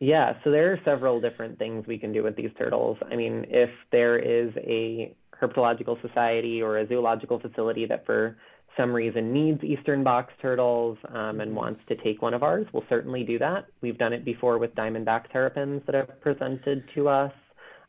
Yeah, 0.00 0.34
so 0.44 0.50
there 0.50 0.72
are 0.72 0.80
several 0.84 1.20
different 1.20 1.58
things 1.58 1.86
we 1.86 1.98
can 1.98 2.12
do 2.12 2.22
with 2.22 2.36
these 2.36 2.50
turtles. 2.58 2.98
I 3.10 3.16
mean, 3.16 3.46
if 3.48 3.70
there 3.90 4.18
is 4.18 4.52
a 4.58 5.14
herpetological 5.40 6.00
society 6.02 6.60
or 6.60 6.78
a 6.78 6.86
zoological 6.86 7.40
facility 7.40 7.86
that 7.86 8.04
for 8.04 8.36
some 8.76 8.92
reason 8.92 9.32
needs 9.32 9.62
eastern 9.62 10.02
box 10.02 10.32
turtles 10.42 10.98
um, 11.08 11.40
and 11.40 11.54
wants 11.54 11.80
to 11.88 11.96
take 11.96 12.20
one 12.20 12.34
of 12.34 12.42
ours, 12.42 12.66
we'll 12.72 12.84
certainly 12.88 13.22
do 13.22 13.38
that. 13.38 13.66
We've 13.80 13.96
done 13.96 14.12
it 14.12 14.24
before 14.24 14.58
with 14.58 14.74
diamondback 14.74 15.30
terrapins 15.30 15.82
that 15.86 15.94
have 15.94 16.20
presented 16.20 16.84
to 16.96 17.08
us, 17.08 17.32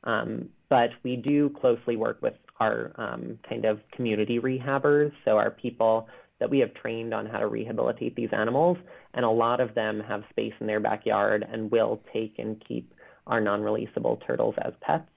um, 0.04 0.48
but 0.70 0.92
we 1.04 1.16
do 1.16 1.50
closely 1.60 1.96
work 1.96 2.22
with 2.22 2.36
our 2.60 2.92
um, 2.96 3.40
kind 3.50 3.66
of 3.66 3.80
community 3.92 4.40
rehabbers, 4.40 5.12
so 5.26 5.32
our 5.32 5.52
people 5.52 6.08
that 6.46 6.52
we 6.52 6.60
have 6.60 6.76
trained 6.76 7.12
on 7.12 7.26
how 7.26 7.40
to 7.40 7.48
rehabilitate 7.48 8.16
these 8.16 8.30
animals, 8.32 8.78
and 9.16 9.26
a 9.26 9.30
lot 9.30 9.60
of 9.60 9.74
them 9.74 10.00
have 10.00 10.24
space 10.30 10.54
in 10.60 10.68
their 10.68 10.80
backyard 10.80 11.44
and 11.52 11.72
will 11.72 12.00
take 12.14 12.36
and 12.38 12.64
keep 12.68 12.94
our 13.26 13.42
non-releasable 13.42 14.24
turtles 14.28 14.54
as 14.62 14.72
pets. 14.80 15.12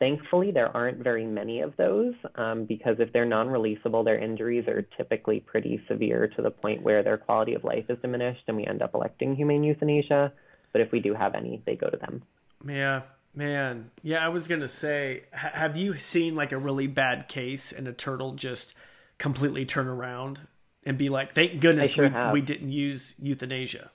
Thankfully, 0.00 0.50
there 0.50 0.76
aren't 0.76 0.98
very 0.98 1.26
many 1.26 1.60
of 1.60 1.76
those 1.76 2.14
um, 2.34 2.64
because 2.64 2.96
if 2.98 3.12
they're 3.12 3.24
non-releasable, 3.24 4.04
their 4.04 4.18
injuries 4.18 4.66
are 4.66 4.82
typically 4.96 5.38
pretty 5.38 5.80
severe 5.86 6.26
to 6.34 6.42
the 6.42 6.50
point 6.50 6.82
where 6.82 7.04
their 7.04 7.18
quality 7.18 7.54
of 7.54 7.62
life 7.62 7.84
is 7.88 7.98
diminished, 8.02 8.42
and 8.48 8.56
we 8.56 8.66
end 8.66 8.82
up 8.82 8.94
electing 8.94 9.36
humane 9.36 9.62
euthanasia. 9.62 10.32
But 10.72 10.80
if 10.80 10.90
we 10.90 10.98
do 10.98 11.14
have 11.14 11.36
any, 11.36 11.62
they 11.66 11.76
go 11.76 11.88
to 11.88 11.96
them. 11.96 12.24
Yeah, 12.66 13.02
man. 13.32 13.92
Yeah, 14.02 14.26
I 14.26 14.28
was 14.28 14.48
gonna 14.48 14.66
say, 14.66 15.22
have 15.30 15.76
you 15.76 15.96
seen 15.98 16.34
like 16.34 16.50
a 16.50 16.58
really 16.58 16.88
bad 16.88 17.28
case 17.28 17.70
and 17.70 17.86
a 17.86 17.92
turtle 17.92 18.32
just 18.32 18.74
completely 19.18 19.64
turn 19.64 19.86
around 19.86 20.40
and 20.86 20.98
be 20.98 21.08
like, 21.08 21.34
thank 21.34 21.60
goodness 21.60 21.92
sure 21.92 22.08
we, 22.08 22.32
we 22.32 22.40
didn't 22.40 22.70
use 22.70 23.14
euthanasia. 23.18 23.90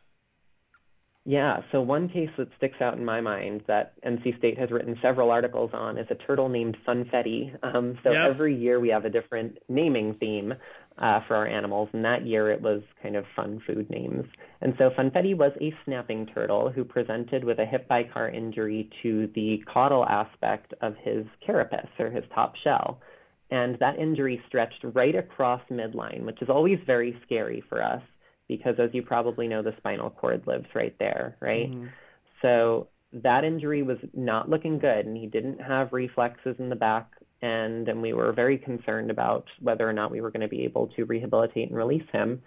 Yeah, 1.25 1.57
so 1.71 1.81
one 1.81 2.09
case 2.09 2.29
that 2.37 2.47
sticks 2.57 2.81
out 2.81 2.97
in 2.97 3.05
my 3.05 3.21
mind 3.21 3.63
that 3.67 3.93
NC 4.03 4.39
State 4.39 4.57
has 4.57 4.71
written 4.71 4.97
several 4.99 5.29
articles 5.29 5.69
on 5.73 5.97
is 5.97 6.07
a 6.09 6.15
turtle 6.15 6.49
named 6.49 6.75
Funfetti. 6.87 7.55
Um, 7.61 7.99
so 8.03 8.11
every 8.11 8.55
year 8.55 8.79
we 8.79 8.89
have 8.89 9.05
a 9.05 9.11
different 9.11 9.59
naming 9.67 10.15
theme 10.15 10.55
uh, 10.97 11.19
for 11.27 11.35
our 11.35 11.45
animals, 11.45 11.89
and 11.93 12.03
that 12.03 12.25
year 12.25 12.49
it 12.49 12.61
was 12.61 12.81
kind 13.03 13.15
of 13.15 13.25
fun 13.35 13.61
food 13.67 13.89
names. 13.89 14.25
And 14.61 14.73
so 14.77 14.89
Funfetti 14.97 15.37
was 15.37 15.51
a 15.61 15.71
snapping 15.85 16.25
turtle 16.25 16.71
who 16.71 16.83
presented 16.83 17.43
with 17.43 17.59
a 17.59 17.65
hip 17.65 17.87
by 17.87 18.05
car 18.05 18.29
injury 18.29 18.89
to 19.03 19.29
the 19.35 19.61
caudal 19.71 20.05
aspect 20.05 20.73
of 20.81 20.95
his 21.03 21.25
carapace, 21.45 21.89
or 21.99 22.09
his 22.09 22.23
top 22.33 22.55
shell 22.63 23.01
and 23.51 23.77
that 23.79 23.97
injury 23.97 24.41
stretched 24.47 24.83
right 24.83 25.15
across 25.15 25.61
midline, 25.71 26.23
which 26.23 26.41
is 26.41 26.49
always 26.49 26.79
very 26.85 27.19
scary 27.25 27.63
for 27.67 27.83
us 27.83 28.01
because, 28.47 28.75
as 28.79 28.89
you 28.93 29.01
probably 29.01 29.47
know, 29.47 29.61
the 29.61 29.75
spinal 29.77 30.09
cord 30.09 30.45
lives 30.47 30.67
right 30.73 30.95
there, 30.99 31.37
right? 31.39 31.71
Mm-hmm. 31.71 31.87
So 32.41 32.87
that 33.13 33.43
injury 33.43 33.83
was 33.83 33.97
not 34.13 34.49
looking 34.49 34.79
good, 34.79 35.05
and 35.05 35.17
he 35.17 35.27
didn't 35.27 35.59
have 35.61 35.93
reflexes 35.93 36.55
in 36.59 36.69
the 36.69 36.75
back 36.75 37.11
end, 37.41 37.87
and 37.87 38.01
we 38.01 38.13
were 38.13 38.33
very 38.33 38.57
concerned 38.57 39.09
about 39.09 39.45
whether 39.59 39.87
or 39.87 39.93
not 39.93 40.11
we 40.11 40.21
were 40.21 40.31
going 40.31 40.41
to 40.41 40.47
be 40.47 40.63
able 40.63 40.87
to 40.95 41.05
rehabilitate 41.05 41.69
and 41.69 41.77
release 41.77 42.07
him. 42.11 42.41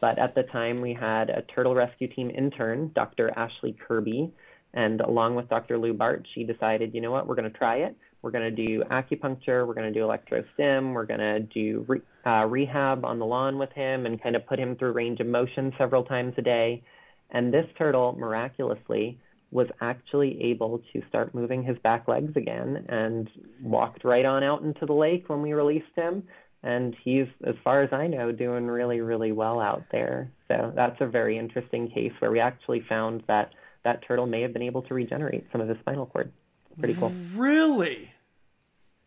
But 0.00 0.18
at 0.18 0.34
the 0.34 0.42
time, 0.44 0.80
we 0.80 0.92
had 0.92 1.30
a 1.30 1.42
turtle 1.42 1.74
rescue 1.74 2.08
team 2.08 2.30
intern, 2.30 2.90
Dr. 2.94 3.32
Ashley 3.36 3.76
Kirby, 3.86 4.32
and 4.72 5.00
along 5.00 5.36
with 5.36 5.48
Dr. 5.48 5.78
Lewbart, 5.78 6.26
she 6.34 6.44
decided, 6.44 6.94
you 6.94 7.00
know 7.00 7.12
what, 7.12 7.26
we're 7.26 7.36
going 7.36 7.50
to 7.50 7.58
try 7.58 7.76
it. 7.76 7.96
We're 8.24 8.30
going 8.30 8.56
to 8.56 8.66
do 8.66 8.82
acupuncture. 8.84 9.66
We're 9.66 9.74
going 9.74 9.92
to 9.92 10.00
do 10.00 10.06
electrostim. 10.06 10.94
We're 10.94 11.04
going 11.04 11.20
to 11.20 11.40
do 11.40 11.84
re- 11.86 12.00
uh, 12.26 12.46
rehab 12.46 13.04
on 13.04 13.18
the 13.18 13.26
lawn 13.26 13.58
with 13.58 13.70
him 13.72 14.06
and 14.06 14.20
kind 14.20 14.34
of 14.34 14.46
put 14.46 14.58
him 14.58 14.76
through 14.76 14.92
range 14.92 15.20
of 15.20 15.26
motion 15.26 15.74
several 15.76 16.04
times 16.04 16.32
a 16.38 16.42
day. 16.42 16.82
And 17.30 17.52
this 17.52 17.66
turtle, 17.76 18.16
miraculously, 18.18 19.18
was 19.50 19.66
actually 19.82 20.42
able 20.42 20.80
to 20.94 21.02
start 21.06 21.34
moving 21.34 21.62
his 21.62 21.76
back 21.80 22.08
legs 22.08 22.32
again 22.34 22.86
and 22.88 23.28
walked 23.62 24.04
right 24.04 24.24
on 24.24 24.42
out 24.42 24.62
into 24.62 24.86
the 24.86 24.94
lake 24.94 25.28
when 25.28 25.42
we 25.42 25.52
released 25.52 25.94
him. 25.94 26.22
And 26.62 26.96
he's, 27.04 27.26
as 27.46 27.56
far 27.62 27.82
as 27.82 27.92
I 27.92 28.06
know, 28.06 28.32
doing 28.32 28.66
really, 28.66 29.02
really 29.02 29.32
well 29.32 29.60
out 29.60 29.84
there. 29.92 30.30
So 30.48 30.72
that's 30.74 30.96
a 31.00 31.06
very 31.06 31.36
interesting 31.36 31.90
case 31.90 32.12
where 32.20 32.30
we 32.30 32.40
actually 32.40 32.80
found 32.88 33.22
that 33.28 33.52
that 33.84 34.02
turtle 34.08 34.26
may 34.26 34.40
have 34.40 34.54
been 34.54 34.62
able 34.62 34.80
to 34.80 34.94
regenerate 34.94 35.46
some 35.52 35.60
of 35.60 35.68
his 35.68 35.76
spinal 35.80 36.06
cord. 36.06 36.32
Pretty 36.78 36.94
cool. 36.94 37.12
Really? 37.34 38.10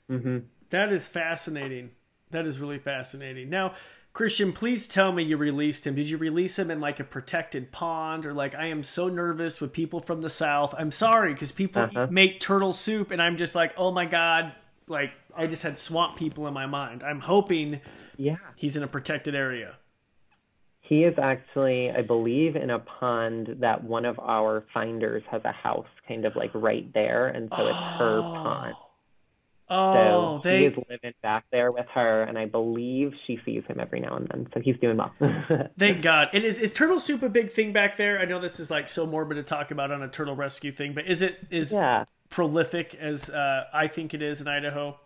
Mm-hmm. 0.09 0.39
That 0.69 0.91
is 0.91 1.07
fascinating. 1.07 1.91
That 2.31 2.45
is 2.45 2.59
really 2.59 2.79
fascinating. 2.79 3.49
Now, 3.49 3.73
Christian, 4.13 4.51
please 4.51 4.87
tell 4.87 5.11
me 5.11 5.23
you 5.23 5.37
released 5.37 5.85
him. 5.85 5.95
Did 5.95 6.09
you 6.09 6.17
release 6.17 6.57
him 6.57 6.71
in 6.71 6.79
like 6.79 6.99
a 6.99 7.03
protected 7.03 7.71
pond 7.71 8.25
or 8.25 8.33
like 8.33 8.55
I 8.55 8.65
am 8.65 8.83
so 8.83 9.09
nervous 9.09 9.61
with 9.61 9.71
people 9.71 9.99
from 9.99 10.21
the 10.21 10.29
south. 10.29 10.73
I'm 10.77 10.91
sorry 10.91 11.33
because 11.33 11.51
people 11.51 11.83
uh-huh. 11.83 12.07
make 12.09 12.39
turtle 12.39 12.73
soup 12.73 13.11
and 13.11 13.21
I'm 13.21 13.37
just 13.37 13.53
like, 13.53 13.73
"Oh 13.77 13.91
my 13.91 14.05
god, 14.05 14.53
like 14.87 15.11
I 15.35 15.45
just 15.45 15.61
had 15.61 15.77
swamp 15.77 16.17
people 16.17 16.47
in 16.47 16.53
my 16.53 16.65
mind." 16.65 17.03
I'm 17.03 17.19
hoping 17.19 17.79
yeah. 18.17 18.37
He's 18.55 18.75
in 18.75 18.83
a 18.83 18.87
protected 18.87 19.35
area. 19.35 19.75
He 20.81 21.03
is 21.03 21.19
actually, 21.19 21.91
I 21.91 22.01
believe, 22.01 22.55
in 22.55 22.69
a 22.69 22.79
pond 22.79 23.57
that 23.59 23.83
one 23.83 24.05
of 24.05 24.17
our 24.19 24.65
finders 24.73 25.21
has 25.29 25.41
a 25.45 25.51
house 25.51 25.87
kind 26.07 26.25
of 26.25 26.35
like 26.35 26.51
right 26.53 26.91
there 26.93 27.27
and 27.27 27.49
so 27.55 27.67
it's 27.67 27.77
oh. 27.77 27.97
her 27.99 28.21
pond. 28.21 28.75
Oh, 29.69 30.39
so 30.41 30.41
they... 30.43 30.59
he 30.59 30.65
is 30.67 30.77
living 30.89 31.13
back 31.21 31.45
there 31.51 31.71
with 31.71 31.87
her, 31.89 32.23
and 32.23 32.37
I 32.37 32.45
believe 32.45 33.13
she 33.25 33.39
sees 33.45 33.63
him 33.65 33.79
every 33.79 33.99
now 33.99 34.15
and 34.15 34.27
then. 34.29 34.47
So 34.53 34.61
he's 34.61 34.77
doing 34.79 34.97
well. 34.97 35.13
Thank 35.77 36.01
God. 36.01 36.29
And 36.33 36.45
is, 36.45 36.59
is 36.59 36.71
turtle 36.71 36.99
soup 36.99 37.21
a 37.21 37.29
big 37.29 37.51
thing 37.51 37.73
back 37.73 37.97
there? 37.97 38.19
I 38.19 38.25
know 38.25 38.39
this 38.39 38.59
is 38.59 38.71
like 38.71 38.87
so 38.87 39.05
morbid 39.05 39.37
to 39.37 39.43
talk 39.43 39.71
about 39.71 39.91
on 39.91 40.01
a 40.01 40.07
turtle 40.07 40.35
rescue 40.35 40.71
thing, 40.71 40.93
but 40.93 41.05
is 41.05 41.21
it 41.21 41.39
is 41.49 41.73
yeah. 41.73 42.05
prolific 42.29 42.95
as 42.95 43.29
uh, 43.29 43.65
I 43.73 43.87
think 43.87 44.13
it 44.13 44.21
is 44.21 44.39
in 44.39 44.47
Idaho? 44.47 44.97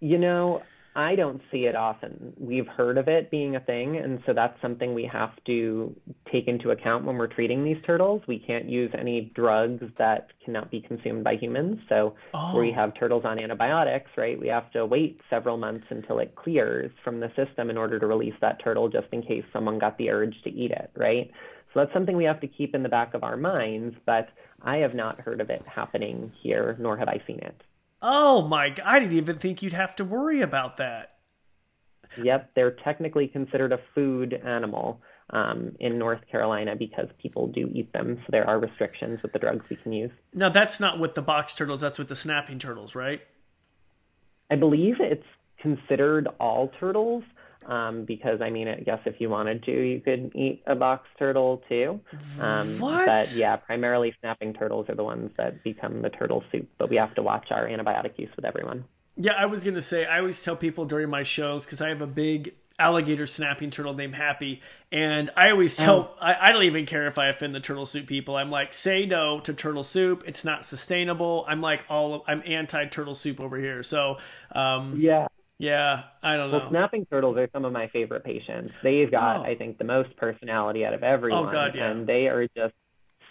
You 0.00 0.18
know, 0.18 0.62
I 0.96 1.14
don't 1.14 1.42
see 1.52 1.66
it 1.66 1.76
often. 1.76 2.32
We've 2.38 2.66
heard 2.66 2.96
of 2.96 3.06
it 3.06 3.30
being 3.30 3.54
a 3.54 3.60
thing, 3.60 3.98
and 3.98 4.18
so 4.24 4.32
that's 4.32 4.58
something 4.62 4.94
we 4.94 5.04
have 5.12 5.32
to 5.44 5.94
take 6.32 6.48
into 6.48 6.70
account 6.70 7.04
when 7.04 7.18
we're 7.18 7.26
treating 7.26 7.64
these 7.64 7.76
turtles. 7.84 8.22
We 8.26 8.38
can't 8.38 8.66
use 8.66 8.90
any 8.98 9.30
drugs 9.34 9.84
that 9.98 10.30
cannot 10.42 10.70
be 10.70 10.80
consumed 10.80 11.22
by 11.22 11.36
humans. 11.36 11.80
So, 11.90 12.14
oh. 12.32 12.58
we 12.58 12.72
have 12.72 12.94
turtles 12.94 13.26
on 13.26 13.42
antibiotics, 13.42 14.10
right, 14.16 14.40
we 14.40 14.48
have 14.48 14.70
to 14.72 14.86
wait 14.86 15.20
several 15.28 15.58
months 15.58 15.84
until 15.90 16.18
it 16.18 16.34
clears 16.34 16.90
from 17.04 17.20
the 17.20 17.30
system 17.36 17.68
in 17.68 17.76
order 17.76 17.98
to 17.98 18.06
release 18.06 18.34
that 18.40 18.64
turtle 18.64 18.88
just 18.88 19.08
in 19.12 19.20
case 19.20 19.44
someone 19.52 19.78
got 19.78 19.98
the 19.98 20.08
urge 20.08 20.40
to 20.44 20.50
eat 20.50 20.70
it, 20.70 20.90
right? 20.96 21.30
So, 21.74 21.80
that's 21.80 21.92
something 21.92 22.16
we 22.16 22.24
have 22.24 22.40
to 22.40 22.48
keep 22.48 22.74
in 22.74 22.82
the 22.82 22.88
back 22.88 23.12
of 23.12 23.22
our 23.22 23.36
minds, 23.36 23.94
but 24.06 24.30
I 24.62 24.78
have 24.78 24.94
not 24.94 25.20
heard 25.20 25.42
of 25.42 25.50
it 25.50 25.62
happening 25.66 26.32
here, 26.42 26.74
nor 26.80 26.96
have 26.96 27.08
I 27.08 27.20
seen 27.26 27.40
it. 27.40 27.62
Oh 28.08 28.46
my! 28.46 28.72
I 28.84 29.00
didn't 29.00 29.16
even 29.16 29.38
think 29.38 29.62
you'd 29.62 29.72
have 29.72 29.96
to 29.96 30.04
worry 30.04 30.40
about 30.40 30.76
that. 30.76 31.16
Yep, 32.22 32.50
they're 32.54 32.76
technically 32.84 33.26
considered 33.26 33.72
a 33.72 33.80
food 33.96 34.32
animal 34.32 35.00
um, 35.30 35.74
in 35.80 35.98
North 35.98 36.20
Carolina 36.30 36.76
because 36.76 37.08
people 37.20 37.48
do 37.48 37.68
eat 37.74 37.92
them. 37.92 38.18
So 38.18 38.26
there 38.30 38.48
are 38.48 38.60
restrictions 38.60 39.18
with 39.24 39.32
the 39.32 39.40
drugs 39.40 39.64
we 39.68 39.74
can 39.74 39.92
use. 39.92 40.12
Now 40.32 40.50
that's 40.50 40.78
not 40.78 41.00
with 41.00 41.14
the 41.14 41.22
box 41.22 41.56
turtles. 41.56 41.80
That's 41.80 41.98
with 41.98 42.08
the 42.08 42.14
snapping 42.14 42.60
turtles, 42.60 42.94
right? 42.94 43.22
I 44.52 44.54
believe 44.54 45.00
it's 45.00 45.26
considered 45.60 46.28
all 46.38 46.70
turtles 46.78 47.24
um, 47.66 48.04
because 48.04 48.40
I 48.40 48.50
mean, 48.50 48.68
I 48.68 48.80
guess 48.80 49.00
if 49.06 49.20
you 49.20 49.28
wanted 49.28 49.64
to, 49.64 49.70
you 49.70 50.00
could 50.00 50.32
eat 50.34 50.62
a 50.66 50.74
box 50.74 51.08
turtle 51.18 51.62
too. 51.68 52.00
Um, 52.40 52.78
what? 52.78 53.06
But 53.06 53.34
yeah, 53.34 53.56
primarily 53.56 54.14
snapping 54.20 54.54
turtles 54.54 54.88
are 54.88 54.94
the 54.94 55.04
ones 55.04 55.30
that 55.36 55.62
become 55.64 56.02
the 56.02 56.10
turtle 56.10 56.44
soup. 56.52 56.68
But 56.78 56.90
we 56.90 56.96
have 56.96 57.14
to 57.16 57.22
watch 57.22 57.48
our 57.50 57.66
antibiotic 57.66 58.18
use 58.18 58.30
with 58.36 58.44
everyone. 58.44 58.84
Yeah, 59.16 59.32
I 59.32 59.46
was 59.46 59.64
gonna 59.64 59.80
say 59.80 60.06
I 60.06 60.18
always 60.18 60.42
tell 60.42 60.56
people 60.56 60.84
during 60.84 61.10
my 61.10 61.22
shows 61.22 61.64
because 61.64 61.80
I 61.80 61.88
have 61.88 62.02
a 62.02 62.06
big 62.06 62.54
alligator 62.78 63.26
snapping 63.26 63.70
turtle 63.70 63.94
named 63.94 64.14
Happy, 64.14 64.60
and 64.92 65.30
I 65.36 65.50
always 65.50 65.76
tell 65.76 66.14
oh. 66.14 66.16
I, 66.20 66.48
I, 66.48 66.52
don't 66.52 66.64
even 66.64 66.84
care 66.84 67.06
if 67.06 67.18
I 67.18 67.28
offend 67.28 67.54
the 67.54 67.60
turtle 67.60 67.86
soup 67.86 68.06
people. 68.06 68.36
I'm 68.36 68.50
like, 68.50 68.74
say 68.74 69.06
no 69.06 69.40
to 69.40 69.54
turtle 69.54 69.82
soup. 69.82 70.24
It's 70.26 70.44
not 70.44 70.64
sustainable. 70.64 71.46
I'm 71.48 71.60
like 71.60 71.84
all 71.88 72.24
I'm 72.28 72.42
anti 72.44 72.84
turtle 72.86 73.14
soup 73.14 73.40
over 73.40 73.56
here. 73.56 73.82
So 73.82 74.18
um, 74.52 74.94
yeah, 74.98 75.28
yeah, 75.58 76.04
I 76.22 76.36
don't 76.36 76.50
know. 76.50 76.58
Well, 76.58 76.70
snapping 76.70 77.06
turtles 77.06 77.36
are 77.38 77.48
some 77.52 77.64
of 77.64 77.72
my 77.72 77.88
favorite 77.88 78.24
patients. 78.24 78.72
They've 78.82 79.10
got, 79.10 79.40
oh. 79.40 79.42
I 79.44 79.54
think, 79.54 79.78
the 79.78 79.84
most 79.84 80.16
personality 80.16 80.86
out 80.86 80.92
of 80.92 81.02
everyone. 81.02 81.46
Oh, 81.46 81.50
God, 81.50 81.74
yeah. 81.74 81.90
And 81.90 82.06
they 82.06 82.26
are 82.26 82.46
just 82.54 82.74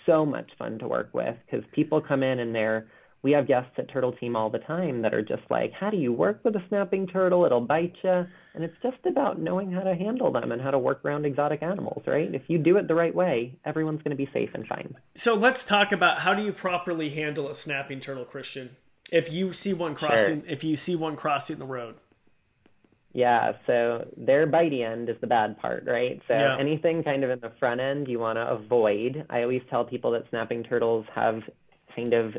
so 0.06 0.26
much 0.26 0.50
fun 0.58 0.80
to 0.80 0.88
work 0.88 1.10
with 1.14 1.36
because 1.46 1.66
people 1.74 2.02
come 2.02 2.24
in 2.24 2.40
and 2.40 2.54
they're, 2.54 2.88
we 3.22 3.32
have 3.32 3.48
guests 3.48 3.72
at 3.78 3.92
Turtle 3.92 4.12
Team 4.12 4.36
all 4.36 4.50
the 4.50 4.60
time 4.60 5.02
that 5.02 5.14
are 5.14 5.22
just 5.22 5.44
like, 5.50 5.72
how 5.74 5.90
do 5.90 5.98
you 5.98 6.12
work 6.14 6.42
with 6.44 6.56
a 6.56 6.64
snapping 6.70 7.08
turtle? 7.08 7.46
It'll 7.46 7.62
bite 7.62 7.96
you. 8.04 8.26
And 8.54 8.64
it's 8.64 8.78
just 8.82 9.04
about 9.06 9.40
knowing 9.40 9.72
how 9.72 9.82
to 9.82 9.96
handle 9.96 10.32
them 10.32 10.52
and 10.52 10.62
how 10.62 10.72
to 10.72 10.80
work 10.80 11.04
around 11.04 11.26
exotic 11.26 11.62
animals, 11.62 12.04
right? 12.06 12.34
If 12.34 12.44
you 12.48 12.58
do 12.58 12.78
it 12.78 12.88
the 12.88 12.96
right 12.96 13.14
way, 13.14 13.58
everyone's 13.66 14.02
going 14.04 14.16
to 14.16 14.24
be 14.24 14.30
safe 14.32 14.50
and 14.54 14.66
fine. 14.68 14.96
So 15.16 15.36
let's 15.36 15.66
talk 15.66 15.92
about 15.92 16.20
how 16.20 16.34
do 16.34 16.44
you 16.44 16.54
properly 16.54 17.10
handle 17.10 17.50
a 17.50 17.56
snapping 17.56 18.00
turtle, 18.00 18.26
Christian? 18.26 18.78
If 19.12 19.32
you 19.32 19.54
see 19.54 19.74
one 19.74 19.94
crossing, 19.94 20.42
sure. 20.42 20.52
if 20.52 20.64
you 20.64 20.76
see 20.76 20.96
one 20.96 21.16
crossing 21.16 21.60
the 21.60 21.66
road. 21.66 21.96
Yeah, 23.16 23.54
so 23.66 24.06
their 24.18 24.46
bitey 24.46 24.86
end 24.86 25.08
is 25.08 25.16
the 25.22 25.28
bad 25.28 25.58
part, 25.58 25.86
right? 25.88 26.22
So 26.28 26.34
yeah. 26.34 26.58
anything 26.60 27.02
kind 27.02 27.24
of 27.24 27.30
in 27.30 27.40
the 27.40 27.54
front 27.60 27.80
end 27.80 28.10
you 28.10 28.20
want 28.20 28.36
to 28.36 28.46
avoid. 28.46 29.26
I 29.30 29.42
always 29.42 29.62
tell 29.70 29.86
people 29.86 30.12
that 30.12 30.24
snapping 30.32 30.64
turtles 30.64 31.06
have 31.16 31.40
kind 31.96 32.14
of 32.14 32.34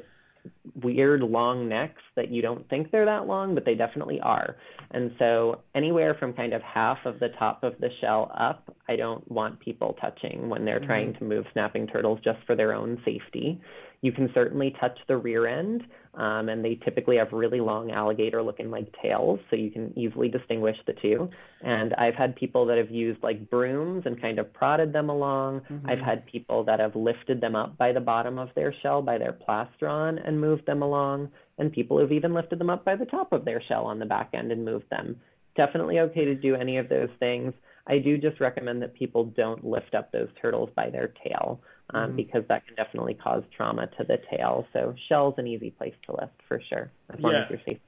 weird 0.83 1.23
long 1.23 1.67
necks 1.67 2.03
that 2.15 2.31
you 2.31 2.43
don't 2.43 2.69
think 2.69 2.91
they're 2.91 3.07
that 3.07 3.27
long, 3.27 3.55
but 3.55 3.65
they 3.65 3.75
definitely 3.75 4.21
are. 4.21 4.57
And 4.91 5.13
so 5.19 5.63
anywhere 5.75 6.15
from 6.15 6.35
kind 6.35 6.53
of 6.53 6.61
half 6.63 6.99
of 7.07 7.21
the 7.21 7.29
top 7.39 7.65
of 7.65 7.73
the 7.81 7.89
shell 8.03 8.31
up, 8.39 8.77
I 8.87 8.97
don't 8.97 9.29
want 9.31 9.61
people 9.61 9.97
touching 9.99 10.51
when 10.51 10.67
they're 10.67 10.77
mm-hmm. 10.77 10.87
trying 10.87 11.15
to 11.15 11.25
move 11.25 11.47
snapping 11.55 11.87
turtles 11.87 12.21
just 12.23 12.39
for 12.47 12.55
their 12.55 12.75
own 12.75 13.01
safety. 13.03 13.61
You 14.07 14.13
can 14.13 14.31
certainly 14.35 14.73
touch 14.79 14.97
the 15.09 15.17
rear 15.17 15.49
end, 15.49 15.83
um, 16.15 16.49
and 16.49 16.65
they 16.65 16.77
typically 16.85 17.17
have 17.17 17.33
really 17.33 17.59
long 17.59 17.91
alligator 17.91 18.41
looking 18.41 18.71
like 18.71 18.87
tails, 19.03 19.41
so 19.51 19.57
you 19.57 19.73
can 19.73 19.93
easily 19.99 20.29
distinguish 20.29 20.77
the 20.87 20.93
two. 21.03 21.29
And 21.61 21.93
I've 21.95 22.15
had 22.15 22.37
people 22.37 22.67
that 22.67 22.79
have 22.79 22.89
used 22.89 23.21
like 23.25 23.51
brooms 23.51 24.05
and 24.07 24.23
kind 24.23 24.39
of 24.39 24.53
prodded 24.53 24.93
them 24.93 25.09
along. 25.09 25.63
Mm-hmm. 25.63 25.91
I've 25.91 25.99
had 25.99 26.25
people 26.25 26.63
that 26.67 26.79
have 26.79 26.95
lifted 26.95 27.41
them 27.41 27.57
up 27.57 27.77
by 27.79 27.91
the 27.91 27.99
bottom 27.99 28.39
of 28.39 28.51
their 28.55 28.73
shell 28.81 29.03
by 29.03 29.19
their 29.19 29.33
plastron 29.33 30.25
and 30.25 30.41
moved 30.41 30.67
them 30.67 30.83
along. 30.83 31.29
And 31.59 31.73
people 31.73 31.99
have 31.99 32.13
even 32.13 32.33
lifted 32.33 32.61
them 32.61 32.71
up 32.71 32.85
by 32.85 32.95
the 32.95 33.07
top 33.07 33.33
of 33.33 33.45
their 33.45 33.61
shell 33.67 33.87
on 33.87 33.99
the 33.99 34.07
back 34.07 34.31
end 34.35 34.53
and 34.53 34.65
moved 34.65 34.89
them. 34.89 35.17
Definitely 35.57 35.99
okay 35.99 36.27
to 36.27 36.37
do 36.37 36.55
any 36.55 36.79
of 36.79 36.89
those 36.89 37.11
things. 37.19 37.53
I 37.87 37.99
do 37.99 38.19
just 38.19 38.41
recommend 38.41 38.83
that 38.83 38.95
people 38.95 39.25
don't 39.25 39.65
lift 39.65 39.95
up 39.95 40.11
those 40.13 40.29
turtles 40.41 40.71
by 40.75 40.91
their 40.91 41.15
tail 41.25 41.61
um, 41.91 42.09
mm-hmm. 42.09 42.17
because 42.17 42.43
that 42.49 42.67
can 42.67 42.75
definitely 42.75 43.15
cause 43.15 43.45
trauma 43.57 43.87
to 43.99 44.05
the 44.05 44.19
tail. 44.31 44.67
So 44.73 44.95
shell's 45.09 45.35
an 45.39 45.47
easy 45.47 45.71
place 45.71 45.95
to 46.07 46.13
lift 46.13 46.35
for 46.49 46.61
sure, 46.69 46.91
as 47.13 47.21
long 47.21 47.33
yeah. 47.33 47.45
as 47.45 47.51
you're 47.51 47.61
safe. 47.69 47.79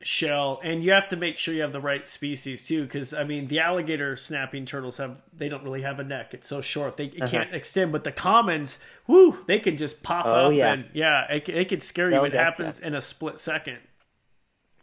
Shell, 0.00 0.60
and 0.62 0.82
you 0.82 0.92
have 0.92 1.08
to 1.08 1.16
make 1.16 1.36
sure 1.36 1.52
you 1.52 1.60
have 1.60 1.72
the 1.72 1.80
right 1.80 2.06
species 2.06 2.66
too, 2.66 2.84
because 2.84 3.12
I 3.12 3.24
mean 3.24 3.48
the 3.48 3.60
alligator 3.60 4.16
snapping 4.16 4.64
turtles 4.64 4.96
have 4.96 5.20
they 5.36 5.50
don't 5.50 5.62
really 5.62 5.82
have 5.82 5.98
a 5.98 6.04
neck; 6.04 6.32
it's 6.32 6.48
so 6.48 6.62
short 6.62 6.96
they 6.96 7.06
it 7.06 7.20
uh-huh. 7.20 7.30
can't 7.30 7.54
extend. 7.54 7.92
But 7.92 8.04
the 8.04 8.12
commons, 8.12 8.78
whoo, 9.06 9.44
they 9.46 9.58
can 9.58 9.76
just 9.76 10.02
pop 10.02 10.24
oh, 10.24 10.46
up 10.46 10.54
yeah. 10.54 10.72
and 10.72 10.86
yeah, 10.94 11.30
it, 11.30 11.48
it 11.50 11.68
could 11.68 11.82
scare 11.82 12.10
you. 12.10 12.24
It 12.24 12.32
happens 12.32 12.80
in 12.80 12.94
a 12.94 13.00
split 13.00 13.38
second. 13.38 13.78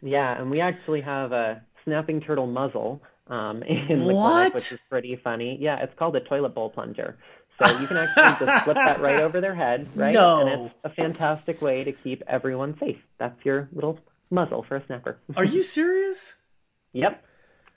Yeah, 0.02 0.40
and 0.40 0.50
we 0.50 0.60
actually 0.60 1.00
have 1.00 1.32
a 1.32 1.62
snapping 1.82 2.20
turtle 2.20 2.46
muzzle 2.46 3.02
um, 3.28 3.62
in 3.62 4.06
the 4.06 4.14
what? 4.14 4.32
clinic, 4.32 4.54
which 4.54 4.72
is 4.72 4.80
pretty 4.88 5.16
funny. 5.16 5.58
Yeah, 5.60 5.82
it's 5.82 5.94
called 5.98 6.16
a 6.16 6.20
toilet 6.20 6.54
bowl 6.54 6.70
plunger. 6.70 7.16
So 7.58 7.78
you 7.78 7.86
can 7.86 7.96
actually 7.96 8.46
just 8.46 8.64
flip 8.64 8.76
that 8.76 9.00
right 9.00 9.20
over 9.20 9.40
their 9.40 9.54
head, 9.54 9.88
right? 9.94 10.12
No. 10.12 10.46
And 10.46 10.66
it's 10.66 10.74
a 10.84 10.90
fantastic 10.90 11.62
way 11.62 11.84
to 11.84 11.92
keep 11.92 12.22
everyone 12.26 12.76
safe. 12.78 12.98
That's 13.18 13.42
your 13.44 13.68
little 13.72 13.98
muzzle 14.30 14.64
for 14.68 14.76
a 14.76 14.86
snapper. 14.86 15.18
Are 15.36 15.44
you 15.44 15.62
serious? 15.62 16.36
yep. 16.92 17.22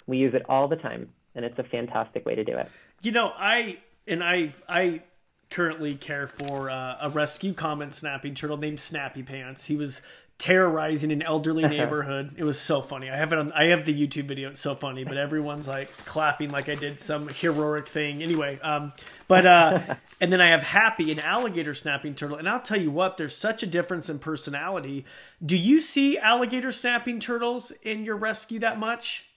We 0.06 0.18
use 0.18 0.34
it 0.34 0.44
all 0.50 0.68
the 0.68 0.76
time, 0.76 1.10
and 1.36 1.46
it's 1.46 1.60
a 1.60 1.64
fantastic 1.64 2.26
way 2.26 2.34
to 2.34 2.44
do 2.44 2.58
it. 2.58 2.68
You 3.02 3.12
know, 3.12 3.32
I 3.38 3.78
and 4.08 4.24
I 4.24 4.54
I 4.68 5.04
currently 5.52 5.96
care 5.96 6.28
for 6.28 6.70
uh, 6.70 6.98
a 7.00 7.10
rescue 7.10 7.54
common 7.54 7.92
snapping 7.92 8.34
turtle 8.34 8.58
named 8.58 8.80
Snappy 8.80 9.22
Pants. 9.22 9.66
He 9.66 9.76
was 9.76 10.02
terrorizing 10.40 11.12
an 11.12 11.22
elderly 11.22 11.68
neighborhood. 11.68 12.34
it 12.38 12.44
was 12.44 12.60
so 12.60 12.82
funny. 12.82 13.10
I 13.10 13.18
have 13.18 13.32
it 13.32 13.38
on. 13.38 13.52
I 13.52 13.66
have 13.66 13.86
the 13.86 13.94
YouTube 13.94 14.26
video. 14.26 14.50
It's 14.50 14.60
so 14.60 14.74
funny, 14.74 15.04
but 15.04 15.18
everyone's 15.18 15.68
like 15.68 15.96
clapping 16.06 16.50
like 16.50 16.70
I 16.70 16.76
did 16.76 17.00
some 17.00 17.28
heroic 17.28 17.88
thing. 17.88 18.24
Anyway, 18.24 18.60
um, 18.62 18.94
but 19.28 19.46
uh, 19.46 19.96
and 20.22 20.34
then 20.34 20.42
I 20.42 20.50
have 20.50 20.64
Happy, 20.64 21.12
an 21.12 21.20
alligator 21.20 21.76
snapping 21.76 22.16
turtle, 22.16 22.38
and 22.38 22.50
I'll 22.50 22.62
tell 22.62 22.80
you 22.80 22.90
what, 22.90 23.18
there's 23.18 23.38
such 23.38 23.62
a 23.62 23.68
difference 23.68 24.10
in 24.10 24.18
personality. 24.18 25.06
Do 25.46 25.58
you 25.58 25.80
see 25.80 26.18
alligator 26.18 26.72
snapping 26.72 27.20
turtles 27.20 27.72
in 27.84 28.04
your 28.04 28.16
rescue 28.16 28.60
that 28.60 28.80
much? 28.80 29.30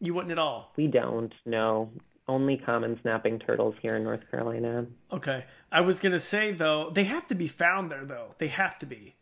You 0.00 0.14
wouldn't 0.14 0.32
at 0.32 0.38
all. 0.38 0.72
We 0.76 0.86
don't. 0.86 1.32
No. 1.44 1.90
Only 2.26 2.56
common 2.56 2.98
snapping 3.02 3.40
turtles 3.40 3.74
here 3.82 3.96
in 3.96 4.04
North 4.04 4.22
Carolina. 4.30 4.86
Okay. 5.12 5.44
I 5.70 5.80
was 5.82 6.00
going 6.00 6.12
to 6.12 6.20
say, 6.20 6.52
though, 6.52 6.90
they 6.94 7.04
have 7.04 7.26
to 7.28 7.34
be 7.34 7.48
found 7.48 7.90
there, 7.90 8.04
though. 8.04 8.34
They 8.38 8.48
have 8.48 8.78
to 8.78 8.86
be. 8.86 9.16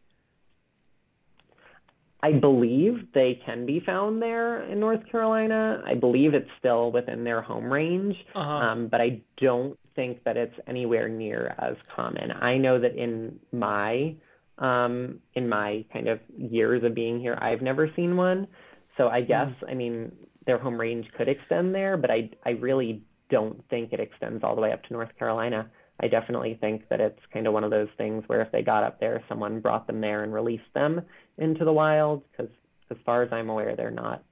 I 2.20 2.32
believe 2.32 3.12
they 3.14 3.40
can 3.46 3.64
be 3.64 3.80
found 3.84 4.20
there 4.20 4.64
in 4.64 4.80
North 4.80 5.00
Carolina. 5.10 5.82
I 5.86 5.94
believe 5.94 6.34
it's 6.34 6.50
still 6.58 6.90
within 6.90 7.22
their 7.22 7.40
home 7.40 7.72
range, 7.72 8.16
uh-huh. 8.34 8.50
um, 8.50 8.88
but 8.88 9.00
I 9.00 9.20
don't 9.40 9.78
think 9.94 10.24
that 10.24 10.36
it's 10.36 10.54
anywhere 10.66 11.08
near 11.08 11.54
as 11.58 11.76
common. 11.94 12.32
I 12.32 12.56
know 12.58 12.80
that 12.80 12.96
in 12.96 13.38
my 13.52 14.14
um, 14.58 15.20
in 15.34 15.48
my 15.48 15.84
kind 15.92 16.08
of 16.08 16.18
years 16.36 16.82
of 16.82 16.94
being 16.94 17.20
here, 17.20 17.38
I've 17.40 17.62
never 17.62 17.88
seen 17.94 18.16
one. 18.16 18.48
So 18.96 19.06
I 19.06 19.20
hmm. 19.20 19.28
guess 19.28 19.48
mm. 19.62 19.70
I 19.70 19.74
mean 19.74 20.12
their 20.46 20.58
home 20.58 20.80
range 20.80 21.06
could 21.16 21.28
extend 21.28 21.72
there, 21.74 21.96
but 21.96 22.10
I 22.10 22.30
I 22.44 22.50
really 22.50 23.02
don't 23.30 23.62
think 23.68 23.92
it 23.92 24.00
extends 24.00 24.42
all 24.42 24.56
the 24.56 24.60
way 24.60 24.72
up 24.72 24.82
to 24.84 24.92
North 24.92 25.16
Carolina. 25.18 25.70
I 26.00 26.08
definitely 26.08 26.56
think 26.60 26.88
that 26.90 27.00
it's 27.00 27.20
kind 27.32 27.46
of 27.46 27.52
one 27.52 27.64
of 27.64 27.70
those 27.70 27.88
things 27.96 28.24
where 28.28 28.40
if 28.40 28.52
they 28.52 28.62
got 28.62 28.84
up 28.84 29.00
there, 29.00 29.22
someone 29.28 29.60
brought 29.60 29.86
them 29.86 30.00
there 30.00 30.22
and 30.22 30.32
released 30.32 30.72
them 30.74 31.02
into 31.36 31.64
the 31.64 31.72
wild. 31.72 32.22
Because 32.30 32.52
as 32.90 32.96
far 33.04 33.22
as 33.22 33.32
I'm 33.32 33.48
aware, 33.48 33.74
they're 33.76 33.90
not 33.90 34.22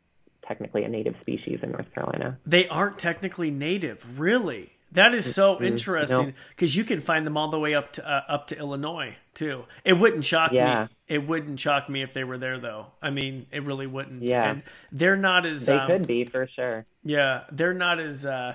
technically 0.47 0.85
a 0.85 0.89
native 0.89 1.15
species 1.21 1.59
in 1.63 1.73
North 1.73 1.93
Carolina. 1.93 2.39
They 2.47 2.69
aren't 2.69 2.99
technically 2.99 3.51
native, 3.51 4.19
really. 4.19 4.71
That 4.93 5.13
is 5.13 5.35
so 5.35 5.57
mm-hmm. 5.57 5.65
interesting 5.65 6.35
because 6.51 6.77
you 6.77 6.85
can 6.85 7.01
find 7.01 7.27
them 7.27 7.37
all 7.37 7.51
the 7.51 7.59
way 7.59 7.75
up 7.75 7.95
to 7.95 8.09
uh, 8.09 8.23
up 8.29 8.47
to 8.49 8.59
Illinois 8.59 9.17
too. 9.35 9.65
It 9.85 9.95
wouldn't 9.95 10.25
shock 10.25 10.53
yeah. 10.53 10.85
me. 10.85 10.89
It 11.09 11.27
wouldn't 11.27 11.59
shock 11.61 11.89
me 11.91 12.03
if 12.03 12.15
they 12.15 12.25
were 12.25 12.39
there 12.39 12.61
though. 12.61 12.87
I 13.03 13.11
mean, 13.11 13.47
it 13.51 13.65
really 13.65 13.89
wouldn't. 13.89 14.23
Yeah, 14.23 14.51
and 14.51 14.63
they're 14.93 15.17
not 15.17 15.45
as 15.45 15.67
they 15.67 15.75
um, 15.75 15.89
could 15.89 16.07
be 16.07 16.25
for 16.25 16.47
sure. 16.47 16.87
Yeah, 17.03 17.43
they're 17.51 17.75
not 17.75 17.99
as. 18.01 18.25
Uh, 18.25 18.55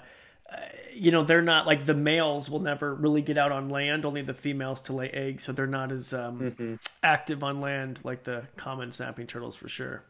you 0.93 1.11
know 1.11 1.23
they're 1.23 1.41
not 1.41 1.65
like 1.65 1.85
the 1.85 1.93
males 1.93 2.49
will 2.49 2.59
never 2.59 2.93
really 2.93 3.21
get 3.21 3.37
out 3.37 3.51
on 3.51 3.69
land 3.69 4.05
only 4.05 4.21
the 4.21 4.33
females 4.33 4.81
to 4.81 4.93
lay 4.93 5.09
eggs 5.09 5.43
so 5.43 5.51
they're 5.51 5.67
not 5.67 5.91
as 5.91 6.13
um, 6.13 6.39
mm-hmm. 6.39 6.75
active 7.03 7.43
on 7.43 7.61
land 7.61 7.99
like 8.03 8.23
the 8.23 8.43
common 8.57 8.91
snapping 8.91 9.27
turtles 9.27 9.55
for 9.55 9.69
sure 9.69 10.03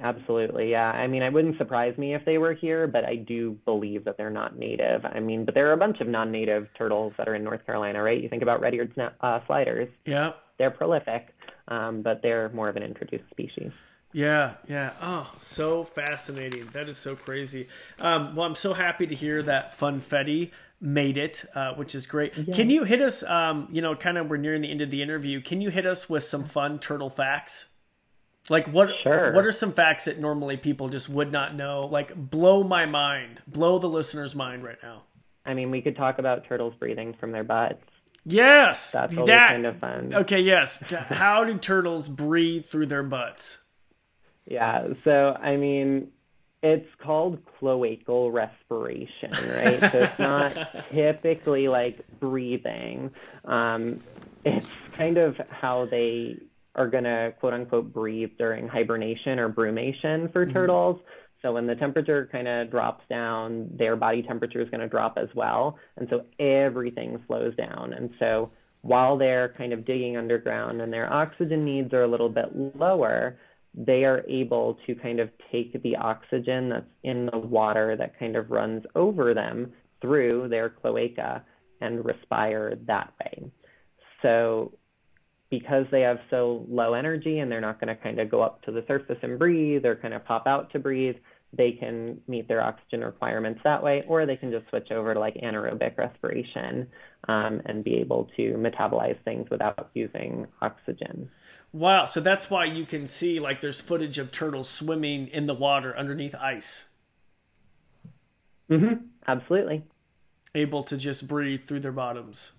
Absolutely, 0.00 0.70
yeah. 0.70 0.90
I 0.90 1.08
mean, 1.08 1.22
it 1.22 1.32
wouldn't 1.32 1.58
surprise 1.58 1.96
me 1.98 2.14
if 2.14 2.24
they 2.24 2.38
were 2.38 2.52
here, 2.52 2.86
but 2.86 3.04
I 3.04 3.16
do 3.16 3.58
believe 3.64 4.04
that 4.04 4.16
they're 4.16 4.30
not 4.30 4.56
native. 4.56 5.04
I 5.04 5.18
mean, 5.18 5.44
but 5.44 5.54
there 5.54 5.68
are 5.68 5.72
a 5.72 5.76
bunch 5.76 6.00
of 6.00 6.06
non-native 6.06 6.68
turtles 6.76 7.12
that 7.18 7.28
are 7.28 7.34
in 7.34 7.42
North 7.42 7.66
Carolina, 7.66 8.02
right? 8.02 8.22
You 8.22 8.28
think 8.28 8.42
about 8.42 8.60
red-eared 8.60 8.94
uh, 9.20 9.40
sliders. 9.46 9.88
Yeah. 10.06 10.32
They're 10.58 10.70
prolific, 10.70 11.34
um, 11.66 12.02
but 12.02 12.22
they're 12.22 12.48
more 12.50 12.68
of 12.68 12.76
an 12.76 12.84
introduced 12.84 13.28
species. 13.30 13.72
Yeah, 14.12 14.54
yeah. 14.68 14.92
Oh, 15.02 15.30
so 15.40 15.84
fascinating. 15.84 16.66
That 16.72 16.88
is 16.88 16.96
so 16.96 17.14
crazy. 17.14 17.68
Um, 18.00 18.34
well, 18.34 18.46
I'm 18.46 18.54
so 18.54 18.72
happy 18.72 19.06
to 19.06 19.14
hear 19.14 19.42
that 19.42 19.76
Funfetti 19.76 20.50
made 20.80 21.16
it, 21.16 21.44
uh, 21.54 21.74
which 21.74 21.94
is 21.94 22.06
great. 22.06 22.36
Yeah. 22.36 22.54
Can 22.54 22.70
you 22.70 22.84
hit 22.84 23.02
us, 23.02 23.22
um, 23.24 23.68
you 23.70 23.82
know, 23.82 23.94
kind 23.94 24.16
of 24.16 24.28
we're 24.28 24.36
nearing 24.36 24.62
the 24.62 24.70
end 24.70 24.80
of 24.80 24.90
the 24.90 25.02
interview. 25.02 25.40
Can 25.40 25.60
you 25.60 25.70
hit 25.70 25.86
us 25.86 26.08
with 26.08 26.24
some 26.24 26.44
fun 26.44 26.78
turtle 26.78 27.10
facts? 27.10 27.68
Like 28.50 28.66
what 28.68 28.88
sure. 29.02 29.34
what 29.34 29.44
are 29.44 29.52
some 29.52 29.72
facts 29.72 30.06
that 30.06 30.18
normally 30.18 30.56
people 30.56 30.88
just 30.88 31.08
would 31.08 31.30
not 31.30 31.54
know? 31.54 31.86
Like 31.86 32.14
blow 32.14 32.62
my 32.62 32.86
mind, 32.86 33.42
blow 33.46 33.78
the 33.78 33.88
listener's 33.88 34.34
mind 34.34 34.62
right 34.62 34.78
now. 34.82 35.02
I 35.44 35.54
mean, 35.54 35.70
we 35.70 35.82
could 35.82 35.96
talk 35.96 36.18
about 36.18 36.46
turtles 36.46 36.74
breathing 36.74 37.14
from 37.14 37.32
their 37.32 37.44
butts. 37.44 37.84
Yes, 38.24 38.92
that's 38.92 39.14
that, 39.14 39.48
kind 39.50 39.66
of 39.66 39.78
fun. 39.78 40.14
Okay, 40.14 40.40
yes. 40.40 40.82
How 40.90 41.44
do 41.44 41.56
turtles 41.58 42.08
breathe 42.08 42.66
through 42.66 42.86
their 42.86 43.02
butts? 43.02 43.58
Yeah, 44.48 44.88
so 45.04 45.36
I 45.40 45.56
mean, 45.56 46.08
it's 46.62 46.88
called 46.98 47.38
cloacal 47.60 48.32
respiration, 48.32 49.30
right? 49.30 49.78
so 49.78 49.98
it's 49.98 50.18
not 50.18 50.86
typically 50.90 51.68
like 51.68 52.00
breathing. 52.18 53.10
Um, 53.44 54.00
it's 54.44 54.68
kind 54.92 55.18
of 55.18 55.36
how 55.50 55.86
they 55.86 56.38
are 56.74 56.88
going 56.88 57.04
to 57.04 57.34
quote 57.40 57.52
unquote 57.52 57.92
breathe 57.92 58.30
during 58.38 58.68
hibernation 58.68 59.38
or 59.38 59.50
brumation 59.50 60.32
for 60.32 60.44
mm-hmm. 60.44 60.54
turtles. 60.54 61.00
So 61.42 61.52
when 61.52 61.66
the 61.66 61.76
temperature 61.76 62.28
kind 62.32 62.48
of 62.48 62.70
drops 62.70 63.04
down, 63.08 63.70
their 63.76 63.96
body 63.96 64.22
temperature 64.22 64.60
is 64.60 64.70
going 64.70 64.80
to 64.80 64.88
drop 64.88 65.18
as 65.18 65.28
well. 65.34 65.78
And 65.96 66.08
so 66.08 66.24
everything 66.40 67.22
slows 67.26 67.54
down. 67.54 67.92
And 67.92 68.10
so 68.18 68.50
while 68.82 69.16
they're 69.18 69.54
kind 69.56 69.72
of 69.72 69.84
digging 69.84 70.16
underground 70.16 70.80
and 70.80 70.92
their 70.92 71.12
oxygen 71.12 71.64
needs 71.64 71.92
are 71.92 72.02
a 72.02 72.08
little 72.08 72.28
bit 72.28 72.76
lower, 72.76 73.38
they 73.74 74.04
are 74.04 74.24
able 74.28 74.78
to 74.86 74.94
kind 74.94 75.20
of 75.20 75.30
take 75.52 75.80
the 75.82 75.96
oxygen 75.96 76.68
that's 76.68 76.86
in 77.04 77.26
the 77.32 77.38
water 77.38 77.96
that 77.96 78.18
kind 78.18 78.36
of 78.36 78.50
runs 78.50 78.84
over 78.94 79.34
them 79.34 79.72
through 80.00 80.48
their 80.48 80.70
cloaca 80.70 81.44
and 81.80 82.04
respire 82.04 82.76
that 82.86 83.12
way. 83.20 83.50
So 84.22 84.72
because 85.50 85.86
they 85.90 86.02
have 86.02 86.18
so 86.30 86.66
low 86.68 86.94
energy 86.94 87.38
and 87.38 87.50
they're 87.50 87.60
not 87.60 87.80
going 87.80 87.94
to 87.94 88.02
kind 88.02 88.18
of 88.20 88.30
go 88.30 88.42
up 88.42 88.62
to 88.62 88.72
the 88.72 88.84
surface 88.86 89.18
and 89.22 89.38
breathe 89.38 89.86
or 89.86 89.96
kind 89.96 90.14
of 90.14 90.24
pop 90.24 90.46
out 90.46 90.70
to 90.72 90.78
breathe, 90.78 91.16
they 91.56 91.72
can 91.72 92.20
meet 92.28 92.46
their 92.46 92.62
oxygen 92.62 93.00
requirements 93.00 93.60
that 93.64 93.82
way, 93.82 94.04
or 94.06 94.26
they 94.26 94.36
can 94.36 94.50
just 94.50 94.68
switch 94.68 94.90
over 94.90 95.14
to 95.14 95.20
like 95.20 95.34
anaerobic 95.36 95.96
respiration 95.96 96.86
um, 97.28 97.62
and 97.64 97.82
be 97.84 97.94
able 97.94 98.28
to 98.36 98.54
metabolize 98.54 99.16
things 99.24 99.48
without 99.50 99.90
using 99.94 100.46
oxygen. 100.60 101.30
Wow, 101.72 102.04
so 102.04 102.20
that's 102.20 102.50
why 102.50 102.64
you 102.64 102.84
can 102.86 103.06
see 103.06 103.40
like 103.40 103.60
there's 103.60 103.80
footage 103.80 104.18
of 104.18 104.32
turtles 104.32 104.68
swimming 104.68 105.28
in 105.28 105.46
the 105.46 105.54
water 105.54 105.96
underneath 105.96 106.34
ice. 106.34 106.88
Mhm. 108.70 109.08
Absolutely. 109.26 109.84
Able 110.54 110.82
to 110.84 110.96
just 110.96 111.28
breathe 111.28 111.64
through 111.64 111.80
their 111.80 111.92
bottoms. 111.92 112.52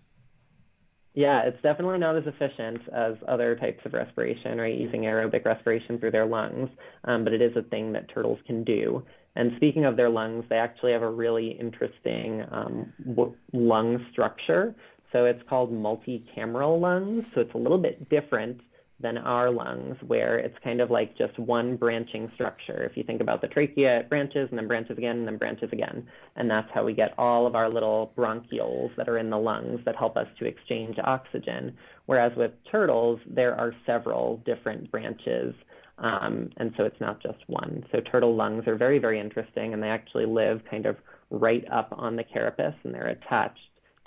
Yeah, 1.15 1.41
it's 1.43 1.61
definitely 1.61 1.97
not 1.97 2.15
as 2.15 2.27
efficient 2.27 2.81
as 2.93 3.15
other 3.27 3.55
types 3.55 3.83
of 3.85 3.93
respiration, 3.93 4.59
right? 4.59 4.75
Using 4.75 5.01
aerobic 5.01 5.43
respiration 5.43 5.99
through 5.99 6.11
their 6.11 6.25
lungs, 6.25 6.69
um, 7.05 7.23
but 7.23 7.33
it 7.33 7.41
is 7.41 7.55
a 7.57 7.63
thing 7.63 7.91
that 7.93 8.07
turtles 8.09 8.39
can 8.45 8.63
do. 8.63 9.03
And 9.35 9.51
speaking 9.55 9.85
of 9.85 9.97
their 9.97 10.09
lungs, 10.09 10.45
they 10.49 10.57
actually 10.57 10.91
have 10.91 11.01
a 11.01 11.09
really 11.09 11.49
interesting 11.51 12.45
um, 12.51 12.93
w- 13.05 13.35
lung 13.53 14.05
structure. 14.11 14.75
So 15.11 15.25
it's 15.25 15.41
called 15.49 15.71
multicameral 15.73 16.79
lungs. 16.79 17.25
So 17.33 17.41
it's 17.41 17.53
a 17.53 17.57
little 17.57 17.79
bit 17.79 18.07
different 18.09 18.61
than 19.01 19.17
our 19.17 19.49
lungs, 19.49 19.95
where 20.05 20.37
it's 20.37 20.57
kind 20.63 20.81
of 20.81 20.91
like 20.91 21.17
just 21.17 21.37
one 21.39 21.77
branching 21.77 22.29
structure. 22.35 22.83
If 22.83 22.97
you 22.97 23.03
think 23.03 23.21
about 23.21 23.41
the 23.41 23.47
trachea, 23.47 23.99
it 23.99 24.09
branches 24.09 24.47
and 24.49 24.57
then 24.57 24.67
branches 24.67 24.97
again 24.97 25.17
and 25.17 25.27
then 25.27 25.37
branches 25.37 25.69
again. 25.71 26.05
And 26.35 26.49
that's 26.49 26.69
how 26.73 26.83
we 26.83 26.93
get 26.93 27.13
all 27.17 27.47
of 27.47 27.55
our 27.55 27.69
little 27.69 28.11
bronchioles 28.17 28.95
that 28.97 29.07
are 29.07 29.17
in 29.17 29.29
the 29.29 29.37
lungs 29.37 29.79
that 29.85 29.95
help 29.95 30.17
us 30.17 30.27
to 30.39 30.45
exchange 30.45 30.97
oxygen. 31.03 31.77
Whereas 32.07 32.33
with 32.35 32.51
turtles, 32.69 33.19
there 33.25 33.55
are 33.55 33.73
several 33.85 34.41
different 34.45 34.91
branches. 34.91 35.53
Um, 35.97 36.49
and 36.57 36.73
so 36.77 36.85
it's 36.85 36.99
not 36.99 37.21
just 37.21 37.39
one. 37.47 37.85
So 37.91 37.99
turtle 37.99 38.35
lungs 38.35 38.67
are 38.67 38.75
very, 38.75 38.99
very 38.99 39.19
interesting, 39.19 39.73
and 39.73 39.83
they 39.83 39.89
actually 39.89 40.25
live 40.25 40.61
kind 40.69 40.85
of 40.85 40.97
right 41.29 41.63
up 41.71 41.89
on 41.91 42.15
the 42.15 42.23
carapace, 42.23 42.75
and 42.83 42.93
they're 42.93 43.07
attached 43.07 43.59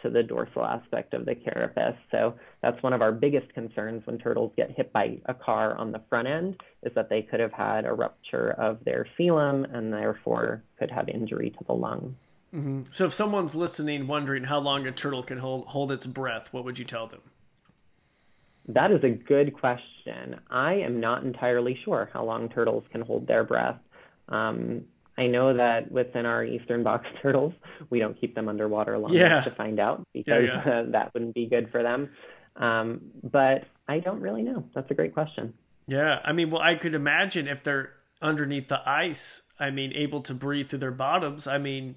to 0.02 0.10
the 0.10 0.22
dorsal 0.22 0.64
aspect 0.64 1.14
of 1.14 1.24
the 1.24 1.34
carapace. 1.34 1.96
So 2.10 2.34
that's 2.62 2.82
one 2.82 2.92
of 2.92 3.02
our 3.02 3.12
biggest 3.12 3.52
concerns 3.54 4.06
when 4.06 4.18
turtles 4.18 4.52
get 4.56 4.70
hit 4.70 4.92
by 4.92 5.18
a 5.26 5.34
car 5.34 5.76
on 5.76 5.92
the 5.92 6.02
front 6.08 6.28
end 6.28 6.56
is 6.82 6.92
that 6.94 7.08
they 7.08 7.22
could 7.22 7.40
have 7.40 7.52
had 7.52 7.84
a 7.84 7.92
rupture 7.92 8.50
of 8.52 8.84
their 8.84 9.06
coelom 9.18 9.72
and 9.74 9.92
therefore 9.92 10.62
could 10.78 10.90
have 10.90 11.08
injury 11.08 11.50
to 11.50 11.64
the 11.66 11.72
lung. 11.72 12.16
Mm-hmm. 12.54 12.82
So 12.90 13.06
if 13.06 13.14
someone's 13.14 13.54
listening 13.54 14.06
wondering 14.06 14.44
how 14.44 14.58
long 14.58 14.86
a 14.86 14.92
turtle 14.92 15.22
can 15.22 15.38
hold, 15.38 15.66
hold 15.68 15.90
its 15.90 16.06
breath, 16.06 16.52
what 16.52 16.64
would 16.64 16.78
you 16.78 16.84
tell 16.84 17.06
them? 17.06 17.20
That 18.68 18.92
is 18.92 19.02
a 19.02 19.10
good 19.10 19.54
question. 19.54 20.40
I 20.50 20.74
am 20.74 21.00
not 21.00 21.24
entirely 21.24 21.78
sure 21.84 22.10
how 22.12 22.24
long 22.24 22.48
turtles 22.48 22.84
can 22.92 23.00
hold 23.00 23.26
their 23.26 23.42
breath. 23.42 23.78
Um, 24.28 24.84
I 25.18 25.26
know 25.26 25.54
that 25.54 25.90
within 25.92 26.26
our 26.26 26.44
eastern 26.44 26.82
box 26.82 27.06
turtles, 27.22 27.52
we 27.90 27.98
don't 27.98 28.18
keep 28.18 28.34
them 28.34 28.48
underwater 28.48 28.98
long 28.98 29.12
yeah. 29.12 29.26
enough 29.26 29.44
to 29.44 29.50
find 29.50 29.78
out 29.78 30.06
because 30.12 30.44
yeah, 30.46 30.62
yeah. 30.66 30.82
that 30.90 31.12
wouldn't 31.14 31.34
be 31.34 31.46
good 31.46 31.70
for 31.70 31.82
them. 31.82 32.10
Um, 32.56 33.00
but 33.22 33.64
I 33.88 33.98
don't 34.00 34.20
really 34.20 34.42
know. 34.42 34.64
That's 34.74 34.90
a 34.90 34.94
great 34.94 35.14
question. 35.14 35.54
Yeah, 35.86 36.20
I 36.24 36.32
mean, 36.32 36.50
well, 36.50 36.62
I 36.62 36.76
could 36.76 36.94
imagine 36.94 37.48
if 37.48 37.62
they're 37.62 37.90
underneath 38.20 38.68
the 38.68 38.80
ice, 38.88 39.42
I 39.58 39.70
mean, 39.70 39.92
able 39.94 40.20
to 40.22 40.34
breathe 40.34 40.68
through 40.68 40.78
their 40.78 40.92
bottoms. 40.92 41.46
I 41.46 41.58
mean, 41.58 41.96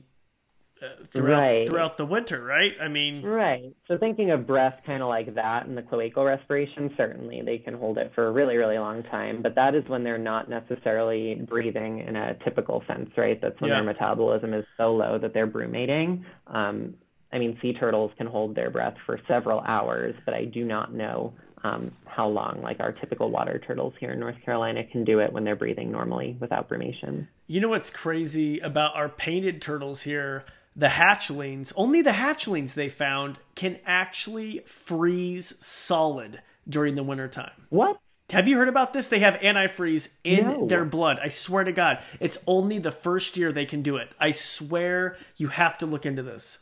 throughout 1.09 1.39
right. 1.39 1.67
throughout 1.67 1.97
the 1.97 2.05
winter, 2.05 2.43
right? 2.43 2.73
I 2.82 2.88
mean, 2.88 3.23
right. 3.23 3.73
So 3.88 3.97
thinking 3.97 4.32
of 4.32 4.45
breath 4.45 4.82
kind 4.86 5.01
of 5.01 5.09
like 5.09 5.36
that 5.36 5.65
and 5.65 5.78
the 5.78 5.82
cloacal 5.82 6.26
respiration, 6.26 6.93
certainly 6.97 7.41
they 7.41 7.57
can 7.57 7.73
hold 7.73 7.97
it 7.97 8.11
for 8.13 8.28
a 8.28 8.32
really, 8.32 8.57
really 8.57 8.78
long 8.78 9.03
time. 9.03 9.41
But 9.41 9.55
that 9.55 9.76
is 9.76 9.88
when 9.88 10.03
they're 10.03 10.17
not 10.17 10.49
necessarily 10.49 11.36
breathing 11.36 11.99
in 11.99 12.15
a 12.15 12.36
typical 12.43 12.84
sense, 12.88 13.09
right? 13.17 13.39
That's 13.41 13.59
when 13.61 13.69
yeah. 13.69 13.78
their 13.78 13.84
metabolism 13.84 14.53
is 14.53 14.65
so 14.78 14.93
low 14.93 15.17
that 15.17 15.34
they're 15.34 15.47
brumating. 15.47 16.26
Um, 16.47 16.95
I 17.32 17.39
mean, 17.39 17.57
sea 17.61 17.73
turtles 17.73 18.11
can 18.17 18.28
hold 18.28 18.55
their 18.55 18.69
breath 18.69 18.95
for 19.05 19.19
several 19.28 19.59
hours, 19.61 20.15
but 20.26 20.34
I 20.34 20.45
do 20.45 20.63
not 20.63 20.93
know 20.93 21.34
um, 21.63 21.91
how 22.05 22.28
long, 22.28 22.61
like 22.61 22.80
our 22.80 22.91
typical 22.91 23.32
water 23.32 23.59
turtles 23.65 23.93
here 23.99 24.11
in 24.11 24.19
North 24.19 24.39
Carolina, 24.43 24.84
can 24.84 25.03
do 25.03 25.19
it 25.19 25.34
when 25.34 25.43
they're 25.43 25.55
breathing 25.55 25.91
normally 25.91 26.38
without 26.39 26.69
brumation. 26.69 27.28
You 27.47 27.59
know 27.59 27.69
what's 27.69 27.89
crazy 27.89 28.59
about 28.59 28.95
our 28.95 29.09
painted 29.09 29.61
turtles 29.61 30.03
here? 30.03 30.45
The 30.76 30.88
hatchlings, 30.88 31.71
only 31.76 32.01
the 32.01 32.11
hatchlings 32.11 32.73
they 32.73 32.89
found 32.89 33.39
can 33.55 33.80
actually 33.86 34.59
freeze 34.65 35.55
solid 35.59 36.41
during 36.67 36.95
the 36.95 37.03
wintertime. 37.03 37.67
What? 37.69 37.99
Have 38.32 38.47
you 38.47 38.57
heard 38.57 38.69
about 38.69 38.91
this? 38.91 39.07
They 39.07 39.19
have 39.19 39.36
antifreeze 39.36 40.15
in 40.23 40.47
no. 40.47 40.65
their 40.65 40.84
blood. 40.84 41.19
I 41.23 41.28
swear 41.28 41.63
to 41.63 41.71
God. 41.71 42.03
It's 42.19 42.39
only 42.47 42.80
the 42.80 42.91
first 42.91 43.38
year 43.38 43.51
they 43.51 43.67
can 43.67 43.84
do 43.84 43.97
it. 43.97 44.09
I 44.19 44.32
swear 44.32 45.17
you 45.38 45.49
have 45.49 45.78
to 45.80 45.86
look 45.86 46.05
into 46.05 46.23
this. 46.23 46.57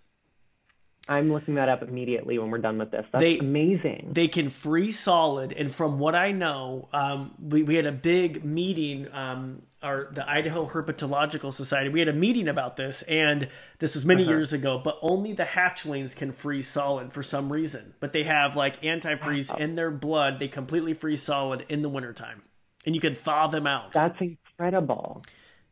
I'm 1.08 1.32
looking 1.32 1.56
that 1.56 1.68
up 1.68 1.82
immediately 1.82 2.38
when 2.38 2.50
we're 2.50 2.60
done 2.60 2.78
with 2.78 2.92
this. 2.92 3.06
That's 3.12 3.22
they, 3.22 3.38
amazing. 3.40 4.12
They 4.14 4.28
can 4.30 4.50
freeze 4.50 5.00
solid, 5.00 5.52
and 5.52 5.74
from 5.74 6.00
what 6.00 6.16
I 6.16 6.32
know, 6.32 6.88
um, 6.94 7.34
we, 7.42 7.64
we 7.64 7.76
had 7.76 7.86
a 7.86 7.92
big 7.92 8.46
meeting 8.46 9.12
um, 9.12 9.64
our 9.84 10.10
the 10.12 10.28
Idaho 10.30 10.68
Herpetological 10.68 11.54
Society. 11.54 11.90
We 11.90 12.00
had 12.00 12.08
a 12.08 12.14
meeting 12.14 12.48
about 12.48 12.76
this, 12.76 13.02
and 13.04 13.48
this 13.80 13.94
was 13.94 14.06
many 14.06 14.24
uh-huh. 14.24 14.32
years 14.32 14.54
ago. 14.54 14.82
But 14.84 14.98
only 15.02 15.34
the 15.34 15.44
hatchlings 15.44 16.16
can 16.16 16.32
freeze 16.32 16.68
solid 16.68 17.14
for 17.14 17.24
some 17.24 17.52
reason. 17.52 17.94
But 18.00 18.14
they 18.14 18.24
have 18.24 18.56
like 18.56 18.82
antifreeze 18.82 19.58
in 19.58 19.76
their 19.76 19.92
blood. 19.92 20.40
They 20.40 20.48
completely 20.48 20.94
freeze 20.94 21.22
solid 21.22 21.66
in 21.70 21.82
the 21.82 21.90
wintertime, 21.90 22.44
and 22.86 22.96
you 22.96 23.02
can 23.02 23.16
thaw 23.16 23.48
them 23.48 23.68
out. 23.68 23.94
That's 23.94 24.20
incredible. 24.20 25.24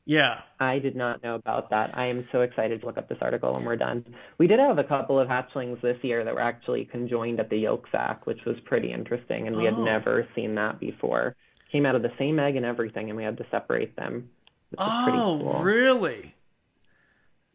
Yeah. 0.05 0.41
I 0.59 0.80
did 0.80 0.95
not 0.95 1.24
know 1.24 1.36
about 1.36 1.70
that. 1.70 1.97
I 1.97 2.07
am 2.07 2.28
so 2.32 2.41
excited 2.41 2.82
to 2.82 2.88
look 2.88 2.97
up 2.97 3.07
this 3.07 3.20
article 3.22 3.53
when 3.53 3.66
we're 3.66 3.76
done. 3.76 4.03
We 4.38 4.47
did 4.47 4.59
have 4.59 4.78
a 4.78 4.84
couple 4.84 5.20
of 5.20 5.28
hatchlings 5.28 5.80
this 5.82 5.97
year 6.01 6.24
that 6.24 6.34
were 6.34 6.41
actually 6.41 6.86
conjoined 6.86 7.39
at 7.39 7.49
the 7.49 7.57
yolk 7.57 7.88
sac, 7.91 8.26
which 8.26 8.39
was 8.45 8.57
pretty 8.66 8.91
interesting, 8.91 9.47
and 9.47 9.55
we 9.55 9.68
oh. 9.68 9.76
had 9.76 9.80
never 9.80 10.28
seen 10.36 10.55
that 10.55 10.80
before 10.80 11.36
came 11.72 11.86
out 11.86 11.95
of 11.95 12.01
the 12.01 12.11
same 12.17 12.39
egg 12.39 12.55
and 12.55 12.65
everything, 12.65 13.09
and 13.09 13.17
we 13.17 13.24
had 13.24 13.38
to 13.38 13.45
separate 13.51 13.95
them. 13.95 14.30
oh, 14.78 15.39
cool. 15.41 15.63
really? 15.63 16.36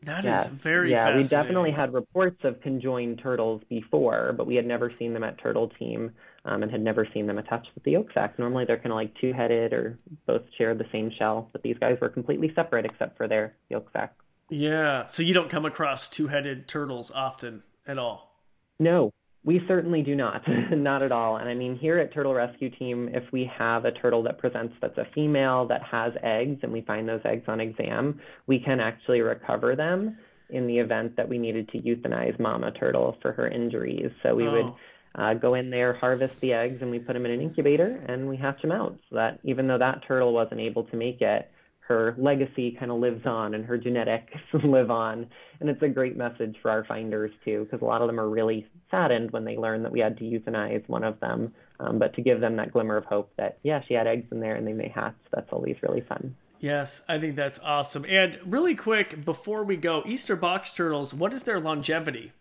That 0.02 0.24
yeah. 0.24 0.40
is 0.40 0.48
very 0.48 0.92
yeah. 0.92 1.16
We 1.16 1.24
definitely 1.24 1.72
had 1.72 1.92
reports 1.92 2.44
of 2.44 2.60
conjoined 2.60 3.18
turtles 3.18 3.62
before, 3.68 4.34
but 4.36 4.46
we 4.46 4.54
had 4.54 4.66
never 4.66 4.92
seen 4.98 5.12
them 5.12 5.24
at 5.24 5.38
Turtle 5.38 5.70
Team 5.78 6.12
um, 6.44 6.62
and 6.62 6.70
had 6.70 6.82
never 6.82 7.08
seen 7.12 7.26
them 7.26 7.38
attached 7.38 7.70
with 7.74 7.82
the 7.84 7.92
yolk 7.92 8.08
sac. 8.14 8.38
Normally 8.38 8.64
they're 8.66 8.76
kind 8.76 8.92
of 8.92 8.96
like 8.96 9.18
two-headed 9.20 9.72
or 9.72 9.98
both 10.26 10.42
share 10.56 10.74
the 10.74 10.86
same 10.92 11.10
shell, 11.18 11.48
but 11.52 11.62
these 11.62 11.76
guys 11.78 11.98
were 12.00 12.08
completely 12.08 12.52
separate 12.54 12.84
except 12.84 13.16
for 13.16 13.26
their 13.26 13.54
yolk 13.68 13.88
sac. 13.92 14.14
Yeah, 14.48 15.06
so 15.06 15.24
you 15.24 15.34
don't 15.34 15.50
come 15.50 15.64
across 15.64 16.08
two-headed 16.08 16.68
turtles 16.68 17.10
often 17.10 17.64
at 17.84 17.98
all. 17.98 18.38
No, 18.78 19.12
we 19.46 19.62
certainly 19.68 20.02
do 20.02 20.16
not, 20.16 20.42
not 20.72 21.02
at 21.02 21.12
all. 21.12 21.36
And 21.36 21.48
I 21.48 21.54
mean, 21.54 21.78
here 21.78 21.98
at 21.98 22.12
Turtle 22.12 22.34
Rescue 22.34 22.68
Team, 22.68 23.08
if 23.14 23.22
we 23.32 23.50
have 23.56 23.84
a 23.84 23.92
turtle 23.92 24.22
that 24.24 24.38
presents 24.38 24.74
that's 24.82 24.98
a 24.98 25.06
female 25.14 25.66
that 25.68 25.82
has 25.84 26.12
eggs 26.22 26.58
and 26.62 26.72
we 26.72 26.82
find 26.82 27.08
those 27.08 27.20
eggs 27.24 27.44
on 27.46 27.60
exam, 27.60 28.20
we 28.48 28.58
can 28.58 28.80
actually 28.80 29.20
recover 29.20 29.76
them 29.76 30.18
in 30.50 30.66
the 30.66 30.78
event 30.78 31.16
that 31.16 31.28
we 31.28 31.38
needed 31.38 31.68
to 31.68 31.78
euthanize 31.78 32.38
mama 32.40 32.72
turtle 32.72 33.16
for 33.22 33.32
her 33.32 33.46
injuries. 33.48 34.10
So 34.22 34.34
we 34.34 34.48
oh. 34.48 34.52
would 34.52 34.72
uh, 35.14 35.34
go 35.34 35.54
in 35.54 35.70
there, 35.70 35.94
harvest 35.94 36.40
the 36.40 36.52
eggs, 36.52 36.82
and 36.82 36.90
we 36.90 36.98
put 36.98 37.12
them 37.12 37.24
in 37.24 37.30
an 37.30 37.40
incubator 37.40 38.04
and 38.08 38.28
we 38.28 38.36
hatch 38.36 38.60
them 38.62 38.72
out. 38.72 38.98
So 39.08 39.16
that 39.16 39.38
even 39.44 39.68
though 39.68 39.78
that 39.78 40.02
turtle 40.06 40.32
wasn't 40.32 40.60
able 40.60 40.82
to 40.84 40.96
make 40.96 41.20
it, 41.20 41.48
her 41.88 42.16
legacy 42.18 42.76
kind 42.78 42.90
of 42.90 42.98
lives 42.98 43.24
on 43.26 43.54
and 43.54 43.64
her 43.64 43.78
genetics 43.78 44.32
live 44.64 44.90
on. 44.90 45.26
And 45.60 45.70
it's 45.70 45.82
a 45.82 45.88
great 45.88 46.16
message 46.16 46.56
for 46.60 46.70
our 46.70 46.84
finders 46.84 47.30
too, 47.44 47.64
because 47.64 47.80
a 47.80 47.84
lot 47.84 48.02
of 48.02 48.08
them 48.08 48.18
are 48.18 48.28
really 48.28 48.66
saddened 48.90 49.30
when 49.30 49.44
they 49.44 49.56
learn 49.56 49.84
that 49.84 49.92
we 49.92 50.00
had 50.00 50.18
to 50.18 50.24
euthanize 50.24 50.86
one 50.88 51.04
of 51.04 51.20
them. 51.20 51.54
Um, 51.78 51.98
but 51.98 52.14
to 52.14 52.22
give 52.22 52.40
them 52.40 52.56
that 52.56 52.72
glimmer 52.72 52.96
of 52.96 53.04
hope 53.04 53.30
that, 53.36 53.58
yeah, 53.62 53.82
she 53.86 53.94
had 53.94 54.06
eggs 54.06 54.26
in 54.32 54.40
there 54.40 54.56
and 54.56 54.66
they 54.66 54.72
may 54.72 54.88
hatch, 54.88 55.14
that's 55.32 55.52
always 55.52 55.76
really 55.82 56.00
fun. 56.00 56.34
Yes, 56.58 57.02
I 57.08 57.18
think 57.18 57.36
that's 57.36 57.60
awesome. 57.60 58.04
And 58.08 58.38
really 58.44 58.74
quick, 58.74 59.24
before 59.24 59.62
we 59.62 59.76
go, 59.76 60.02
Eastern 60.06 60.40
box 60.40 60.74
turtles, 60.74 61.14
what 61.14 61.32
is 61.32 61.44
their 61.44 61.60
longevity? 61.60 62.32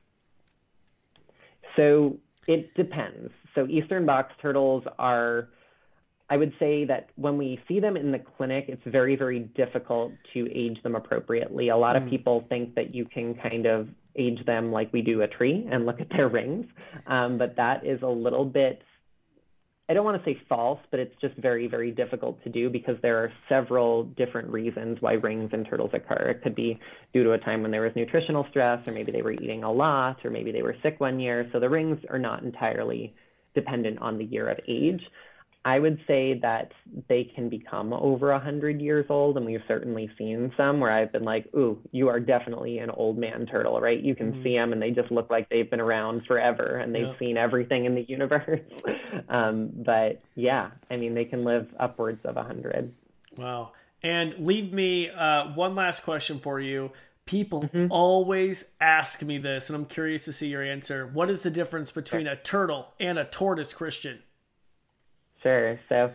So 1.75 2.17
it 2.47 2.73
depends. 2.75 3.31
So 3.53 3.67
Eastern 3.67 4.05
box 4.05 4.33
turtles 4.41 4.83
are 4.97 5.49
I 6.29 6.37
would 6.37 6.53
say 6.59 6.85
that 6.85 7.09
when 7.15 7.37
we 7.37 7.59
see 7.67 7.79
them 7.79 7.95
in 7.95 8.11
the 8.11 8.19
clinic, 8.19 8.65
it's 8.67 8.81
very, 8.85 9.15
very 9.15 9.39
difficult 9.39 10.11
to 10.33 10.47
age 10.51 10.81
them 10.81 10.95
appropriately. 10.95 11.69
A 11.69 11.77
lot 11.77 11.95
mm. 11.95 12.03
of 12.03 12.09
people 12.09 12.45
think 12.49 12.75
that 12.75 12.95
you 12.95 13.05
can 13.05 13.35
kind 13.35 13.67
of 13.67 13.87
age 14.15 14.43
them 14.45 14.71
like 14.71 14.91
we 14.91 15.01
do 15.01 15.21
a 15.21 15.27
tree 15.27 15.67
and 15.71 15.85
look 15.85 16.01
at 16.01 16.09
their 16.09 16.27
rings, 16.29 16.65
um, 17.05 17.37
but 17.37 17.55
that 17.57 17.85
is 17.85 18.01
a 18.01 18.07
little 18.07 18.45
bit. 18.45 18.81
I 19.87 19.93
don't 19.93 20.03
want 20.03 20.23
to 20.23 20.27
say 20.27 20.41
false, 20.49 20.79
but 20.89 20.99
it's 20.99 21.13
just 21.21 21.35
very, 21.35 21.67
very 21.67 21.91
difficult 21.91 22.43
to 22.43 22.49
do 22.49 22.71
because 22.71 22.95
there 23.03 23.23
are 23.23 23.31
several 23.47 24.05
different 24.05 24.49
reasons 24.49 24.97
why 24.99 25.13
rings 25.13 25.51
in 25.53 25.63
turtles 25.63 25.91
occur. 25.93 26.29
It 26.29 26.41
could 26.41 26.55
be 26.55 26.79
due 27.13 27.23
to 27.23 27.33
a 27.33 27.37
time 27.37 27.61
when 27.61 27.69
there 27.69 27.81
was 27.81 27.91
nutritional 27.95 28.47
stress, 28.49 28.79
or 28.87 28.93
maybe 28.93 29.11
they 29.11 29.21
were 29.21 29.33
eating 29.33 29.63
a 29.63 29.71
lot, 29.71 30.25
or 30.25 30.31
maybe 30.31 30.51
they 30.51 30.63
were 30.63 30.75
sick 30.81 30.99
one 30.99 31.19
year. 31.19 31.47
So 31.53 31.59
the 31.59 31.69
rings 31.69 31.99
are 32.09 32.17
not 32.17 32.41
entirely 32.41 33.13
dependent 33.53 33.99
on 33.99 34.17
the 34.17 34.25
year 34.25 34.49
of 34.49 34.57
age. 34.67 35.01
I 35.65 35.79
would 35.79 35.99
say 36.05 36.37
that 36.43 36.71
they 37.09 37.23
can 37.23 37.49
become 37.49 37.91
over 37.91 38.29
a 38.29 38.35
100 38.35 38.79
years 38.79 39.07
old, 39.09 39.35
and 39.35 39.47
we've 39.47 39.63
certainly 39.67 40.07
seen 40.15 40.53
some 40.55 40.79
where 40.79 40.91
I've 40.91 41.11
been 41.11 41.23
like, 41.23 41.47
ooh, 41.55 41.79
you 41.91 42.07
are 42.07 42.19
definitely 42.19 42.77
an 42.77 42.91
old 42.91 43.17
man 43.17 43.47
turtle, 43.47 43.81
right? 43.81 43.99
You 43.99 44.13
can 44.13 44.31
mm-hmm. 44.31 44.43
see 44.43 44.55
them, 44.55 44.73
and 44.73 44.81
they 44.81 44.91
just 44.91 45.11
look 45.11 45.31
like 45.31 45.49
they've 45.49 45.69
been 45.69 45.81
around 45.81 46.21
forever, 46.27 46.77
and 46.77 46.93
they've 46.93 47.07
yeah. 47.07 47.17
seen 47.17 47.35
everything 47.35 47.85
in 47.85 47.95
the 47.95 48.05
universe. 48.07 48.59
um, 49.29 49.71
but 49.73 50.21
yeah, 50.35 50.69
I 50.91 50.97
mean, 50.97 51.15
they 51.15 51.25
can 51.25 51.43
live 51.43 51.67
upwards 51.79 52.23
of 52.25 52.37
a 52.37 52.41
100. 52.41 52.93
Wow. 53.35 53.71
And 54.03 54.45
leave 54.45 54.71
me 54.71 55.09
uh, 55.09 55.45
one 55.55 55.73
last 55.73 56.03
question 56.03 56.39
for 56.39 56.59
you. 56.59 56.91
People 57.25 57.63
mm-hmm. 57.63 57.87
always 57.89 58.65
ask 58.79 59.23
me 59.23 59.39
this, 59.39 59.71
and 59.71 59.75
I'm 59.75 59.85
curious 59.85 60.25
to 60.25 60.31
see 60.31 60.49
your 60.49 60.61
answer. 60.61 61.07
What 61.07 61.31
is 61.31 61.41
the 61.41 61.49
difference 61.49 61.89
between 61.89 62.27
a 62.27 62.35
turtle 62.35 62.89
and 62.99 63.17
a 63.17 63.25
tortoise, 63.25 63.73
Christian? 63.73 64.19
Sure. 65.45 65.79
So 65.89 66.11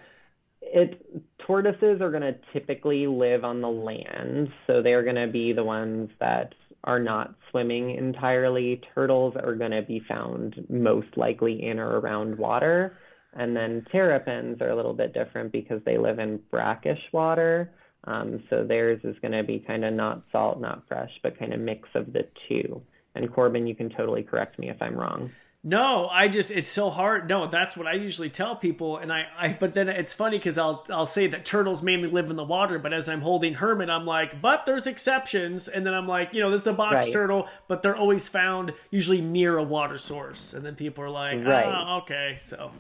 it 0.60 1.00
tortoises 1.46 2.00
are 2.00 2.10
going 2.10 2.22
to 2.22 2.34
typically 2.52 3.06
live 3.06 3.44
on 3.44 3.60
the 3.60 3.68
land, 3.68 4.48
so 4.66 4.82
they're 4.82 5.04
going 5.04 5.16
to 5.16 5.28
be 5.28 5.52
the 5.52 5.62
ones 5.62 6.10
that 6.18 6.54
are 6.82 6.98
not 6.98 7.34
swimming 7.50 7.94
entirely. 7.94 8.80
Turtles 8.94 9.34
are 9.40 9.54
going 9.54 9.70
to 9.70 9.82
be 9.82 10.02
found 10.08 10.66
most 10.68 11.16
likely 11.16 11.62
in 11.64 11.78
or 11.78 12.00
around 12.00 12.38
water. 12.38 12.96
And 13.34 13.54
then 13.54 13.86
terrapins 13.92 14.60
are 14.60 14.70
a 14.70 14.76
little 14.76 14.94
bit 14.94 15.14
different 15.14 15.52
because 15.52 15.80
they 15.84 15.96
live 15.96 16.18
in 16.18 16.40
brackish 16.50 17.00
water. 17.12 17.70
Um, 18.04 18.42
so 18.50 18.64
theirs 18.64 19.00
is 19.04 19.14
going 19.20 19.32
to 19.32 19.44
be 19.44 19.62
kind 19.64 19.84
of 19.84 19.94
not 19.94 20.24
salt, 20.32 20.60
not 20.60 20.82
fresh, 20.88 21.10
but 21.22 21.38
kind 21.38 21.52
of 21.52 21.60
mix 21.60 21.88
of 21.94 22.12
the 22.12 22.26
two. 22.48 22.82
And 23.14 23.32
Corbin, 23.32 23.66
you 23.66 23.76
can 23.76 23.90
totally 23.90 24.22
correct 24.22 24.58
me 24.58 24.70
if 24.70 24.80
I'm 24.80 24.96
wrong. 24.96 25.30
No, 25.62 26.08
I 26.08 26.28
just 26.28 26.50
it's 26.50 26.70
so 26.70 26.88
hard. 26.88 27.28
No, 27.28 27.46
that's 27.46 27.76
what 27.76 27.86
I 27.86 27.92
usually 27.92 28.30
tell 28.30 28.56
people, 28.56 28.96
and 28.96 29.12
I, 29.12 29.26
I 29.38 29.56
but 29.60 29.74
then 29.74 29.90
it's 29.90 30.14
funny 30.14 30.38
because 30.38 30.56
I'll 30.56 30.86
I'll 30.90 31.04
say 31.04 31.26
that 31.26 31.44
turtles 31.44 31.82
mainly 31.82 32.08
live 32.08 32.30
in 32.30 32.36
the 32.36 32.44
water, 32.44 32.78
but 32.78 32.94
as 32.94 33.10
I'm 33.10 33.20
holding 33.20 33.52
Herman, 33.54 33.90
I'm 33.90 34.06
like, 34.06 34.40
but 34.40 34.64
there's 34.64 34.86
exceptions, 34.86 35.68
and 35.68 35.84
then 35.84 35.92
I'm 35.92 36.08
like, 36.08 36.32
you 36.32 36.40
know, 36.40 36.50
this 36.50 36.62
is 36.62 36.66
a 36.66 36.72
box 36.72 37.04
right. 37.04 37.12
turtle, 37.12 37.46
but 37.68 37.82
they're 37.82 37.96
always 37.96 38.26
found 38.26 38.72
usually 38.90 39.20
near 39.20 39.58
a 39.58 39.62
water 39.62 39.98
source, 39.98 40.54
and 40.54 40.64
then 40.64 40.76
people 40.76 41.04
are 41.04 41.10
like, 41.10 41.44
right. 41.44 41.66
oh, 41.66 41.98
okay, 42.04 42.36
so. 42.38 42.70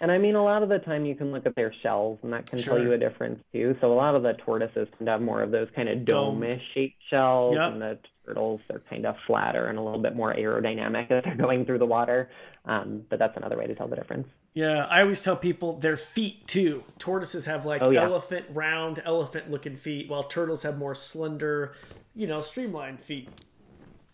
And 0.00 0.12
I 0.12 0.16
mean, 0.16 0.36
a 0.36 0.44
lot 0.44 0.62
of 0.62 0.68
the 0.68 0.78
time 0.78 1.04
you 1.04 1.16
can 1.16 1.32
look 1.32 1.44
at 1.44 1.56
their 1.56 1.74
shells, 1.82 2.20
and 2.22 2.32
that 2.32 2.48
can 2.48 2.58
sure. 2.58 2.76
tell 2.76 2.82
you 2.82 2.92
a 2.92 2.98
difference 2.98 3.42
too. 3.52 3.76
So 3.80 3.92
a 3.92 3.96
lot 3.96 4.14
of 4.14 4.22
the 4.22 4.32
tortoises 4.32 4.88
tend 4.96 5.06
to 5.06 5.10
have 5.10 5.20
more 5.20 5.42
of 5.42 5.50
those 5.50 5.68
kind 5.74 5.88
of 5.88 6.06
dome-ish 6.06 6.62
shaped 6.72 7.02
shells, 7.10 7.54
yep. 7.54 7.72
and 7.72 7.82
the 7.82 7.98
turtles 8.28 8.60
are 8.70 8.82
kind 8.90 9.06
of 9.06 9.16
flatter 9.26 9.66
and 9.66 9.78
a 9.78 9.82
little 9.82 10.00
bit 10.00 10.14
more 10.14 10.34
aerodynamic 10.34 11.10
as 11.10 11.24
they're 11.24 11.36
going 11.36 11.64
through 11.64 11.78
the 11.78 11.86
water. 11.86 12.30
Um, 12.64 13.02
but 13.08 13.18
that's 13.18 13.36
another 13.36 13.56
way 13.56 13.66
to 13.66 13.74
tell 13.74 13.88
the 13.88 13.96
difference. 13.96 14.28
Yeah, 14.54 14.86
I 14.86 15.02
always 15.02 15.22
tell 15.22 15.36
people 15.36 15.78
their 15.78 15.96
feet 15.96 16.46
too. 16.46 16.84
Tortoises 16.98 17.46
have 17.46 17.64
like 17.64 17.82
oh, 17.82 17.90
yeah. 17.90 18.04
elephant, 18.04 18.46
round, 18.50 19.00
elephant 19.04 19.50
looking 19.50 19.76
feet, 19.76 20.08
while 20.08 20.22
turtles 20.22 20.62
have 20.62 20.78
more 20.78 20.94
slender, 20.94 21.74
you 22.14 22.26
know, 22.26 22.40
streamlined 22.40 23.00
feet. 23.00 23.28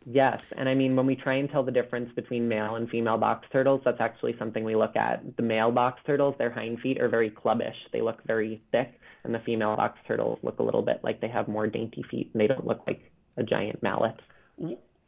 Yes, 0.07 0.43
and 0.57 0.69
I 0.69 0.75
mean 0.75 0.97
when 0.97 1.07
we 1.07 1.17
try 1.17 1.37
and 1.37 1.51
tell 1.51 1.63
the 1.63 1.73
difference 1.73 2.13
between 2.15 2.47
male 2.47 2.75
and 2.75 2.91
female 2.91 3.17
box 3.17 3.47
turtles, 3.51 3.81
that's 3.85 4.01
actually 4.01 4.37
something 4.39 4.63
we 4.63 4.77
look 4.77 4.97
at. 4.97 5.37
The 5.37 5.43
male 5.43 5.71
box 5.71 6.01
turtles, 6.05 6.35
their 6.37 6.51
hind 6.51 6.81
feet 6.81 7.01
are 7.01 7.09
very 7.09 7.31
clubbish. 7.31 7.77
They 7.91 8.03
look 8.03 8.23
very 8.25 8.63
thick, 8.71 9.01
and 9.25 9.35
the 9.35 9.39
female 9.39 9.77
box 9.77 9.99
turtles 10.07 10.39
look 10.43 10.59
a 10.59 10.63
little 10.63 10.83
bit 10.83 11.01
like 11.03 11.23
they 11.23 11.29
have 11.29 11.49
more 11.49 11.67
dainty 11.67 12.05
feet, 12.11 12.31
and 12.35 12.41
they 12.41 12.47
don't 12.47 12.67
look 12.67 12.83
like 12.87 13.11
a 13.37 13.43
giant 13.43 13.83
mallet. 13.83 14.21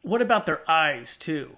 What 0.01 0.21
about 0.21 0.45
their 0.45 0.69
eyes 0.69 1.17
too? 1.17 1.57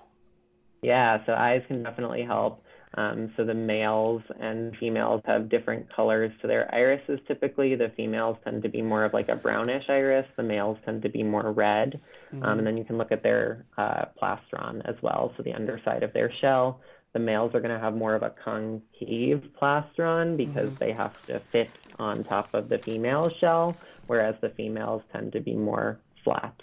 Yeah, 0.81 1.25
so 1.25 1.33
eyes 1.33 1.63
can 1.67 1.83
definitely 1.83 2.23
help. 2.23 2.63
Um, 2.95 3.31
so 3.37 3.45
the 3.45 3.53
males 3.53 4.23
and 4.39 4.75
females 4.77 5.21
have 5.25 5.49
different 5.49 5.93
colors 5.95 6.31
to 6.41 6.47
their 6.47 6.73
irises 6.73 7.19
typically. 7.27 7.75
The 7.75 7.91
females 7.95 8.37
tend 8.43 8.63
to 8.63 8.69
be 8.69 8.81
more 8.81 9.05
of 9.05 9.13
like 9.13 9.29
a 9.29 9.35
brownish 9.35 9.83
iris. 9.89 10.25
The 10.35 10.43
males 10.43 10.77
tend 10.85 11.03
to 11.03 11.09
be 11.09 11.21
more 11.21 11.51
red. 11.51 12.01
Mm-hmm. 12.33 12.43
Um, 12.43 12.57
and 12.57 12.67
then 12.67 12.77
you 12.77 12.83
can 12.83 12.97
look 12.97 13.11
at 13.11 13.21
their 13.21 13.65
uh, 13.77 14.05
plastron 14.21 14.81
as 14.85 14.95
well. 15.01 15.33
So 15.37 15.43
the 15.43 15.53
underside 15.53 16.01
of 16.03 16.13
their 16.13 16.31
shell. 16.41 16.81
The 17.13 17.19
males 17.19 17.55
are 17.55 17.59
going 17.59 17.73
to 17.73 17.79
have 17.79 17.95
more 17.95 18.15
of 18.15 18.23
a 18.23 18.33
concave 18.43 19.43
plastron 19.59 20.37
because 20.37 20.69
mm-hmm. 20.69 20.83
they 20.83 20.91
have 20.91 21.13
to 21.27 21.41
fit 21.51 21.69
on 21.97 22.23
top 22.23 22.53
of 22.53 22.69
the 22.69 22.77
female 22.77 23.29
shell, 23.29 23.75
whereas 24.07 24.35
the 24.41 24.49
females 24.49 25.01
tend 25.11 25.31
to 25.33 25.39
be 25.39 25.55
more 25.55 25.99
flat 26.23 26.53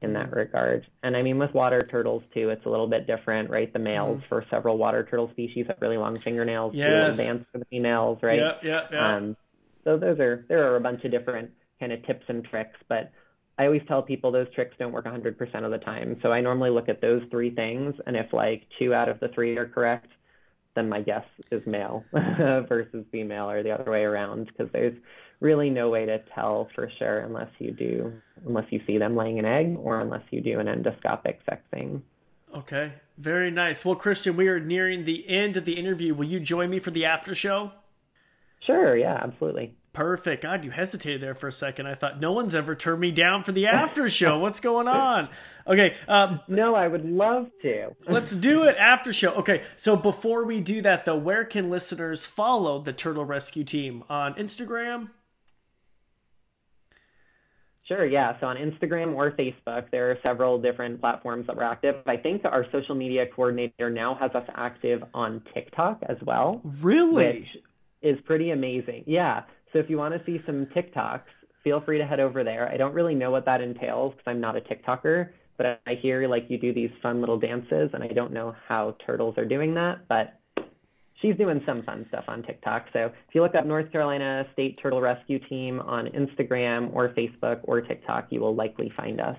in 0.00 0.12
that 0.12 0.26
mm-hmm. 0.26 0.38
regard. 0.38 0.86
And 1.02 1.16
I 1.16 1.22
mean, 1.22 1.38
with 1.38 1.52
water 1.54 1.80
turtles 1.90 2.22
too, 2.32 2.50
it's 2.50 2.64
a 2.66 2.68
little 2.68 2.86
bit 2.86 3.06
different, 3.06 3.50
right? 3.50 3.72
The 3.72 3.78
males 3.78 4.20
mm. 4.20 4.28
for 4.28 4.44
several 4.50 4.78
water 4.78 5.06
turtle 5.08 5.28
species 5.32 5.66
have 5.68 5.78
really 5.80 5.96
long 5.96 6.20
fingernails, 6.20 6.74
yes. 6.74 7.10
advanced 7.10 7.46
for 7.50 7.58
the 7.58 7.64
females, 7.64 8.18
right? 8.22 8.38
Yeah, 8.38 8.52
yeah, 8.62 8.80
yeah. 8.92 9.16
Um, 9.16 9.36
so 9.84 9.96
those 9.96 10.18
are 10.20 10.44
there 10.48 10.70
are 10.70 10.76
a 10.76 10.80
bunch 10.80 11.04
of 11.04 11.10
different 11.10 11.50
kind 11.80 11.92
of 11.92 12.04
tips 12.06 12.24
and 12.28 12.44
tricks, 12.44 12.78
but 12.88 13.10
I 13.58 13.64
always 13.66 13.82
tell 13.88 14.02
people 14.02 14.30
those 14.30 14.52
tricks 14.54 14.76
don't 14.78 14.92
work 14.92 15.04
100% 15.04 15.64
of 15.64 15.70
the 15.72 15.78
time. 15.78 16.18
So 16.22 16.30
I 16.30 16.40
normally 16.40 16.70
look 16.70 16.88
at 16.88 17.00
those 17.00 17.22
three 17.30 17.50
things, 17.50 17.94
and 18.06 18.16
if 18.16 18.32
like 18.32 18.62
two 18.78 18.94
out 18.94 19.08
of 19.08 19.18
the 19.18 19.28
three 19.28 19.56
are 19.56 19.66
correct, 19.66 20.08
then 20.76 20.88
my 20.88 21.02
guess 21.02 21.24
is 21.50 21.66
male 21.66 22.04
versus 22.12 23.04
female, 23.10 23.50
or 23.50 23.64
the 23.64 23.72
other 23.72 23.90
way 23.90 24.02
around, 24.02 24.46
because 24.46 24.70
there's 24.72 24.96
really 25.40 25.70
no 25.70 25.88
way 25.88 26.06
to 26.06 26.18
tell 26.34 26.68
for 26.74 26.90
sure 26.98 27.20
unless 27.20 27.50
you 27.58 27.70
do 27.72 28.12
unless 28.46 28.66
you 28.70 28.80
see 28.86 28.98
them 28.98 29.16
laying 29.16 29.38
an 29.38 29.44
egg 29.44 29.76
or 29.78 30.00
unless 30.00 30.22
you 30.30 30.40
do 30.40 30.58
an 30.60 30.66
endoscopic 30.66 31.36
sexing. 31.48 32.02
Okay, 32.54 32.92
very 33.18 33.50
nice. 33.50 33.84
Well, 33.84 33.94
Christian, 33.94 34.36
we 34.36 34.48
are 34.48 34.58
nearing 34.60 35.04
the 35.04 35.28
end 35.28 35.56
of 35.56 35.64
the 35.64 35.74
interview. 35.74 36.14
Will 36.14 36.26
you 36.26 36.40
join 36.40 36.70
me 36.70 36.78
for 36.78 36.90
the 36.90 37.04
after 37.04 37.34
show? 37.34 37.72
Sure. 38.66 38.96
Yeah, 38.96 39.18
absolutely. 39.22 39.74
Perfect. 39.92 40.42
God, 40.42 40.64
you 40.64 40.70
hesitated 40.70 41.20
there 41.20 41.34
for 41.34 41.48
a 41.48 41.52
second. 41.52 41.86
I 41.86 41.94
thought 41.94 42.20
no 42.20 42.32
one's 42.32 42.54
ever 42.54 42.74
turned 42.74 43.00
me 43.00 43.10
down 43.10 43.42
for 43.42 43.52
the 43.52 43.66
after 43.66 44.08
show. 44.08 44.38
What's 44.40 44.60
going 44.60 44.86
on? 44.86 45.28
Okay. 45.66 45.96
Um, 46.06 46.40
no, 46.46 46.74
I 46.74 46.86
would 46.86 47.04
love 47.04 47.50
to. 47.62 47.96
let's 48.08 48.34
do 48.34 48.64
it 48.64 48.76
after 48.78 49.12
show. 49.12 49.32
Okay. 49.34 49.62
So 49.76 49.96
before 49.96 50.44
we 50.44 50.60
do 50.60 50.82
that, 50.82 51.04
though, 51.04 51.16
where 51.16 51.44
can 51.44 51.68
listeners 51.70 52.26
follow 52.26 52.80
the 52.80 52.92
Turtle 52.92 53.24
Rescue 53.24 53.64
Team 53.64 54.04
on 54.08 54.34
Instagram? 54.34 55.08
Sure, 57.88 58.04
yeah. 58.04 58.38
So 58.38 58.46
on 58.46 58.56
Instagram 58.56 59.14
or 59.14 59.30
Facebook, 59.30 59.90
there 59.90 60.10
are 60.10 60.18
several 60.26 60.60
different 60.60 61.00
platforms 61.00 61.46
that 61.46 61.56
we're 61.56 61.62
active. 61.62 61.96
I 62.06 62.18
think 62.18 62.44
our 62.44 62.66
social 62.70 62.94
media 62.94 63.24
coordinator 63.34 63.88
now 63.88 64.14
has 64.20 64.30
us 64.34 64.46
active 64.54 65.02
on 65.14 65.42
TikTok 65.54 66.02
as 66.06 66.18
well. 66.20 66.60
Really? 66.82 67.40
Which 67.40 67.62
is 68.02 68.18
pretty 68.26 68.50
amazing. 68.50 69.04
Yeah. 69.06 69.44
So 69.72 69.78
if 69.78 69.88
you 69.88 69.96
want 69.96 70.14
to 70.14 70.22
see 70.26 70.42
some 70.44 70.66
TikToks, 70.66 71.22
feel 71.64 71.80
free 71.80 71.96
to 71.96 72.06
head 72.06 72.20
over 72.20 72.44
there. 72.44 72.68
I 72.70 72.76
don't 72.76 72.92
really 72.92 73.14
know 73.14 73.30
what 73.30 73.46
that 73.46 73.62
entails 73.62 74.10
because 74.10 74.24
I'm 74.26 74.40
not 74.40 74.54
a 74.56 74.60
TikToker, 74.60 75.30
but 75.56 75.80
I 75.86 75.94
hear 75.94 76.28
like 76.28 76.46
you 76.48 76.58
do 76.58 76.74
these 76.74 76.90
fun 77.02 77.20
little 77.20 77.38
dances, 77.38 77.90
and 77.94 78.04
I 78.04 78.08
don't 78.08 78.32
know 78.32 78.54
how 78.68 78.96
turtles 79.06 79.38
are 79.38 79.46
doing 79.46 79.74
that, 79.74 80.06
but 80.08 80.37
she's 81.20 81.36
doing 81.36 81.62
some 81.66 81.82
fun 81.82 82.06
stuff 82.08 82.24
on 82.28 82.42
TikTok. 82.42 82.86
So 82.92 83.06
if 83.06 83.34
you 83.34 83.42
look 83.42 83.54
up 83.54 83.66
North 83.66 83.90
Carolina 83.92 84.46
State 84.52 84.78
Turtle 84.80 85.00
Rescue 85.00 85.38
Team 85.38 85.80
on 85.80 86.06
Instagram 86.06 86.94
or 86.94 87.08
Facebook 87.10 87.60
or 87.64 87.80
TikTok, 87.80 88.28
you 88.30 88.40
will 88.40 88.54
likely 88.54 88.92
find 88.96 89.20
us. 89.20 89.36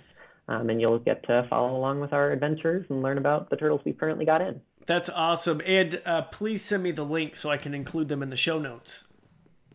Um, 0.48 0.70
and 0.72 0.82
you'll 0.82 0.98
get 0.98 1.24
to 1.28 1.46
follow 1.48 1.78
along 1.78 2.00
with 2.00 2.12
our 2.12 2.32
adventures 2.32 2.84
and 2.90 3.04
learn 3.04 3.20
about 3.20 3.52
the 3.52 3.56
turtles 3.56 3.82
we've 3.86 3.98
currently 3.98 4.26
got 4.26 4.42
in. 4.42 4.60
That's 4.88 5.10
awesome. 5.10 5.62
And 5.64 6.02
uh, 6.08 6.24
please 6.24 6.64
send 6.64 6.82
me 6.82 6.90
the 6.90 7.06
link 7.06 7.36
so 7.36 7.52
I 7.52 7.58
can 7.58 7.76
include 7.76 8.08
them 8.08 8.24
in 8.24 8.32
the 8.32 8.36
show 8.36 8.58
notes. 8.58 9.04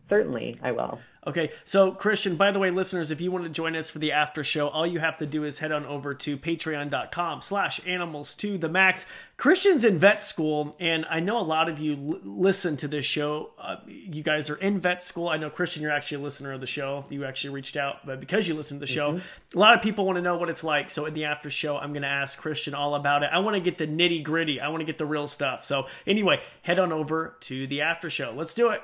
Certainly, 0.09 0.57
I 0.61 0.71
will. 0.71 0.99
Okay, 1.27 1.49
so 1.63 1.91
Christian, 1.91 2.35
by 2.35 2.51
the 2.51 2.59
way, 2.59 2.69
listeners, 2.69 3.09
if 3.09 3.19
you 3.19 3.31
want 3.31 3.45
to 3.45 3.49
join 3.49 3.75
us 3.75 3.89
for 3.89 3.97
the 3.97 4.11
after 4.11 4.43
show, 4.43 4.67
all 4.67 4.85
you 4.85 4.99
have 4.99 5.17
to 5.17 5.25
do 5.25 5.43
is 5.43 5.57
head 5.57 5.71
on 5.71 5.83
over 5.85 6.13
to 6.13 6.37
patreon.com 6.37 7.41
slash 7.41 7.81
animals 7.87 8.35
to 8.35 8.59
the 8.59 8.69
max. 8.69 9.07
Christian's 9.35 9.83
in 9.83 9.97
vet 9.97 10.23
school, 10.23 10.75
and 10.79 11.03
I 11.09 11.21
know 11.21 11.39
a 11.39 11.41
lot 11.41 11.67
of 11.67 11.79
you 11.79 11.93
l- 11.93 12.19
listen 12.23 12.77
to 12.77 12.87
this 12.87 13.05
show. 13.05 13.49
Uh, 13.57 13.77
you 13.87 14.21
guys 14.21 14.51
are 14.51 14.57
in 14.57 14.79
vet 14.79 15.01
school. 15.01 15.27
I 15.27 15.37
know, 15.37 15.49
Christian, 15.49 15.81
you're 15.81 15.91
actually 15.91 16.21
a 16.21 16.23
listener 16.23 16.53
of 16.53 16.61
the 16.61 16.67
show. 16.67 17.03
You 17.09 17.25
actually 17.25 17.55
reached 17.55 17.75
out, 17.75 18.05
but 18.05 18.19
because 18.19 18.47
you 18.47 18.53
listen 18.53 18.77
to 18.77 18.85
the 18.85 18.91
show, 18.91 19.13
mm-hmm. 19.13 19.57
a 19.57 19.59
lot 19.59 19.75
of 19.75 19.81
people 19.81 20.05
want 20.05 20.17
to 20.17 20.21
know 20.21 20.37
what 20.37 20.49
it's 20.49 20.63
like. 20.63 20.91
So 20.91 21.07
in 21.07 21.15
the 21.15 21.25
after 21.25 21.49
show, 21.49 21.77
I'm 21.77 21.91
going 21.91 22.03
to 22.03 22.07
ask 22.07 22.37
Christian 22.37 22.75
all 22.75 22.93
about 22.93 23.23
it. 23.23 23.31
I 23.33 23.39
want 23.39 23.55
to 23.55 23.61
get 23.61 23.79
the 23.79 23.87
nitty 23.87 24.23
gritty. 24.23 24.61
I 24.61 24.67
want 24.67 24.81
to 24.81 24.85
get 24.85 24.99
the 24.99 25.07
real 25.07 25.25
stuff. 25.25 25.65
So 25.65 25.87
anyway, 26.05 26.39
head 26.61 26.77
on 26.77 26.91
over 26.91 27.35
to 27.41 27.65
the 27.65 27.81
after 27.81 28.11
show. 28.11 28.31
Let's 28.35 28.53
do 28.53 28.69
it. 28.69 28.83